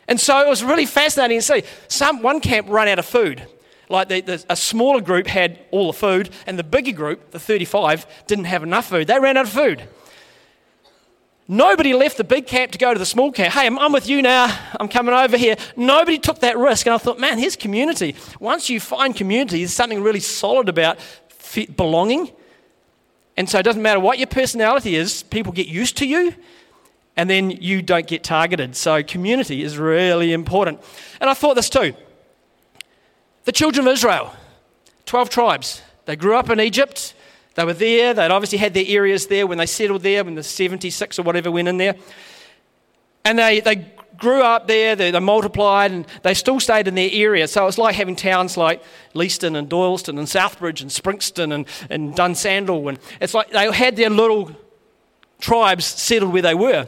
And 0.06 0.20
so 0.20 0.38
it 0.44 0.48
was 0.48 0.62
really 0.62 0.86
fascinating 0.86 1.38
to 1.38 1.42
see. 1.42 1.62
Some, 1.88 2.22
one 2.22 2.40
camp 2.40 2.68
ran 2.68 2.88
out 2.88 2.98
of 3.00 3.06
food. 3.06 3.46
Like 3.88 4.08
the, 4.08 4.20
the, 4.20 4.44
a 4.48 4.54
smaller 4.54 5.00
group 5.00 5.26
had 5.26 5.58
all 5.72 5.88
the 5.88 5.98
food, 5.98 6.30
and 6.46 6.56
the 6.56 6.64
bigger 6.64 6.92
group, 6.92 7.32
the 7.32 7.40
35, 7.40 8.06
didn't 8.28 8.44
have 8.44 8.62
enough 8.62 8.88
food. 8.88 9.08
They 9.08 9.18
ran 9.18 9.36
out 9.36 9.46
of 9.46 9.52
food. 9.52 9.82
Nobody 11.52 11.94
left 11.94 12.16
the 12.16 12.22
big 12.22 12.46
camp 12.46 12.70
to 12.70 12.78
go 12.78 12.92
to 12.92 12.98
the 12.98 13.04
small 13.04 13.32
camp. 13.32 13.52
Hey, 13.54 13.66
I'm, 13.66 13.76
I'm, 13.76 13.90
with 13.90 14.08
you 14.08 14.22
now. 14.22 14.56
I'm 14.78 14.86
coming 14.86 15.12
over 15.12 15.36
here. 15.36 15.56
Nobody 15.74 16.16
took 16.16 16.38
that 16.38 16.56
risk. 16.56 16.86
And 16.86 16.94
I 16.94 16.98
thought, 16.98 17.18
man, 17.18 17.38
here's 17.38 17.56
community. 17.56 18.14
Once 18.38 18.70
you 18.70 18.78
find 18.78 19.16
community, 19.16 19.58
there's 19.58 19.72
something 19.72 20.00
really 20.00 20.20
solid 20.20 20.68
about 20.68 21.00
belonging. 21.74 22.30
And 23.36 23.50
so 23.50 23.58
it 23.58 23.64
doesn't 23.64 23.82
matter 23.82 23.98
what 23.98 24.18
your 24.18 24.28
personality 24.28 24.94
is, 24.94 25.24
people 25.24 25.52
get 25.52 25.66
used 25.66 25.96
to 25.96 26.06
you 26.06 26.36
and 27.16 27.28
then 27.28 27.50
you 27.50 27.82
don't 27.82 28.06
get 28.06 28.22
targeted. 28.22 28.76
So, 28.76 29.02
community 29.02 29.64
is 29.64 29.76
really 29.76 30.32
important. 30.32 30.80
And 31.20 31.28
I 31.28 31.34
thought 31.34 31.56
this 31.56 31.68
too. 31.68 31.94
The 33.42 33.52
children 33.52 33.88
of 33.88 33.94
Israel, 33.94 34.32
12 35.06 35.30
tribes, 35.30 35.82
they 36.04 36.14
grew 36.14 36.36
up 36.36 36.48
in 36.48 36.60
Egypt. 36.60 37.12
They 37.54 37.64
were 37.64 37.74
there. 37.74 38.14
They'd 38.14 38.30
obviously 38.30 38.58
had 38.58 38.74
their 38.74 38.84
areas 38.86 39.26
there 39.26 39.46
when 39.46 39.58
they 39.58 39.66
settled 39.66 40.02
there, 40.02 40.24
when 40.24 40.34
the 40.34 40.42
76 40.42 41.18
or 41.18 41.22
whatever 41.22 41.50
went 41.50 41.68
in 41.68 41.78
there. 41.78 41.96
And 43.24 43.38
they, 43.38 43.60
they 43.60 43.92
grew 44.20 44.42
up 44.42 44.68
there, 44.68 44.94
they, 44.94 45.10
they, 45.10 45.18
multiplied, 45.18 45.90
and 45.90 46.06
they 46.22 46.34
still 46.34 46.60
stayed 46.60 46.86
in 46.86 46.94
their 46.94 47.10
area. 47.10 47.48
So 47.48 47.66
it's 47.66 47.78
like 47.78 47.96
having 47.96 48.14
towns 48.14 48.56
like 48.56 48.82
Leeston 49.14 49.56
and 49.56 49.68
Doyleston 49.68 50.18
and 50.18 50.28
Southbridge 50.28 50.82
and 50.82 50.90
Springston 50.90 51.52
and, 51.52 51.66
and 51.88 52.14
Dunsandel. 52.14 52.88
And 52.88 52.98
it's 53.20 53.34
like 53.34 53.50
they 53.50 53.70
had 53.72 53.96
their 53.96 54.10
little 54.10 54.54
tribes 55.40 55.86
settled 55.86 56.32
where 56.32 56.42
they 56.42 56.54
were. 56.54 56.86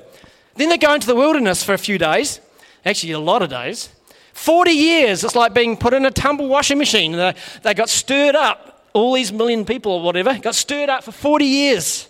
Then 0.57 0.69
they 0.69 0.79
go 0.79 0.95
into 0.95 1.07
the 1.07 1.15
wilderness 1.15 1.65
for 1.65 1.73
a 1.73 1.79
few 1.79 1.99
days, 1.99 2.41
actually, 2.85 3.13
a 3.13 3.19
lot 3.19 3.43
of 3.43 3.51
days. 3.51 3.89
40 4.35 4.71
years, 4.71 5.25
it's 5.25 5.37
like 5.37 5.55
being 5.55 5.77
put 5.77 5.95
in 5.95 6.05
a 6.05 6.11
tumble 6.11 6.49
washing 6.49 6.79
machine. 6.79 7.13
They, 7.13 7.35
they 7.63 7.75
got 7.75 7.89
stirred 7.89 8.35
up, 8.35 8.72
all 8.93 9.15
these 9.15 9.33
million 9.33 9.65
people 9.65 9.93
or 9.93 10.03
whatever, 10.03 10.39
got 10.39 10.55
stirred 10.55 10.89
up 10.89 11.05
for 11.05 11.13
40 11.13 11.45
years. 11.45 12.09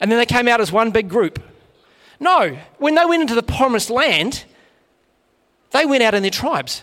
And 0.00 0.10
then 0.10 0.18
they 0.18 0.26
came 0.26 0.48
out 0.48 0.60
as 0.60 0.70
one 0.70 0.90
big 0.90 1.08
group. 1.08 1.42
No, 2.20 2.58
when 2.78 2.94
they 2.94 3.04
went 3.04 3.22
into 3.22 3.34
the 3.34 3.42
promised 3.42 3.90
land, 3.90 4.44
they 5.70 5.86
went 5.86 6.02
out 6.02 6.14
in 6.14 6.22
their 6.22 6.30
tribes. 6.30 6.82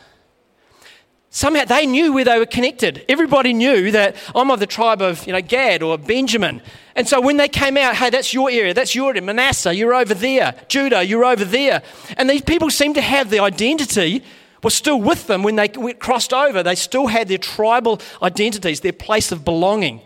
Somehow 1.30 1.66
they 1.66 1.86
knew 1.86 2.14
where 2.14 2.24
they 2.24 2.40
were 2.40 2.46
connected. 2.46 3.04
Everybody 3.10 3.52
knew 3.52 3.92
that 3.92 4.16
I'm 4.34 4.50
of 4.50 4.62
the 4.62 4.66
tribe 4.66 5.02
of 5.02 5.28
you 5.28 5.34
know, 5.34 5.42
Gad 5.42 5.84
or 5.84 5.98
Benjamin. 5.98 6.62
And 6.96 7.06
so 7.06 7.20
when 7.20 7.36
they 7.36 7.50
came 7.50 7.76
out, 7.76 7.96
hey, 7.96 8.10
that's 8.10 8.34
your 8.34 8.50
area, 8.50 8.74
that's 8.74 8.96
your 8.96 9.10
area. 9.10 9.22
Manasseh, 9.22 9.76
you're 9.76 9.94
over 9.94 10.14
there. 10.14 10.56
Judah, 10.70 11.04
you're 11.04 11.26
over 11.26 11.44
there. 11.44 11.82
And 12.16 12.30
these 12.30 12.42
people 12.42 12.70
seemed 12.70 12.96
to 12.96 13.02
have 13.02 13.30
the 13.30 13.40
identity 13.40 14.24
was 14.66 14.74
still 14.74 15.00
with 15.00 15.28
them 15.28 15.44
when 15.44 15.56
they 15.56 15.68
crossed 15.68 16.34
over. 16.34 16.64
They 16.64 16.74
still 16.74 17.06
had 17.06 17.28
their 17.28 17.38
tribal 17.38 18.02
identities, 18.24 18.80
their 18.80 18.94
place 18.94 19.32
of 19.32 19.46
belonging. 19.46 20.02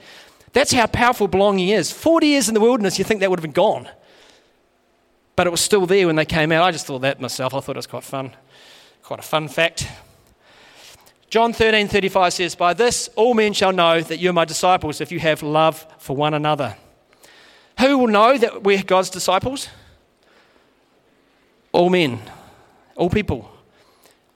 That's 0.52 0.74
how 0.74 0.86
powerful 0.86 1.30
belonging 1.30 1.70
is. 1.70 1.94
40 1.94 2.28
years 2.28 2.50
in 2.50 2.56
the 2.56 2.60
wilderness, 2.60 3.00
you 3.00 3.06
think 3.06 3.22
that 3.22 3.30
would 3.30 3.40
have 3.40 3.44
been 3.44 3.52
gone. 3.52 3.88
But 5.38 5.48
it 5.48 5.52
was 5.52 5.62
still 5.62 5.86
there 5.86 6.08
when 6.08 6.18
they 6.18 6.26
came 6.26 6.52
out. 6.52 6.66
I 6.66 6.72
just 6.72 6.86
thought 6.86 7.00
that 7.00 7.22
myself. 7.22 7.54
I 7.54 7.62
thought 7.62 7.78
it 7.78 7.78
was 7.78 7.88
quite 7.88 8.04
fun. 8.04 8.36
Quite 9.02 9.22
a 9.22 9.24
fun 9.24 9.48
fact. 9.48 9.88
John 11.30 11.54
13 11.54 11.88
35 11.88 12.34
says, 12.34 12.56
By 12.56 12.74
this 12.74 13.10
all 13.16 13.34
men 13.34 13.54
shall 13.54 13.72
know 13.72 14.02
that 14.02 14.20
you're 14.20 14.34
my 14.34 14.44
disciples 14.44 15.00
if 15.00 15.10
you 15.10 15.22
have 15.22 15.42
love 15.42 15.88
for 16.00 16.18
one 16.18 16.34
another. 16.34 16.76
Who 17.80 17.98
will 17.98 18.08
know 18.08 18.38
that 18.38 18.62
we're 18.62 18.84
God's 18.84 19.10
disciples? 19.10 19.70
All 21.72 21.90
men, 21.90 22.20
all 22.98 23.10
people. 23.10 23.50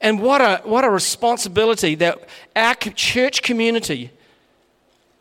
And 0.04 0.20
what 0.20 0.40
a, 0.40 0.60
what 0.64 0.84
a 0.84 0.90
responsibility 0.90 1.96
that 1.96 2.28
our 2.54 2.74
church 2.74 3.42
community 3.42 4.12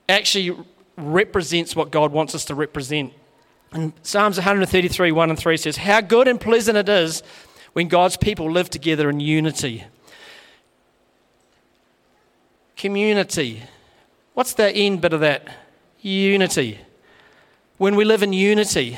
actually 0.07 0.55
represents 0.97 1.75
what 1.75 1.89
God 1.89 2.11
wants 2.11 2.35
us 2.35 2.45
to 2.45 2.55
represent. 2.55 3.13
And 3.71 3.93
Psalms 4.03 4.37
133, 4.37 5.11
1 5.11 5.29
and 5.29 5.39
3 5.39 5.57
says, 5.57 5.77
How 5.77 6.01
good 6.01 6.27
and 6.27 6.39
pleasant 6.39 6.77
it 6.77 6.89
is 6.89 7.23
when 7.71 7.87
God's 7.87 8.17
people 8.17 8.51
live 8.51 8.69
together 8.69 9.09
in 9.09 9.19
unity 9.19 9.85
community. 12.83 13.63
What's 14.33 14.55
the 14.55 14.69
end 14.69 14.99
bit 14.99 15.13
of 15.13 15.21
that? 15.21 15.47
Unity. 16.01 16.79
When 17.77 17.95
we 17.95 18.03
live 18.03 18.23
in 18.23 18.33
unity, 18.33 18.97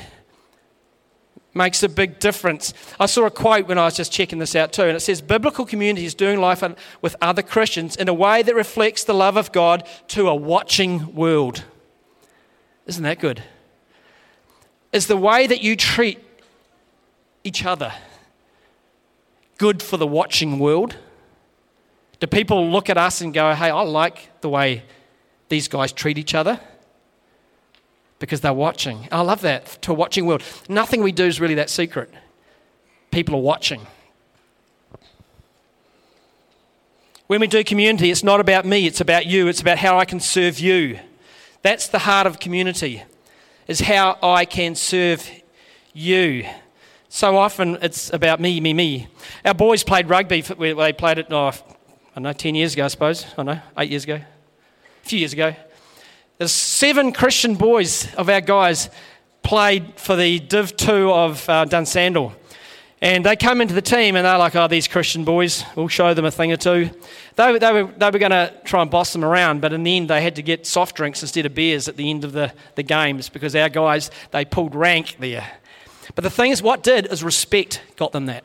makes 1.56 1.82
a 1.82 1.89
big 1.89 2.20
difference. 2.20 2.74
I 3.00 3.06
saw 3.08 3.26
a 3.26 3.32
quote 3.32 3.68
when 3.68 3.78
I 3.80 3.86
was 3.86 3.96
just 3.96 4.12
checking 4.12 4.39
this 4.39 4.56
out 4.56 4.74
too, 4.74 4.84
and 4.84 4.96
it 4.96 5.00
says 5.00 5.22
Biblical 5.22 5.65
community 5.65 6.06
is 6.06 6.13
doing 6.13 6.39
life 6.39 6.62
with 7.02 7.15
other 7.22 7.41
Christians 7.41 7.96
in 7.96 8.08
a 8.10 8.13
way 8.13 8.44
that 8.44 8.54
reflects 8.54 9.06
the 9.06 9.13
love 9.13 9.38
of 9.38 9.52
God 9.52 9.88
to 10.10 10.28
a 10.28 10.36
watching 10.36 11.15
world. 11.15 11.63
Isn't 12.86 13.04
that 13.04 13.20
good? 13.20 13.41
Is 14.91 15.08
the 15.08 15.18
way 15.18 15.48
that 15.48 15.63
you 15.63 15.76
treat 15.76 16.20
each 17.44 17.65
other 17.65 17.94
good 19.58 19.82
for 19.82 19.98
the 19.98 20.08
watching 20.08 20.60
world? 20.60 20.98
Do 22.20 22.28
people 22.28 22.70
look 22.70 22.89
at 22.89 22.98
us 22.98 23.22
and 23.22 23.34
go, 23.34 23.54
hey, 23.54 23.70
I 23.70 23.82
like 23.82 24.41
the 24.41 24.50
way 24.50 24.84
these 25.50 25.68
guys 25.68 25.91
treat 25.91 26.18
each 26.18 26.36
other? 26.36 26.60
Because 28.19 28.41
they're 28.41 28.54
watching. 28.54 29.08
I 29.12 29.21
love 29.21 29.41
that 29.41 29.82
to 29.82 29.91
a 29.91 29.93
watching 29.93 30.25
world. 30.25 30.41
Nothing 30.69 31.04
we 31.04 31.12
do 31.12 31.25
is 31.25 31.39
really 31.39 31.56
that 31.56 31.69
secret. 31.69 32.10
People 33.12 33.36
are 33.36 33.41
watching. 33.41 33.88
When 37.28 37.41
we 37.41 37.47
do 37.47 37.63
community, 37.63 38.12
it's 38.12 38.23
not 38.23 38.39
about 38.39 38.65
me, 38.65 38.86
it's 38.86 39.01
about 39.01 39.25
you, 39.25 39.47
it's 39.47 39.60
about 39.60 39.80
how 39.80 39.97
I 39.97 40.06
can 40.06 40.19
serve 40.19 40.60
you. 40.60 40.99
That's 41.63 41.88
the 41.88 41.99
heart 41.99 42.28
of 42.28 42.39
community, 42.39 43.04
is 43.67 43.82
how 43.82 44.19
I 44.21 44.45
can 44.45 44.75
serve 44.75 45.28
you. 45.91 46.45
So 47.10 47.36
often 47.38 47.80
it's 47.82 48.13
about 48.13 48.39
me, 48.39 48.60
me, 48.60 48.73
me. 48.73 49.08
Our 49.43 49.56
boys 49.56 49.84
played 49.84 50.08
rugby, 50.08 50.41
they 50.41 50.93
played 50.93 51.17
it, 51.17 51.28
oh, 51.32 51.51
I 52.15 52.19
know, 52.19 52.32
10 52.32 52.54
years 52.54 52.73
ago, 52.73 52.86
I 52.86 52.89
suppose. 52.89 53.25
I 53.25 53.36
don't 53.38 53.45
know, 53.47 53.62
eight 53.80 53.89
years 53.89 54.04
ago, 54.04 54.15
a 54.15 55.08
few 55.08 55.17
years 55.17 55.34
ago. 55.34 55.56
There's 56.38 56.52
seven 56.52 57.13
Christian 57.13 57.56
boys 57.56 58.13
of 58.15 58.28
our 58.28 58.41
guys 58.41 58.89
played 59.41 59.98
for 59.98 60.17
the 60.17 60.39
Div 60.39 60.76
2 60.76 61.10
of 61.10 61.50
uh, 61.50 61.65
Dunsandel. 61.65 62.34
And 63.02 63.26
they 63.26 63.38
come 63.38 63.62
into 63.62 63.74
the 63.74 63.82
team 63.82 64.17
and 64.17 64.26
they're 64.26 64.38
like, 64.38 64.54
oh, 64.54 64.67
these 64.67 64.86
Christian 64.86 65.24
boys, 65.24 65.63
we'll 65.78 65.88
show 65.88 66.13
them 66.13 66.26
a 66.26 66.32
thing 66.32 66.52
or 66.52 66.58
two. 66.58 66.89
They, 67.36 67.58
they 67.58 67.71
were, 67.71 67.89
they 67.89 68.10
were 68.10 68.19
going 68.19 68.32
to 68.32 68.54
try 68.65 68.82
and 68.82 68.91
boss 68.91 69.13
them 69.13 69.24
around, 69.24 69.62
but 69.62 69.71
in 69.71 69.84
the 69.84 69.95
end, 69.95 70.10
they 70.10 70.21
had 70.21 70.36
to 70.36 70.41
get 70.41 70.65
soft 70.65 70.98
drinks 70.98 71.21
instead 71.21 71.45
of 71.45 71.56
beers 71.56 71.88
at 71.88 71.95
the 71.95 72.10
end 72.10 72.26
of 72.26 72.34
the, 72.34 72.52
the 72.76 72.84
games 72.84 73.30
because 73.30 73.56
our 73.56 73.69
guys, 73.69 74.12
they 74.32 74.43
pulled 74.43 74.76
rank 74.76 75.15
there. 75.19 75.50
But 76.15 76.26
the 76.26 76.30
thing 76.30 76.52
is, 76.52 76.62
what 76.62 76.84
did 76.84 77.06
is 77.13 77.24
respect 77.24 77.82
got 77.95 78.12
them 78.12 78.26
that. 78.26 78.43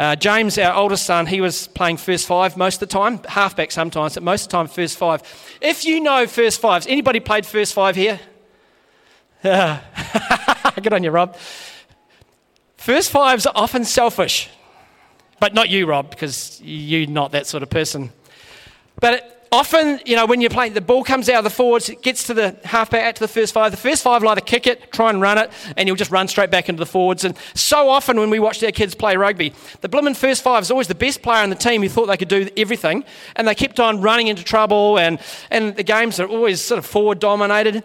Uh, 0.00 0.16
James, 0.16 0.56
our 0.56 0.74
oldest 0.74 1.04
son, 1.04 1.26
he 1.26 1.42
was 1.42 1.68
playing 1.68 1.98
first 1.98 2.26
five 2.26 2.56
most 2.56 2.76
of 2.76 2.88
the 2.88 2.92
time, 2.94 3.20
halfback 3.28 3.70
sometimes, 3.70 4.14
but 4.14 4.22
most 4.22 4.44
of 4.44 4.48
the 4.48 4.56
time 4.56 4.66
first 4.66 4.96
five. 4.96 5.22
If 5.60 5.84
you 5.84 6.00
know 6.00 6.26
first 6.26 6.58
fives, 6.58 6.86
anybody 6.86 7.20
played 7.20 7.44
first 7.44 7.74
five 7.74 7.96
here? 7.96 8.18
Good 9.42 10.94
on 10.94 11.04
you, 11.04 11.10
Rob. 11.10 11.36
First 12.78 13.10
fives 13.10 13.44
are 13.44 13.52
often 13.54 13.84
selfish, 13.84 14.48
but 15.38 15.52
not 15.52 15.68
you, 15.68 15.84
Rob, 15.84 16.08
because 16.08 16.58
you're 16.64 17.06
not 17.06 17.32
that 17.32 17.46
sort 17.46 17.62
of 17.62 17.68
person. 17.68 18.10
But 19.02 19.39
often, 19.52 20.00
you 20.04 20.16
know, 20.16 20.26
when 20.26 20.40
you're 20.40 20.50
playing, 20.50 20.74
the 20.74 20.80
ball 20.80 21.04
comes 21.04 21.28
out 21.28 21.38
of 21.38 21.44
the 21.44 21.50
forwards, 21.50 21.88
it 21.88 22.02
gets 22.02 22.24
to 22.24 22.34
the 22.34 22.56
halfback, 22.64 23.04
out 23.04 23.14
to 23.16 23.20
the 23.20 23.28
first 23.28 23.52
five. 23.52 23.70
The 23.70 23.76
first 23.76 24.02
five 24.02 24.22
will 24.22 24.28
either 24.30 24.40
kick 24.40 24.66
it, 24.66 24.92
try 24.92 25.10
and 25.10 25.20
run 25.20 25.38
it, 25.38 25.50
and 25.76 25.86
you'll 25.86 25.96
just 25.96 26.10
run 26.10 26.28
straight 26.28 26.50
back 26.50 26.68
into 26.68 26.78
the 26.78 26.86
forwards. 26.86 27.24
And 27.24 27.36
so 27.54 27.88
often 27.88 28.18
when 28.18 28.30
we 28.30 28.38
watch 28.38 28.62
our 28.62 28.70
kids 28.70 28.94
play 28.94 29.16
rugby, 29.16 29.52
the 29.80 29.88
Blimmin 29.88 30.16
first 30.16 30.42
five 30.42 30.62
is 30.62 30.70
always 30.70 30.88
the 30.88 30.94
best 30.94 31.22
player 31.22 31.42
in 31.42 31.50
the 31.50 31.56
team 31.56 31.82
who 31.82 31.88
thought 31.88 32.06
they 32.06 32.16
could 32.16 32.28
do 32.28 32.48
everything, 32.56 33.04
and 33.36 33.46
they 33.46 33.54
kept 33.54 33.80
on 33.80 34.00
running 34.00 34.28
into 34.28 34.44
trouble, 34.44 34.98
and, 34.98 35.18
and 35.50 35.76
the 35.76 35.82
games 35.82 36.20
are 36.20 36.26
always 36.26 36.60
sort 36.60 36.78
of 36.78 36.86
forward 36.86 37.18
dominated. 37.18 37.82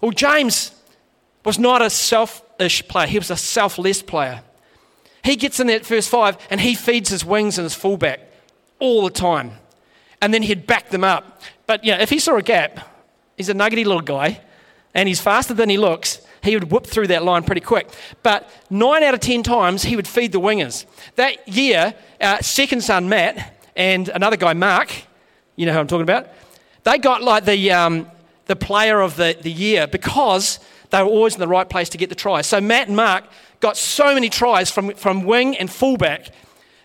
Well, 0.00 0.12
James 0.12 0.72
was 1.44 1.58
not 1.58 1.82
a 1.82 1.90
selfish 1.90 2.86
player, 2.88 3.06
he 3.06 3.18
was 3.18 3.30
a 3.30 3.36
selfless 3.36 4.02
player. 4.02 4.42
He 5.24 5.36
gets 5.36 5.60
in 5.60 5.68
that 5.68 5.86
first 5.86 6.08
five 6.08 6.36
and 6.50 6.60
he 6.60 6.74
feeds 6.74 7.10
his 7.10 7.24
wings 7.24 7.56
and 7.58 7.64
his 7.64 7.74
fullback 7.74 8.20
all 8.80 9.04
the 9.04 9.10
time. 9.10 9.52
And 10.22 10.32
then 10.32 10.42
he'd 10.42 10.66
back 10.66 10.88
them 10.88 11.04
up. 11.04 11.42
But 11.66 11.84
yeah, 11.84 12.00
if 12.00 12.08
he 12.08 12.18
saw 12.18 12.36
a 12.36 12.42
gap, 12.42 12.80
he's 13.36 13.50
a 13.50 13.54
nuggety 13.54 13.84
little 13.84 14.00
guy 14.00 14.40
and 14.94 15.08
he's 15.08 15.20
faster 15.20 15.52
than 15.52 15.68
he 15.68 15.76
looks, 15.76 16.20
he 16.42 16.54
would 16.54 16.70
whip 16.70 16.86
through 16.86 17.08
that 17.08 17.24
line 17.24 17.42
pretty 17.44 17.60
quick. 17.60 17.88
But 18.22 18.48
nine 18.70 19.02
out 19.02 19.14
of 19.14 19.20
ten 19.20 19.42
times, 19.42 19.82
he 19.82 19.96
would 19.96 20.08
feed 20.08 20.32
the 20.32 20.40
wingers. 20.40 20.86
That 21.16 21.46
year, 21.48 21.94
our 22.20 22.42
second 22.42 22.82
son, 22.82 23.08
Matt, 23.08 23.58
and 23.76 24.08
another 24.08 24.36
guy, 24.36 24.52
Mark, 24.54 24.92
you 25.56 25.66
know 25.66 25.72
who 25.72 25.78
I'm 25.80 25.86
talking 25.86 26.02
about, 26.02 26.28
they 26.84 26.98
got 26.98 27.22
like 27.22 27.44
the, 27.44 27.70
um, 27.72 28.10
the 28.46 28.56
player 28.56 29.00
of 29.00 29.16
the, 29.16 29.36
the 29.40 29.52
year 29.52 29.86
because 29.86 30.58
they 30.90 31.02
were 31.02 31.08
always 31.08 31.34
in 31.34 31.40
the 31.40 31.48
right 31.48 31.68
place 31.68 31.88
to 31.90 31.98
get 31.98 32.10
the 32.10 32.14
tries. 32.14 32.46
So 32.46 32.60
Matt 32.60 32.88
and 32.88 32.96
Mark 32.96 33.24
got 33.60 33.76
so 33.76 34.14
many 34.14 34.28
tries 34.28 34.70
from, 34.70 34.94
from 34.94 35.24
wing 35.24 35.56
and 35.56 35.70
fullback. 35.70 36.28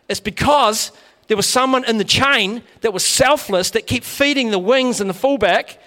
It's 0.07 0.19
because 0.19 0.91
there 1.27 1.37
was 1.37 1.45
someone 1.45 1.83
in 1.85 1.97
the 1.97 2.05
chain 2.05 2.63
that 2.81 2.93
was 2.93 3.05
selfless 3.05 3.71
that 3.71 3.85
kept 3.87 4.05
feeding 4.05 4.51
the 4.51 4.59
wings 4.59 5.01
and 5.01 5.09
the 5.09 5.13
fullback. 5.13 5.77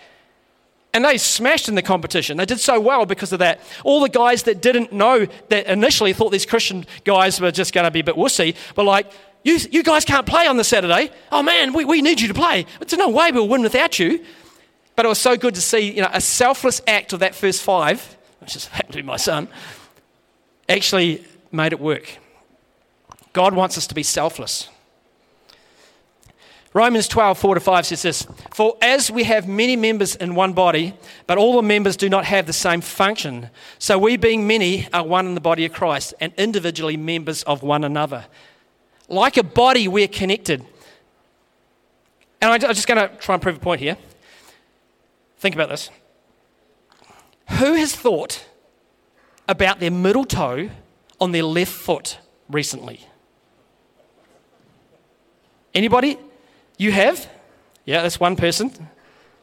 And 0.93 1.05
they 1.05 1.19
smashed 1.19 1.69
in 1.69 1.77
the 1.77 1.83
competition. 1.83 2.37
They 2.37 2.45
did 2.45 2.59
so 2.59 2.81
well 2.81 3.07
because 3.07 3.33
of 3.33 3.39
that. 3.39 3.61
All 3.85 4.01
the 4.01 4.09
guys 4.09 4.43
that 4.45 4.61
didn't 4.61 4.93
know 4.93 5.27
that 5.49 5.67
initially 5.67 6.13
thought 6.13 6.31
these 6.31 6.47
Christian 6.47 6.85
guys 7.05 7.41
were 7.41 7.53
just 7.53 7.73
going 7.73 7.85
to 7.85 7.91
be 7.91 8.01
a 8.01 8.05
bit 8.05 8.17
wussy 8.17 8.57
were 8.77 8.83
like, 8.83 9.11
you, 9.45 9.59
you 9.71 9.83
guys 9.83 10.05
can't 10.05 10.27
play 10.27 10.47
on 10.47 10.57
the 10.57 10.65
Saturday. 10.65 11.11
Oh 11.31 11.43
man, 11.43 11.73
we, 11.73 11.85
we 11.85 12.03
need 12.03 12.21
you 12.21 12.29
to 12.29 12.35
play. 12.35 12.67
There's 12.81 12.99
no 12.99 13.09
way 13.09 13.31
we'll 13.31 13.49
win 13.49 13.63
without 13.63 13.99
you. 13.99 14.25
But 14.97 15.07
it 15.07 15.09
was 15.09 15.19
so 15.19 15.37
good 15.37 15.55
to 15.55 15.63
see 15.63 15.93
you 15.93 16.03
know, 16.03 16.11
a 16.13 16.21
selfless 16.21 16.83
act 16.87 17.13
of 17.13 17.21
that 17.21 17.35
first 17.35 17.63
five, 17.63 18.17
which 18.41 18.57
is 18.57 18.67
happened 18.67 18.93
to 18.93 18.99
be 18.99 19.07
my 19.07 19.17
son, 19.17 19.49
actually 20.69 21.25
made 21.53 21.73
it 21.73 21.81
work. 21.81 22.19
God 23.33 23.55
wants 23.55 23.79
us 23.79 23.87
to 23.87 23.95
be 23.95 24.03
selfless. 24.03 24.69
Romans 26.73 27.09
12, 27.09 27.37
4 27.37 27.55
to 27.55 27.61
5 27.61 27.87
says 27.87 28.03
this 28.03 28.27
For 28.53 28.77
as 28.81 29.11
we 29.11 29.25
have 29.25 29.49
many 29.49 29.75
members 29.75 30.15
in 30.15 30.37
one 30.37 30.53
body, 30.53 30.95
but 31.27 31.37
all 31.37 31.57
the 31.57 31.63
members 31.63 31.97
do 31.97 32.09
not 32.09 32.27
have 32.27 32.47
the 32.47 32.53
same 32.53 32.81
function, 32.81 33.51
so 33.79 33.99
we, 33.99 34.17
being 34.17 34.47
many, 34.47 34.89
are 34.93 35.05
one 35.05 35.27
in 35.27 35.35
the 35.35 35.41
body 35.41 35.65
of 35.65 35.73
Christ 35.73 36.15
and 36.21 36.33
individually 36.37 36.97
members 36.97 37.43
of 37.43 37.63
one 37.63 37.83
another. 37.83 38.27
Like 39.09 39.37
a 39.37 39.43
body, 39.43 39.89
we're 39.89 40.07
connected. 40.07 40.65
And 42.41 42.53
I'm 42.53 42.61
just 42.61 42.87
going 42.87 43.09
to 43.09 43.17
try 43.17 43.35
and 43.35 43.43
prove 43.43 43.57
a 43.57 43.61
point 43.61 43.81
here. 43.81 43.97
Think 45.39 45.57
about 45.57 45.71
this. 45.71 45.91
Who 47.59 47.75
has 47.75 47.97
thought 47.97 48.45
about 49.49 49.81
their 49.81 49.91
middle 49.91 50.25
toe 50.25 50.71
on 51.21 51.33
their 51.33 51.43
left 51.43 51.73
foot 51.73 52.19
recently? 52.49 53.05
Anybody? 55.75 56.17
You 56.81 56.93
have? 56.93 57.29
Yeah, 57.85 58.01
that's 58.01 58.19
one 58.19 58.37
person. 58.37 58.73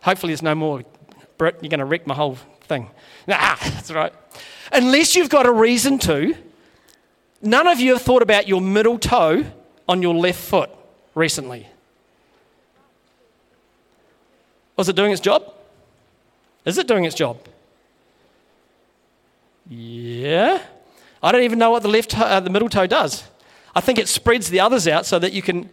Hopefully, 0.01 0.31
there's 0.31 0.41
no 0.41 0.55
more. 0.55 0.83
Britt, 1.37 1.59
you're 1.61 1.69
going 1.69 1.81
to 1.81 1.85
wreck 1.85 2.07
my 2.07 2.15
whole 2.15 2.35
thing. 2.61 2.89
Nah, 3.27 3.55
that's 3.61 3.91
right. 3.91 4.11
Unless 4.73 5.15
you've 5.15 5.29
got 5.29 5.45
a 5.45 5.51
reason 5.51 5.99
to, 5.99 6.35
none 7.39 7.67
of 7.67 7.79
you 7.79 7.93
have 7.93 8.01
thought 8.01 8.23
about 8.23 8.47
your 8.47 8.59
middle 8.59 8.97
toe 8.97 9.45
on 9.87 10.01
your 10.01 10.15
left 10.15 10.39
foot 10.39 10.71
recently. 11.13 11.67
Was 14.75 14.89
it 14.89 14.95
doing 14.95 15.11
its 15.11 15.21
job? 15.21 15.53
Is 16.65 16.79
it 16.79 16.87
doing 16.87 17.05
its 17.05 17.13
job? 17.13 17.37
Yeah. 19.69 20.63
I 21.21 21.31
don't 21.31 21.43
even 21.43 21.59
know 21.59 21.69
what 21.69 21.83
the 21.83 21.89
left, 21.89 22.17
uh, 22.17 22.39
the 22.39 22.49
middle 22.49 22.67
toe 22.67 22.87
does. 22.87 23.25
I 23.75 23.81
think 23.81 23.99
it 23.99 24.07
spreads 24.07 24.49
the 24.49 24.59
others 24.59 24.87
out 24.87 25.05
so 25.05 25.19
that 25.19 25.33
you 25.33 25.43
can 25.43 25.69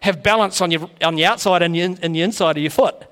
have 0.00 0.22
balance 0.22 0.60
on, 0.60 0.70
your, 0.70 0.88
on 1.02 1.14
the 1.14 1.24
outside 1.24 1.62
and, 1.62 1.76
your, 1.76 1.94
and 2.02 2.14
the 2.14 2.22
inside 2.22 2.56
of 2.56 2.62
your 2.62 2.70
foot. 2.70 3.04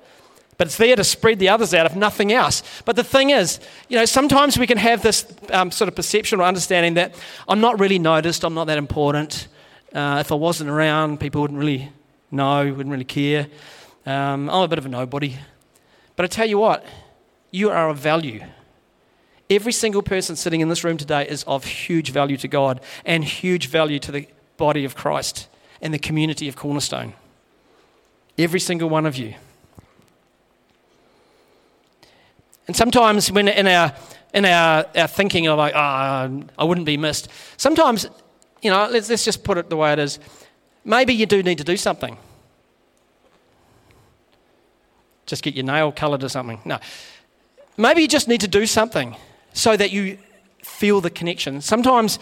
But 0.57 0.67
it's 0.67 0.77
there 0.77 0.95
to 0.95 1.03
spread 1.03 1.37
the 1.37 1.49
others 1.49 1.73
out, 1.73 1.85
if 1.85 1.95
nothing 1.95 2.33
else. 2.33 2.63
But 2.83 2.95
the 2.95 3.03
thing 3.03 3.29
is, 3.29 3.59
you 3.89 3.97
know, 3.97 4.05
sometimes 4.05 4.57
we 4.57 4.65
can 4.65 4.79
have 4.79 5.03
this 5.03 5.25
um, 5.51 5.69
sort 5.69 5.87
of 5.87 5.95
perception 5.95 6.39
or 6.39 6.43
understanding 6.43 6.95
that 6.95 7.13
I'm 7.47 7.61
not 7.61 7.79
really 7.79 7.99
noticed, 7.99 8.43
I'm 8.43 8.55
not 8.55 8.65
that 8.65 8.77
important. 8.77 9.47
Uh, 9.93 10.17
if 10.19 10.31
I 10.31 10.35
wasn't 10.35 10.69
around, 10.69 11.19
people 11.19 11.41
wouldn't 11.41 11.59
really 11.59 11.91
know, 12.31 12.65
wouldn't 12.65 12.91
really 12.91 13.05
care. 13.05 13.47
Um, 14.05 14.49
I'm 14.49 14.63
a 14.63 14.67
bit 14.67 14.79
of 14.79 14.85
a 14.85 14.89
nobody. 14.89 15.35
But 16.15 16.23
I 16.23 16.27
tell 16.27 16.47
you 16.47 16.57
what, 16.57 16.83
you 17.51 17.69
are 17.69 17.89
of 17.89 17.97
value. 17.97 18.43
Every 19.49 19.71
single 19.71 20.01
person 20.01 20.35
sitting 20.35 20.61
in 20.61 20.69
this 20.69 20.83
room 20.83 20.97
today 20.97 21.27
is 21.27 21.43
of 21.43 21.63
huge 21.63 22.09
value 22.11 22.35
to 22.37 22.47
God 22.47 22.81
and 23.05 23.23
huge 23.23 23.67
value 23.67 23.99
to 23.99 24.11
the 24.11 24.27
body 24.57 24.83
of 24.85 24.95
Christ 24.95 25.47
and 25.81 25.93
the 25.93 25.99
community 25.99 26.47
of 26.47 26.55
Cornerstone. 26.55 27.13
Every 28.37 28.59
single 28.59 28.89
one 28.89 29.05
of 29.05 29.17
you. 29.17 29.33
And 32.67 32.75
sometimes, 32.75 33.31
when 33.31 33.47
in 33.47 33.67
our 33.67 33.93
in 34.33 34.45
our, 34.45 34.85
our 34.95 35.07
thinking 35.07 35.47
of 35.47 35.57
like, 35.57 35.73
ah, 35.75 36.27
oh, 36.29 36.43
I 36.57 36.63
wouldn't 36.63 36.85
be 36.85 36.97
missed. 36.97 37.29
Sometimes, 37.57 38.07
you 38.61 38.69
know, 38.69 38.87
let's, 38.91 39.09
let's 39.09 39.25
just 39.25 39.43
put 39.43 39.57
it 39.57 39.69
the 39.69 39.77
way 39.77 39.93
it 39.93 39.99
is. 39.99 40.19
Maybe 40.83 41.13
you 41.13 41.25
do 41.25 41.41
need 41.41 41.57
to 41.57 41.63
do 41.63 41.77
something. 41.77 42.17
Just 45.25 45.43
get 45.43 45.55
your 45.55 45.65
nail 45.65 45.91
coloured 45.91 46.23
or 46.23 46.29
something. 46.29 46.59
No. 46.65 46.79
Maybe 47.77 48.01
you 48.01 48.07
just 48.07 48.27
need 48.27 48.41
to 48.41 48.47
do 48.47 48.65
something 48.65 49.15
so 49.53 49.75
that 49.75 49.91
you 49.91 50.17
feel 50.63 51.01
the 51.01 51.09
connection. 51.09 51.61
Sometimes 51.61 52.19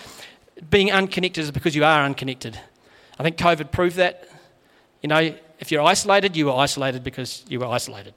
being 0.69 0.91
unconnected 0.91 1.43
is 1.43 1.51
because 1.51 1.75
you 1.75 1.83
are 1.83 2.03
unconnected. 2.03 2.59
I 3.17 3.23
think 3.23 3.37
COVID 3.37 3.71
proved 3.71 3.95
that. 3.97 4.27
You 5.01 5.09
know, 5.09 5.35
if 5.59 5.71
you're 5.71 5.83
isolated, 5.83 6.35
you 6.35 6.47
were 6.47 6.53
isolated 6.53 7.03
because 7.03 7.43
you 7.47 7.59
were 7.59 7.67
isolated. 7.67 8.13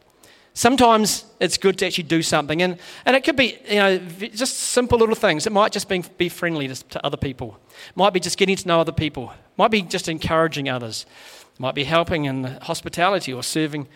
Sometimes 0.54 1.24
it's 1.38 1.56
good 1.56 1.78
to 1.78 1.86
actually 1.86 2.04
do 2.04 2.20
something, 2.20 2.62
and, 2.62 2.78
and 3.04 3.14
it 3.14 3.22
could 3.22 3.36
be 3.36 3.58
you 3.68 3.76
know 3.76 3.98
just 4.34 4.56
simple 4.56 4.98
little 4.98 5.14
things. 5.14 5.46
It 5.46 5.52
might 5.52 5.70
just 5.70 5.88
be, 5.88 6.02
be 6.16 6.28
friendly 6.28 6.66
to, 6.66 6.74
to 6.74 7.06
other 7.06 7.16
people. 7.16 7.58
It 7.90 7.96
might 7.96 8.12
be 8.12 8.20
just 8.20 8.36
getting 8.36 8.56
to 8.56 8.66
know 8.66 8.80
other 8.80 8.92
people. 8.92 9.30
It 9.30 9.58
might 9.58 9.70
be 9.70 9.82
just 9.82 10.08
encouraging 10.08 10.68
others. 10.68 11.06
It 11.54 11.60
might 11.60 11.76
be 11.76 11.84
helping 11.84 12.24
in 12.24 12.44
hospitality 12.62 13.32
or 13.32 13.42
serving 13.42 13.86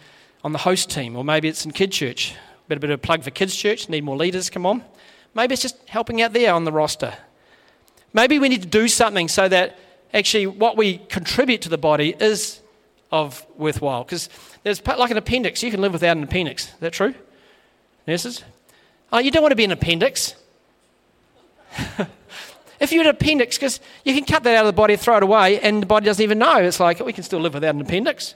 on 0.44 0.52
the 0.52 0.58
host 0.58 0.88
team, 0.90 1.16
or 1.16 1.24
maybe 1.24 1.48
it's 1.48 1.64
in 1.64 1.72
kid 1.72 1.90
church. 1.90 2.36
Bit 2.68 2.78
a 2.78 2.80
bit 2.80 2.90
of 2.90 3.00
a 3.00 3.02
plug 3.02 3.24
for 3.24 3.30
kids 3.30 3.56
church. 3.56 3.88
Need 3.88 4.04
more 4.04 4.16
leaders. 4.16 4.48
Come 4.48 4.64
on. 4.64 4.84
Maybe 5.34 5.54
it's 5.54 5.62
just 5.62 5.76
helping 5.88 6.22
out 6.22 6.32
there 6.32 6.54
on 6.54 6.64
the 6.64 6.72
roster. 6.72 7.12
Maybe 8.12 8.38
we 8.38 8.48
need 8.48 8.62
to 8.62 8.68
do 8.68 8.88
something 8.88 9.28
so 9.28 9.48
that 9.48 9.78
actually 10.12 10.46
what 10.46 10.76
we 10.76 10.98
contribute 11.08 11.62
to 11.62 11.68
the 11.68 11.78
body 11.78 12.14
is 12.18 12.60
of 13.10 13.46
worthwhile. 13.56 14.04
Because 14.04 14.28
there's 14.62 14.84
like 14.86 15.10
an 15.10 15.16
appendix. 15.16 15.62
You 15.62 15.70
can 15.70 15.80
live 15.80 15.92
without 15.92 16.16
an 16.16 16.22
appendix. 16.22 16.68
Is 16.68 16.80
that 16.80 16.92
true? 16.92 17.14
Nurses? 18.06 18.42
Oh, 19.12 19.18
you 19.18 19.30
don't 19.30 19.42
want 19.42 19.52
to 19.52 19.56
be 19.56 19.64
an 19.64 19.72
appendix. 19.72 20.34
if 22.80 22.92
you're 22.92 23.02
an 23.02 23.10
appendix, 23.10 23.56
because 23.56 23.80
you 24.04 24.14
can 24.14 24.24
cut 24.24 24.42
that 24.44 24.56
out 24.56 24.66
of 24.66 24.66
the 24.66 24.76
body, 24.76 24.96
throw 24.96 25.18
it 25.18 25.22
away, 25.22 25.60
and 25.60 25.82
the 25.82 25.86
body 25.86 26.06
doesn't 26.06 26.22
even 26.22 26.38
know. 26.38 26.56
It's 26.56 26.80
like 26.80 27.00
we 27.00 27.12
can 27.12 27.22
still 27.22 27.40
live 27.40 27.54
without 27.54 27.74
an 27.74 27.80
appendix. 27.80 28.34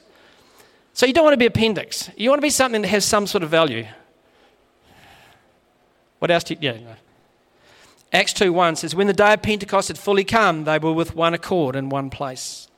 So 0.93 1.07
you 1.07 1.13
don't 1.13 1.25
want 1.25 1.35
to 1.35 1.39
be 1.39 1.47
appendix. 1.47 2.11
You 2.17 2.31
want 2.31 2.39
to 2.39 2.47
be 2.47 2.51
something 2.51 2.83
that 2.83 2.89
has 2.89 3.05
some 3.05 3.27
sort 3.27 3.43
of 3.43 3.51
value. 3.51 3.87
What 6.19 6.31
else 6.31 6.45
do 6.45 6.55
you, 6.55 6.61
yeah. 6.63 6.73
No. 6.73 6.97
Acts 8.13 8.33
2 8.33 8.53
1 8.53 8.77
says, 8.77 8.95
When 8.95 9.07
the 9.07 9.13
day 9.13 9.35
of 9.35 9.43
Pentecost 9.43 9.89
had 9.89 9.99
fully 9.99 10.25
come, 10.25 10.65
they 10.65 10.79
were 10.79 10.93
with 10.93 11.15
one 11.15 11.35
accord 11.35 11.77
in 11.77 11.89
one 11.89 12.11
place. 12.11 12.69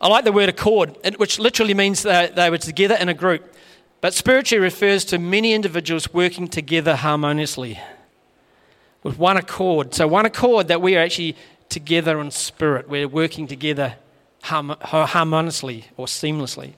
I 0.00 0.08
like 0.08 0.24
the 0.24 0.32
word 0.32 0.48
accord, 0.48 0.96
which 1.18 1.38
literally 1.38 1.74
means 1.74 2.02
that 2.02 2.34
they 2.34 2.48
were 2.48 2.58
together 2.58 2.94
in 2.94 3.08
a 3.08 3.14
group, 3.14 3.54
but 4.00 4.14
spiritually 4.14 4.62
refers 4.62 5.04
to 5.06 5.18
many 5.18 5.52
individuals 5.52 6.12
working 6.14 6.48
together 6.48 6.96
harmoniously 6.96 7.78
with 9.02 9.18
one 9.18 9.36
accord. 9.36 9.94
So, 9.94 10.06
one 10.08 10.24
accord 10.24 10.68
that 10.68 10.80
we 10.80 10.96
are 10.96 11.00
actually 11.00 11.36
together 11.68 12.18
in 12.20 12.30
spirit, 12.30 12.88
we're 12.88 13.08
working 13.08 13.46
together 13.46 13.96
harmoniously 14.42 15.84
or 15.98 16.06
seamlessly. 16.06 16.72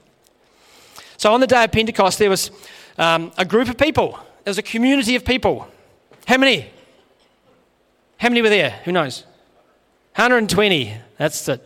So, 1.16 1.32
on 1.32 1.40
the 1.40 1.46
day 1.46 1.62
of 1.62 1.70
Pentecost, 1.70 2.18
there 2.18 2.30
was 2.30 2.50
um, 2.98 3.30
a 3.38 3.44
group 3.44 3.68
of 3.68 3.78
people, 3.78 4.18
there 4.44 4.50
was 4.50 4.59
a 4.59 4.62
community 4.62 5.14
of 5.14 5.24
people. 5.24 5.68
How 6.27 6.39
many? 6.39 6.70
How 8.18 8.29
many 8.29 8.43
were 8.43 8.49
there? 8.49 8.70
Who 8.85 8.93
knows? 8.93 9.25
120. 10.14 10.95
That's 11.18 11.49
it. 11.49 11.61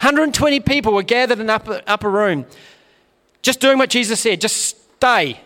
120 0.00 0.60
people 0.60 0.94
were 0.94 1.02
gathered 1.02 1.38
in 1.38 1.42
an 1.42 1.50
upper, 1.50 1.82
upper 1.86 2.10
room, 2.10 2.46
just 3.42 3.60
doing 3.60 3.76
what 3.76 3.90
Jesus 3.90 4.20
said 4.20 4.40
just 4.40 4.76
stay. 4.96 5.40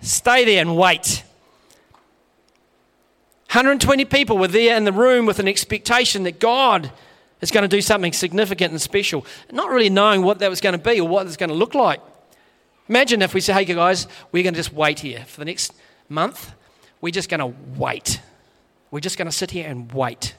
Stay 0.00 0.44
there 0.44 0.60
and 0.60 0.76
wait. 0.76 1.22
120 3.50 4.04
people 4.06 4.38
were 4.38 4.48
there 4.48 4.76
in 4.76 4.84
the 4.84 4.92
room 4.92 5.26
with 5.26 5.38
an 5.38 5.46
expectation 5.46 6.22
that 6.22 6.40
God 6.40 6.90
is 7.40 7.50
going 7.50 7.62
to 7.62 7.68
do 7.68 7.80
something 7.80 8.12
significant 8.12 8.70
and 8.70 8.80
special, 8.80 9.26
not 9.52 9.70
really 9.70 9.90
knowing 9.90 10.22
what 10.22 10.38
that 10.38 10.50
was 10.50 10.60
going 10.60 10.72
to 10.72 10.78
be 10.78 11.00
or 11.00 11.08
what 11.08 11.26
it's 11.26 11.36
going 11.36 11.50
to 11.50 11.54
look 11.54 11.74
like. 11.74 12.00
Imagine 12.88 13.22
if 13.22 13.34
we 13.34 13.40
say, 13.40 13.52
hey 13.52 13.64
guys, 13.64 14.08
we're 14.32 14.42
going 14.42 14.54
to 14.54 14.58
just 14.58 14.72
wait 14.72 15.00
here 15.00 15.24
for 15.26 15.38
the 15.38 15.44
next 15.44 15.72
month. 16.08 16.52
We're 17.00 17.10
just 17.10 17.28
going 17.28 17.40
to 17.40 17.58
wait. 17.76 18.20
We're 18.90 19.00
just 19.00 19.16
going 19.16 19.28
to 19.28 19.32
sit 19.32 19.50
here 19.50 19.68
and 19.68 19.90
wait. 19.92 20.34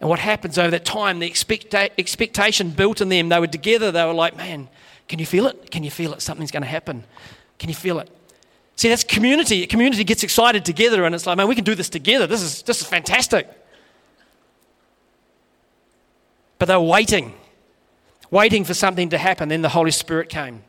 And 0.00 0.08
what 0.08 0.18
happens 0.18 0.58
over 0.58 0.70
that 0.70 0.84
time, 0.84 1.20
the 1.20 1.30
expecta- 1.30 1.90
expectation 1.96 2.70
built 2.70 3.00
in 3.00 3.08
them, 3.08 3.28
they 3.28 3.38
were 3.38 3.46
together, 3.46 3.92
they 3.92 4.04
were 4.04 4.12
like, 4.12 4.36
man, 4.36 4.68
can 5.08 5.18
you 5.18 5.26
feel 5.26 5.46
it? 5.46 5.70
Can 5.70 5.84
you 5.84 5.90
feel 5.90 6.12
it? 6.12 6.22
Something's 6.22 6.50
going 6.50 6.62
to 6.62 6.68
happen. 6.68 7.04
Can 7.58 7.68
you 7.68 7.74
feel 7.74 7.98
it? 8.00 8.10
See, 8.76 8.88
that's 8.88 9.04
community. 9.04 9.66
Community 9.66 10.02
gets 10.02 10.22
excited 10.22 10.64
together, 10.64 11.04
and 11.04 11.14
it's 11.14 11.26
like, 11.26 11.36
man, 11.36 11.46
we 11.46 11.54
can 11.54 11.64
do 11.64 11.74
this 11.74 11.88
together. 11.88 12.26
This 12.26 12.42
is, 12.42 12.62
this 12.62 12.80
is 12.80 12.86
fantastic. 12.86 13.48
But 16.58 16.66
they 16.66 16.74
were 16.74 16.82
waiting, 16.82 17.34
waiting 18.30 18.64
for 18.64 18.74
something 18.74 19.08
to 19.10 19.18
happen. 19.18 19.48
Then 19.48 19.62
the 19.62 19.68
Holy 19.68 19.90
Spirit 19.90 20.28
came. 20.28 20.62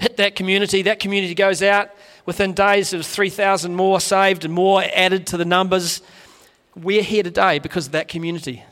Hit 0.00 0.16
that 0.16 0.34
community. 0.34 0.80
That 0.82 0.98
community 0.98 1.34
goes 1.34 1.62
out. 1.62 1.90
Within 2.24 2.54
days, 2.54 2.90
there 2.90 2.98
was 2.98 3.08
3,000 3.08 3.74
more 3.74 4.00
saved 4.00 4.46
and 4.46 4.54
more 4.54 4.82
added 4.94 5.26
to 5.28 5.36
the 5.36 5.44
numbers. 5.44 6.00
We're 6.74 7.02
here 7.02 7.22
today 7.22 7.58
because 7.58 7.86
of 7.86 7.92
that 7.92 8.08
community. 8.08 8.64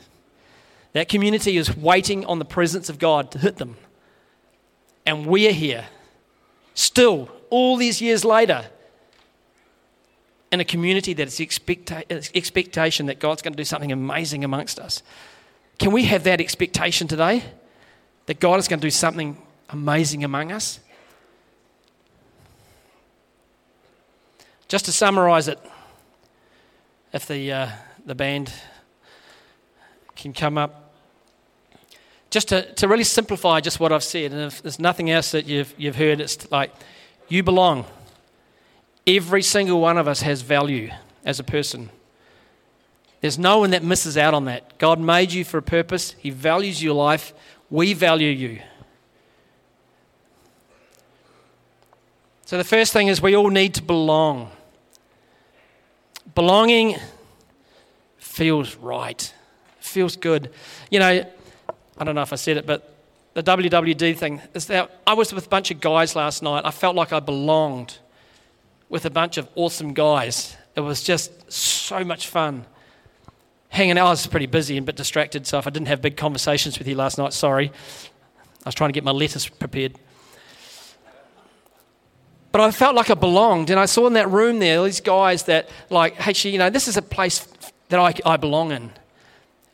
That 0.93 1.07
community 1.07 1.57
is 1.57 1.77
waiting 1.77 2.25
on 2.25 2.39
the 2.39 2.45
presence 2.45 2.89
of 2.89 2.97
God 2.97 3.29
to 3.31 3.37
hit 3.37 3.57
them. 3.57 3.77
And 5.05 5.27
we're 5.27 5.51
here, 5.51 5.85
still, 6.73 7.29
all 7.51 7.77
these 7.77 8.01
years 8.01 8.25
later, 8.25 8.65
in 10.51 10.59
a 10.59 10.65
community 10.65 11.13
that 11.13 11.27
is 11.27 11.37
expecta- 11.37 12.35
expectation 12.35 13.05
that 13.05 13.19
God's 13.19 13.43
going 13.43 13.53
to 13.53 13.57
do 13.57 13.65
something 13.65 13.91
amazing 13.91 14.43
amongst 14.43 14.79
us. 14.79 15.03
Can 15.77 15.91
we 15.91 16.05
have 16.05 16.23
that 16.23 16.41
expectation 16.41 17.07
today? 17.07 17.43
That 18.25 18.39
God 18.39 18.59
is 18.59 18.67
going 18.67 18.79
to 18.79 18.85
do 18.85 18.91
something 18.91 19.39
amazing 19.69 20.23
among 20.23 20.51
us? 20.51 20.79
Just 24.69 24.85
to 24.85 24.91
summarize 24.91 25.47
it, 25.47 25.59
if 27.11 27.27
the, 27.27 27.51
uh, 27.51 27.69
the 28.05 28.13
band 28.13 28.53
can 30.15 30.31
come 30.31 30.59
up. 30.59 30.93
Just 32.29 32.49
to, 32.49 32.71
to 32.75 32.87
really 32.87 33.03
simplify 33.03 33.61
just 33.61 33.79
what 33.79 33.91
I've 33.91 34.03
said, 34.03 34.31
and 34.31 34.41
if 34.41 34.61
there's 34.61 34.79
nothing 34.79 35.09
else 35.09 35.31
that 35.31 35.47
you've, 35.47 35.73
you've 35.75 35.95
heard, 35.95 36.21
it's 36.21 36.51
like 36.51 36.71
you 37.27 37.41
belong. 37.41 37.85
Every 39.07 39.41
single 39.41 39.81
one 39.81 39.97
of 39.97 40.07
us 40.07 40.21
has 40.21 40.43
value 40.43 40.91
as 41.25 41.39
a 41.39 41.43
person. 41.43 41.89
There's 43.21 43.39
no 43.39 43.57
one 43.57 43.71
that 43.71 43.83
misses 43.83 44.17
out 44.17 44.35
on 44.35 44.45
that. 44.45 44.77
God 44.77 44.99
made 44.99 45.31
you 45.33 45.43
for 45.43 45.57
a 45.57 45.63
purpose, 45.63 46.11
He 46.19 46.29
values 46.29 46.83
your 46.83 46.93
life. 46.93 47.33
We 47.71 47.93
value 47.93 48.29
you. 48.29 48.59
So, 52.45 52.57
the 52.57 52.63
first 52.63 52.93
thing 52.93 53.07
is 53.07 53.21
we 53.21 53.35
all 53.35 53.49
need 53.49 53.75
to 53.75 53.83
belong. 53.83 54.51
Belonging 56.35 56.97
feels 58.17 58.75
right, 58.75 59.33
feels 59.79 60.15
good. 60.15 60.51
You 60.89 60.99
know, 60.99 61.25
I 61.97 62.03
don't 62.03 62.15
know 62.15 62.21
if 62.21 62.33
I 62.33 62.37
said 62.37 62.57
it, 62.57 62.65
but 62.65 62.95
the 63.33 63.43
WWD 63.43 64.17
thing 64.17 64.41
is 64.53 64.67
that 64.67 64.99
I 65.05 65.13
was 65.13 65.33
with 65.33 65.45
a 65.45 65.49
bunch 65.49 65.71
of 65.71 65.79
guys 65.79 66.15
last 66.15 66.43
night. 66.43 66.63
I 66.65 66.71
felt 66.71 66.95
like 66.95 67.13
I 67.13 67.19
belonged 67.19 67.97
with 68.89 69.05
a 69.05 69.09
bunch 69.09 69.37
of 69.37 69.47
awesome 69.55 69.93
guys. 69.93 70.55
It 70.75 70.81
was 70.81 71.03
just 71.03 71.51
so 71.51 72.03
much 72.03 72.27
fun. 72.27 72.65
Hanging 73.69 73.97
out, 73.97 74.07
I 74.07 74.09
was 74.09 74.25
pretty 74.27 74.47
busy 74.47 74.77
and 74.77 74.83
a 74.83 74.87
bit 74.87 74.95
distracted, 74.95 75.45
so 75.45 75.59
if 75.59 75.67
I 75.67 75.69
didn't 75.69 75.87
have 75.89 76.01
big 76.01 76.17
conversations 76.17 76.79
with 76.79 76.87
you 76.87 76.95
last 76.95 77.17
night, 77.17 77.33
sorry. 77.33 77.71
I 78.65 78.67
was 78.67 78.75
trying 78.75 78.89
to 78.89 78.93
get 78.93 79.03
my 79.03 79.11
letters 79.11 79.47
prepared. 79.47 79.99
But 82.51 82.61
I 82.61 82.71
felt 82.71 82.95
like 82.95 83.11
I 83.11 83.13
belonged, 83.13 83.69
and 83.69 83.79
I 83.79 83.85
saw 83.85 84.07
in 84.07 84.13
that 84.13 84.29
room 84.29 84.59
there 84.59 84.83
these 84.83 85.01
guys 85.01 85.43
that, 85.43 85.69
like, 85.89 86.15
hey, 86.15 86.49
you 86.49 86.57
know, 86.57 86.69
this 86.69 86.87
is 86.87 86.97
a 86.97 87.01
place 87.01 87.47
that 87.89 87.99
I, 87.99 88.13
I 88.25 88.37
belong 88.37 88.71
in. 88.71 88.91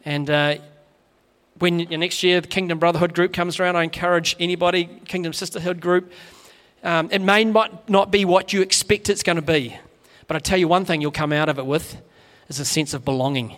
And 0.03 0.29
uh, 0.29 0.57
when 1.59 1.77
next 1.77 2.21
year 2.21 2.41
the 2.41 2.47
Kingdom 2.47 2.79
Brotherhood 2.79 3.13
group 3.13 3.31
comes 3.31 3.59
around, 3.59 3.77
I 3.77 3.83
encourage 3.83 4.35
anybody, 4.39 4.85
Kingdom 5.05 5.31
Sisterhood 5.31 5.79
group. 5.79 6.11
Um, 6.83 7.09
it 7.11 7.21
may 7.21 7.45
not 7.45 8.11
be 8.11 8.25
what 8.25 8.51
you 8.53 8.61
expect 8.61 9.09
it's 9.09 9.23
going 9.23 9.37
to 9.37 9.41
be, 9.41 9.77
but 10.27 10.35
I 10.35 10.39
tell 10.39 10.57
you 10.57 10.67
one 10.67 10.85
thing 10.85 11.01
you'll 11.01 11.11
come 11.11 11.33
out 11.33 11.49
of 11.49 11.57
it 11.57 11.65
with 11.65 12.01
is 12.49 12.59
a 12.59 12.65
sense 12.65 12.93
of 12.93 13.05
belonging 13.05 13.55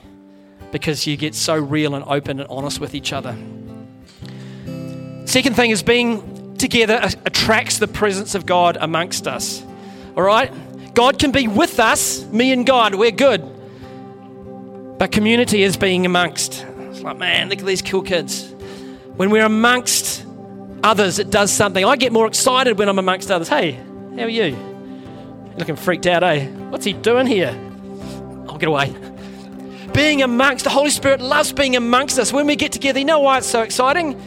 because 0.72 1.08
you 1.08 1.18
get 1.18 1.34
so 1.34 1.56
real 1.56 1.96
and 1.96 2.06
open 2.06 2.40
and 2.40 2.50
honest 2.50 2.80
with 2.80 2.94
each 2.94 3.12
other. 3.12 3.36
Second 5.26 5.56
thing 5.56 5.72
is 5.72 5.84
being 5.84 6.37
together 6.58 7.10
attracts 7.26 7.80
the 7.80 7.88
presence 7.88 8.36
of 8.36 8.46
God 8.46 8.78
amongst 8.80 9.28
us. 9.28 9.64
All 10.16 10.24
right? 10.24 10.52
God 10.94 11.20
can 11.20 11.32
be 11.32 11.48
with 11.48 11.80
us, 11.80 12.26
me 12.26 12.52
and 12.52 12.66
God, 12.66 12.96
we're 12.96 13.12
good. 13.12 13.42
But 14.98 15.12
community 15.12 15.62
is 15.62 15.78
being 15.78 16.06
amongst. 16.06 16.66
It's 16.90 17.02
like, 17.02 17.18
man, 17.18 17.50
look 17.50 17.60
at 17.60 17.66
these 17.66 17.84
cool 17.84 18.02
kids. 18.02 18.52
When 19.16 19.30
we're 19.30 19.46
amongst 19.46 20.26
others, 20.84 21.20
it 21.20 21.30
does 21.30 21.52
something. 21.52 21.86
I 21.86 21.96
get 21.98 22.12
more 22.12 22.28
excited 22.28 22.80
when 22.80 22.90
I'm 22.90 22.98
amongst 22.98 23.30
others. 23.30 23.48
Hey, 23.48 23.74
how 23.74 24.24
are 24.24 24.30
you? 24.30 24.44
You're 24.46 25.58
looking 25.58 25.76
freaked 25.76 26.08
out, 26.08 26.24
eh? 26.24 26.48
What's 26.70 26.86
he 26.86 26.94
doing 26.94 27.28
here? 27.28 27.56
I'll 28.50 28.58
get 28.58 28.70
away. 28.70 28.96
Being 29.94 30.22
amongst, 30.24 30.64
the 30.64 30.70
Holy 30.70 30.90
Spirit 30.90 31.22
loves 31.22 31.54
being 31.54 31.76
amongst 31.76 32.20
us. 32.20 32.34
When 32.34 32.48
we 32.48 32.56
get 32.56 32.72
together, 32.72 33.00
you 33.00 33.06
know 33.06 33.20
why 33.20 33.40
it's 33.40 33.48
so 33.48 33.62
exciting? 33.62 34.20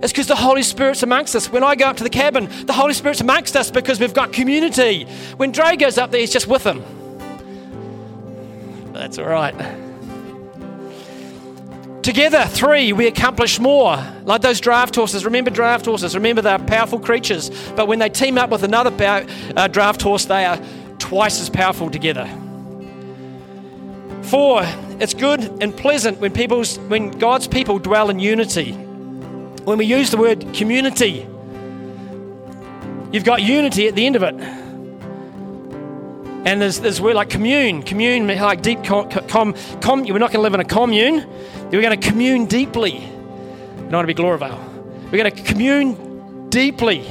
It's 0.00 0.12
because 0.12 0.28
the 0.28 0.36
Holy 0.36 0.62
Spirit's 0.62 1.02
amongst 1.02 1.34
us. 1.34 1.50
When 1.50 1.64
I 1.64 1.74
go 1.74 1.86
up 1.86 1.96
to 1.96 2.04
the 2.04 2.10
cabin, 2.10 2.48
the 2.66 2.72
Holy 2.72 2.94
Spirit's 2.94 3.20
amongst 3.20 3.56
us 3.56 3.70
because 3.70 3.98
we've 3.98 4.14
got 4.14 4.32
community. 4.32 5.04
When 5.36 5.50
Dre 5.50 5.76
goes 5.76 5.98
up 5.98 6.12
there, 6.12 6.20
he's 6.20 6.32
just 6.32 6.46
with 6.46 6.62
them. 6.62 6.84
That's 8.92 9.18
all 9.18 9.26
right. 9.26 9.54
Together, 12.02 12.44
three, 12.44 12.92
we 12.92 13.06
accomplish 13.06 13.58
more. 13.58 14.02
Like 14.24 14.40
those 14.40 14.60
draft 14.60 14.94
horses. 14.94 15.24
Remember 15.24 15.50
draft 15.50 15.84
horses. 15.84 16.14
Remember 16.14 16.42
they're 16.42 16.58
powerful 16.58 17.00
creatures. 17.00 17.50
But 17.76 17.88
when 17.88 17.98
they 17.98 18.08
team 18.08 18.38
up 18.38 18.50
with 18.50 18.62
another 18.62 18.90
pow- 18.90 19.26
uh, 19.56 19.68
draft 19.68 20.00
horse, 20.00 20.24
they 20.24 20.46
are 20.46 20.58
twice 20.98 21.40
as 21.40 21.50
powerful 21.50 21.90
together. 21.90 22.26
Four, 24.22 24.62
it's 25.00 25.14
good 25.14 25.62
and 25.62 25.76
pleasant 25.76 26.18
when 26.18 26.32
people's 26.32 26.78
when 26.78 27.10
God's 27.10 27.48
people 27.48 27.78
dwell 27.78 28.10
in 28.10 28.18
unity. 28.18 28.87
When 29.68 29.76
we 29.76 29.84
use 29.84 30.10
the 30.10 30.16
word 30.16 30.54
community, 30.54 31.28
you've 33.12 33.24
got 33.24 33.42
unity 33.42 33.86
at 33.86 33.94
the 33.94 34.06
end 34.06 34.16
of 34.16 34.22
it. 34.22 34.34
And 36.46 36.62
there's 36.62 36.80
this 36.80 36.98
word 37.00 37.16
like 37.16 37.28
commune, 37.28 37.82
commune, 37.82 38.26
like 38.26 38.62
deep 38.62 38.82
com, 38.82 39.10
com, 39.10 39.54
com 39.82 40.04
we're 40.04 40.16
not 40.16 40.32
going 40.32 40.38
to 40.38 40.40
live 40.40 40.54
in 40.54 40.60
a 40.60 40.64
commune. 40.64 41.28
We're 41.70 41.82
going 41.82 42.00
to 42.00 42.08
commune 42.08 42.46
deeply. 42.46 42.92
We 42.92 43.82
don't 43.82 43.92
want 43.92 44.04
to 44.04 44.06
be 44.06 44.14
Gloriavale. 44.14 44.58
We're 45.12 45.22
going 45.22 45.36
to 45.36 45.42
commune 45.42 46.48
deeply. 46.48 47.06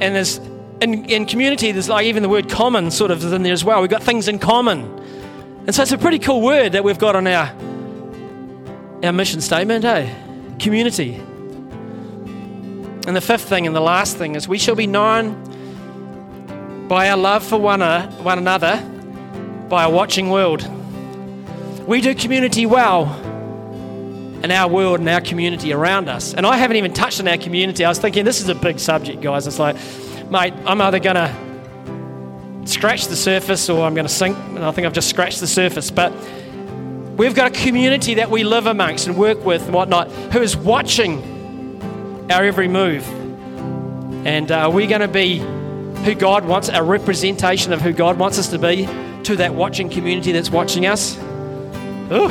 And 0.00 0.14
there's 0.14 0.38
in, 0.80 1.04
in 1.06 1.26
community, 1.26 1.72
there's 1.72 1.88
like 1.88 2.06
even 2.06 2.22
the 2.22 2.28
word 2.28 2.48
common 2.48 2.92
sort 2.92 3.10
of 3.10 3.24
in 3.32 3.42
there 3.42 3.52
as 3.52 3.64
well. 3.64 3.80
We've 3.80 3.90
got 3.90 4.04
things 4.04 4.28
in 4.28 4.38
common. 4.38 4.82
And 5.66 5.74
so 5.74 5.82
it's 5.82 5.90
a 5.90 5.98
pretty 5.98 6.20
cool 6.20 6.42
word 6.42 6.72
that 6.72 6.84
we've 6.84 6.96
got 6.96 7.16
on 7.16 7.26
our, 7.26 7.52
our 9.02 9.12
mission 9.12 9.40
statement, 9.40 9.84
eh? 9.84 10.28
Community. 10.62 11.14
And 13.04 13.16
the 13.16 13.20
fifth 13.20 13.48
thing 13.48 13.66
and 13.66 13.74
the 13.74 13.80
last 13.80 14.16
thing 14.16 14.36
is 14.36 14.46
we 14.46 14.58
shall 14.58 14.76
be 14.76 14.86
known 14.86 16.86
by 16.88 17.10
our 17.10 17.16
love 17.16 17.44
for 17.44 17.58
one, 17.58 17.82
uh, 17.82 18.08
one 18.22 18.38
another 18.38 18.80
by 19.68 19.82
a 19.82 19.90
watching 19.90 20.30
world. 20.30 20.64
We 21.88 22.00
do 22.00 22.14
community 22.14 22.64
well 22.64 23.12
in 24.44 24.52
our 24.52 24.68
world 24.68 25.00
and 25.00 25.08
our 25.08 25.20
community 25.20 25.72
around 25.72 26.08
us. 26.08 26.32
And 26.32 26.46
I 26.46 26.56
haven't 26.56 26.76
even 26.76 26.92
touched 26.92 27.18
on 27.18 27.26
our 27.26 27.38
community. 27.38 27.84
I 27.84 27.88
was 27.88 27.98
thinking 27.98 28.24
this 28.24 28.40
is 28.40 28.48
a 28.48 28.54
big 28.54 28.78
subject, 28.78 29.20
guys. 29.20 29.48
It's 29.48 29.58
like, 29.58 29.74
mate, 30.30 30.54
I'm 30.64 30.80
either 30.80 31.00
going 31.00 31.16
to 31.16 32.66
scratch 32.66 33.08
the 33.08 33.16
surface 33.16 33.68
or 33.68 33.84
I'm 33.84 33.94
going 33.94 34.06
to 34.06 34.12
sink. 34.12 34.36
And 34.36 34.64
I 34.64 34.70
think 34.70 34.86
I've 34.86 34.92
just 34.92 35.10
scratched 35.10 35.40
the 35.40 35.48
surface. 35.48 35.90
But 35.90 36.12
we've 37.22 37.36
got 37.36 37.56
a 37.56 37.60
community 37.62 38.14
that 38.14 38.28
we 38.28 38.42
live 38.42 38.66
amongst 38.66 39.06
and 39.06 39.16
work 39.16 39.44
with 39.44 39.62
and 39.62 39.72
whatnot 39.72 40.10
who 40.32 40.42
is 40.42 40.56
watching 40.56 41.22
our 42.28 42.42
every 42.42 42.66
move. 42.66 43.06
And 44.26 44.50
uh, 44.50 44.68
we're 44.74 44.88
going 44.88 45.02
to 45.02 45.08
be 45.08 45.38
who 46.04 46.16
God 46.16 46.44
wants, 46.44 46.68
a 46.68 46.82
representation 46.82 47.72
of 47.72 47.80
who 47.80 47.92
God 47.92 48.18
wants 48.18 48.40
us 48.40 48.48
to 48.48 48.58
be 48.58 48.88
to 49.22 49.36
that 49.36 49.54
watching 49.54 49.88
community 49.88 50.32
that's 50.32 50.50
watching 50.50 50.86
us. 50.86 51.16
Ooh, 52.10 52.26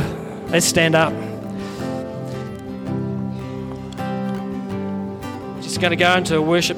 let's 0.50 0.66
stand 0.66 0.94
up. 0.94 1.14
Just 5.64 5.80
going 5.80 5.92
to 5.92 5.96
go 5.96 6.18
into 6.18 6.42
worship. 6.42 6.78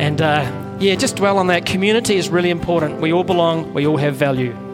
And 0.00 0.20
uh, 0.20 0.71
yeah, 0.82 0.96
just 0.96 1.16
dwell 1.16 1.38
on 1.38 1.46
that. 1.46 1.64
Community 1.64 2.16
is 2.16 2.28
really 2.28 2.50
important. 2.50 3.00
We 3.00 3.12
all 3.12 3.24
belong, 3.24 3.72
we 3.72 3.86
all 3.86 3.96
have 3.98 4.16
value. 4.16 4.71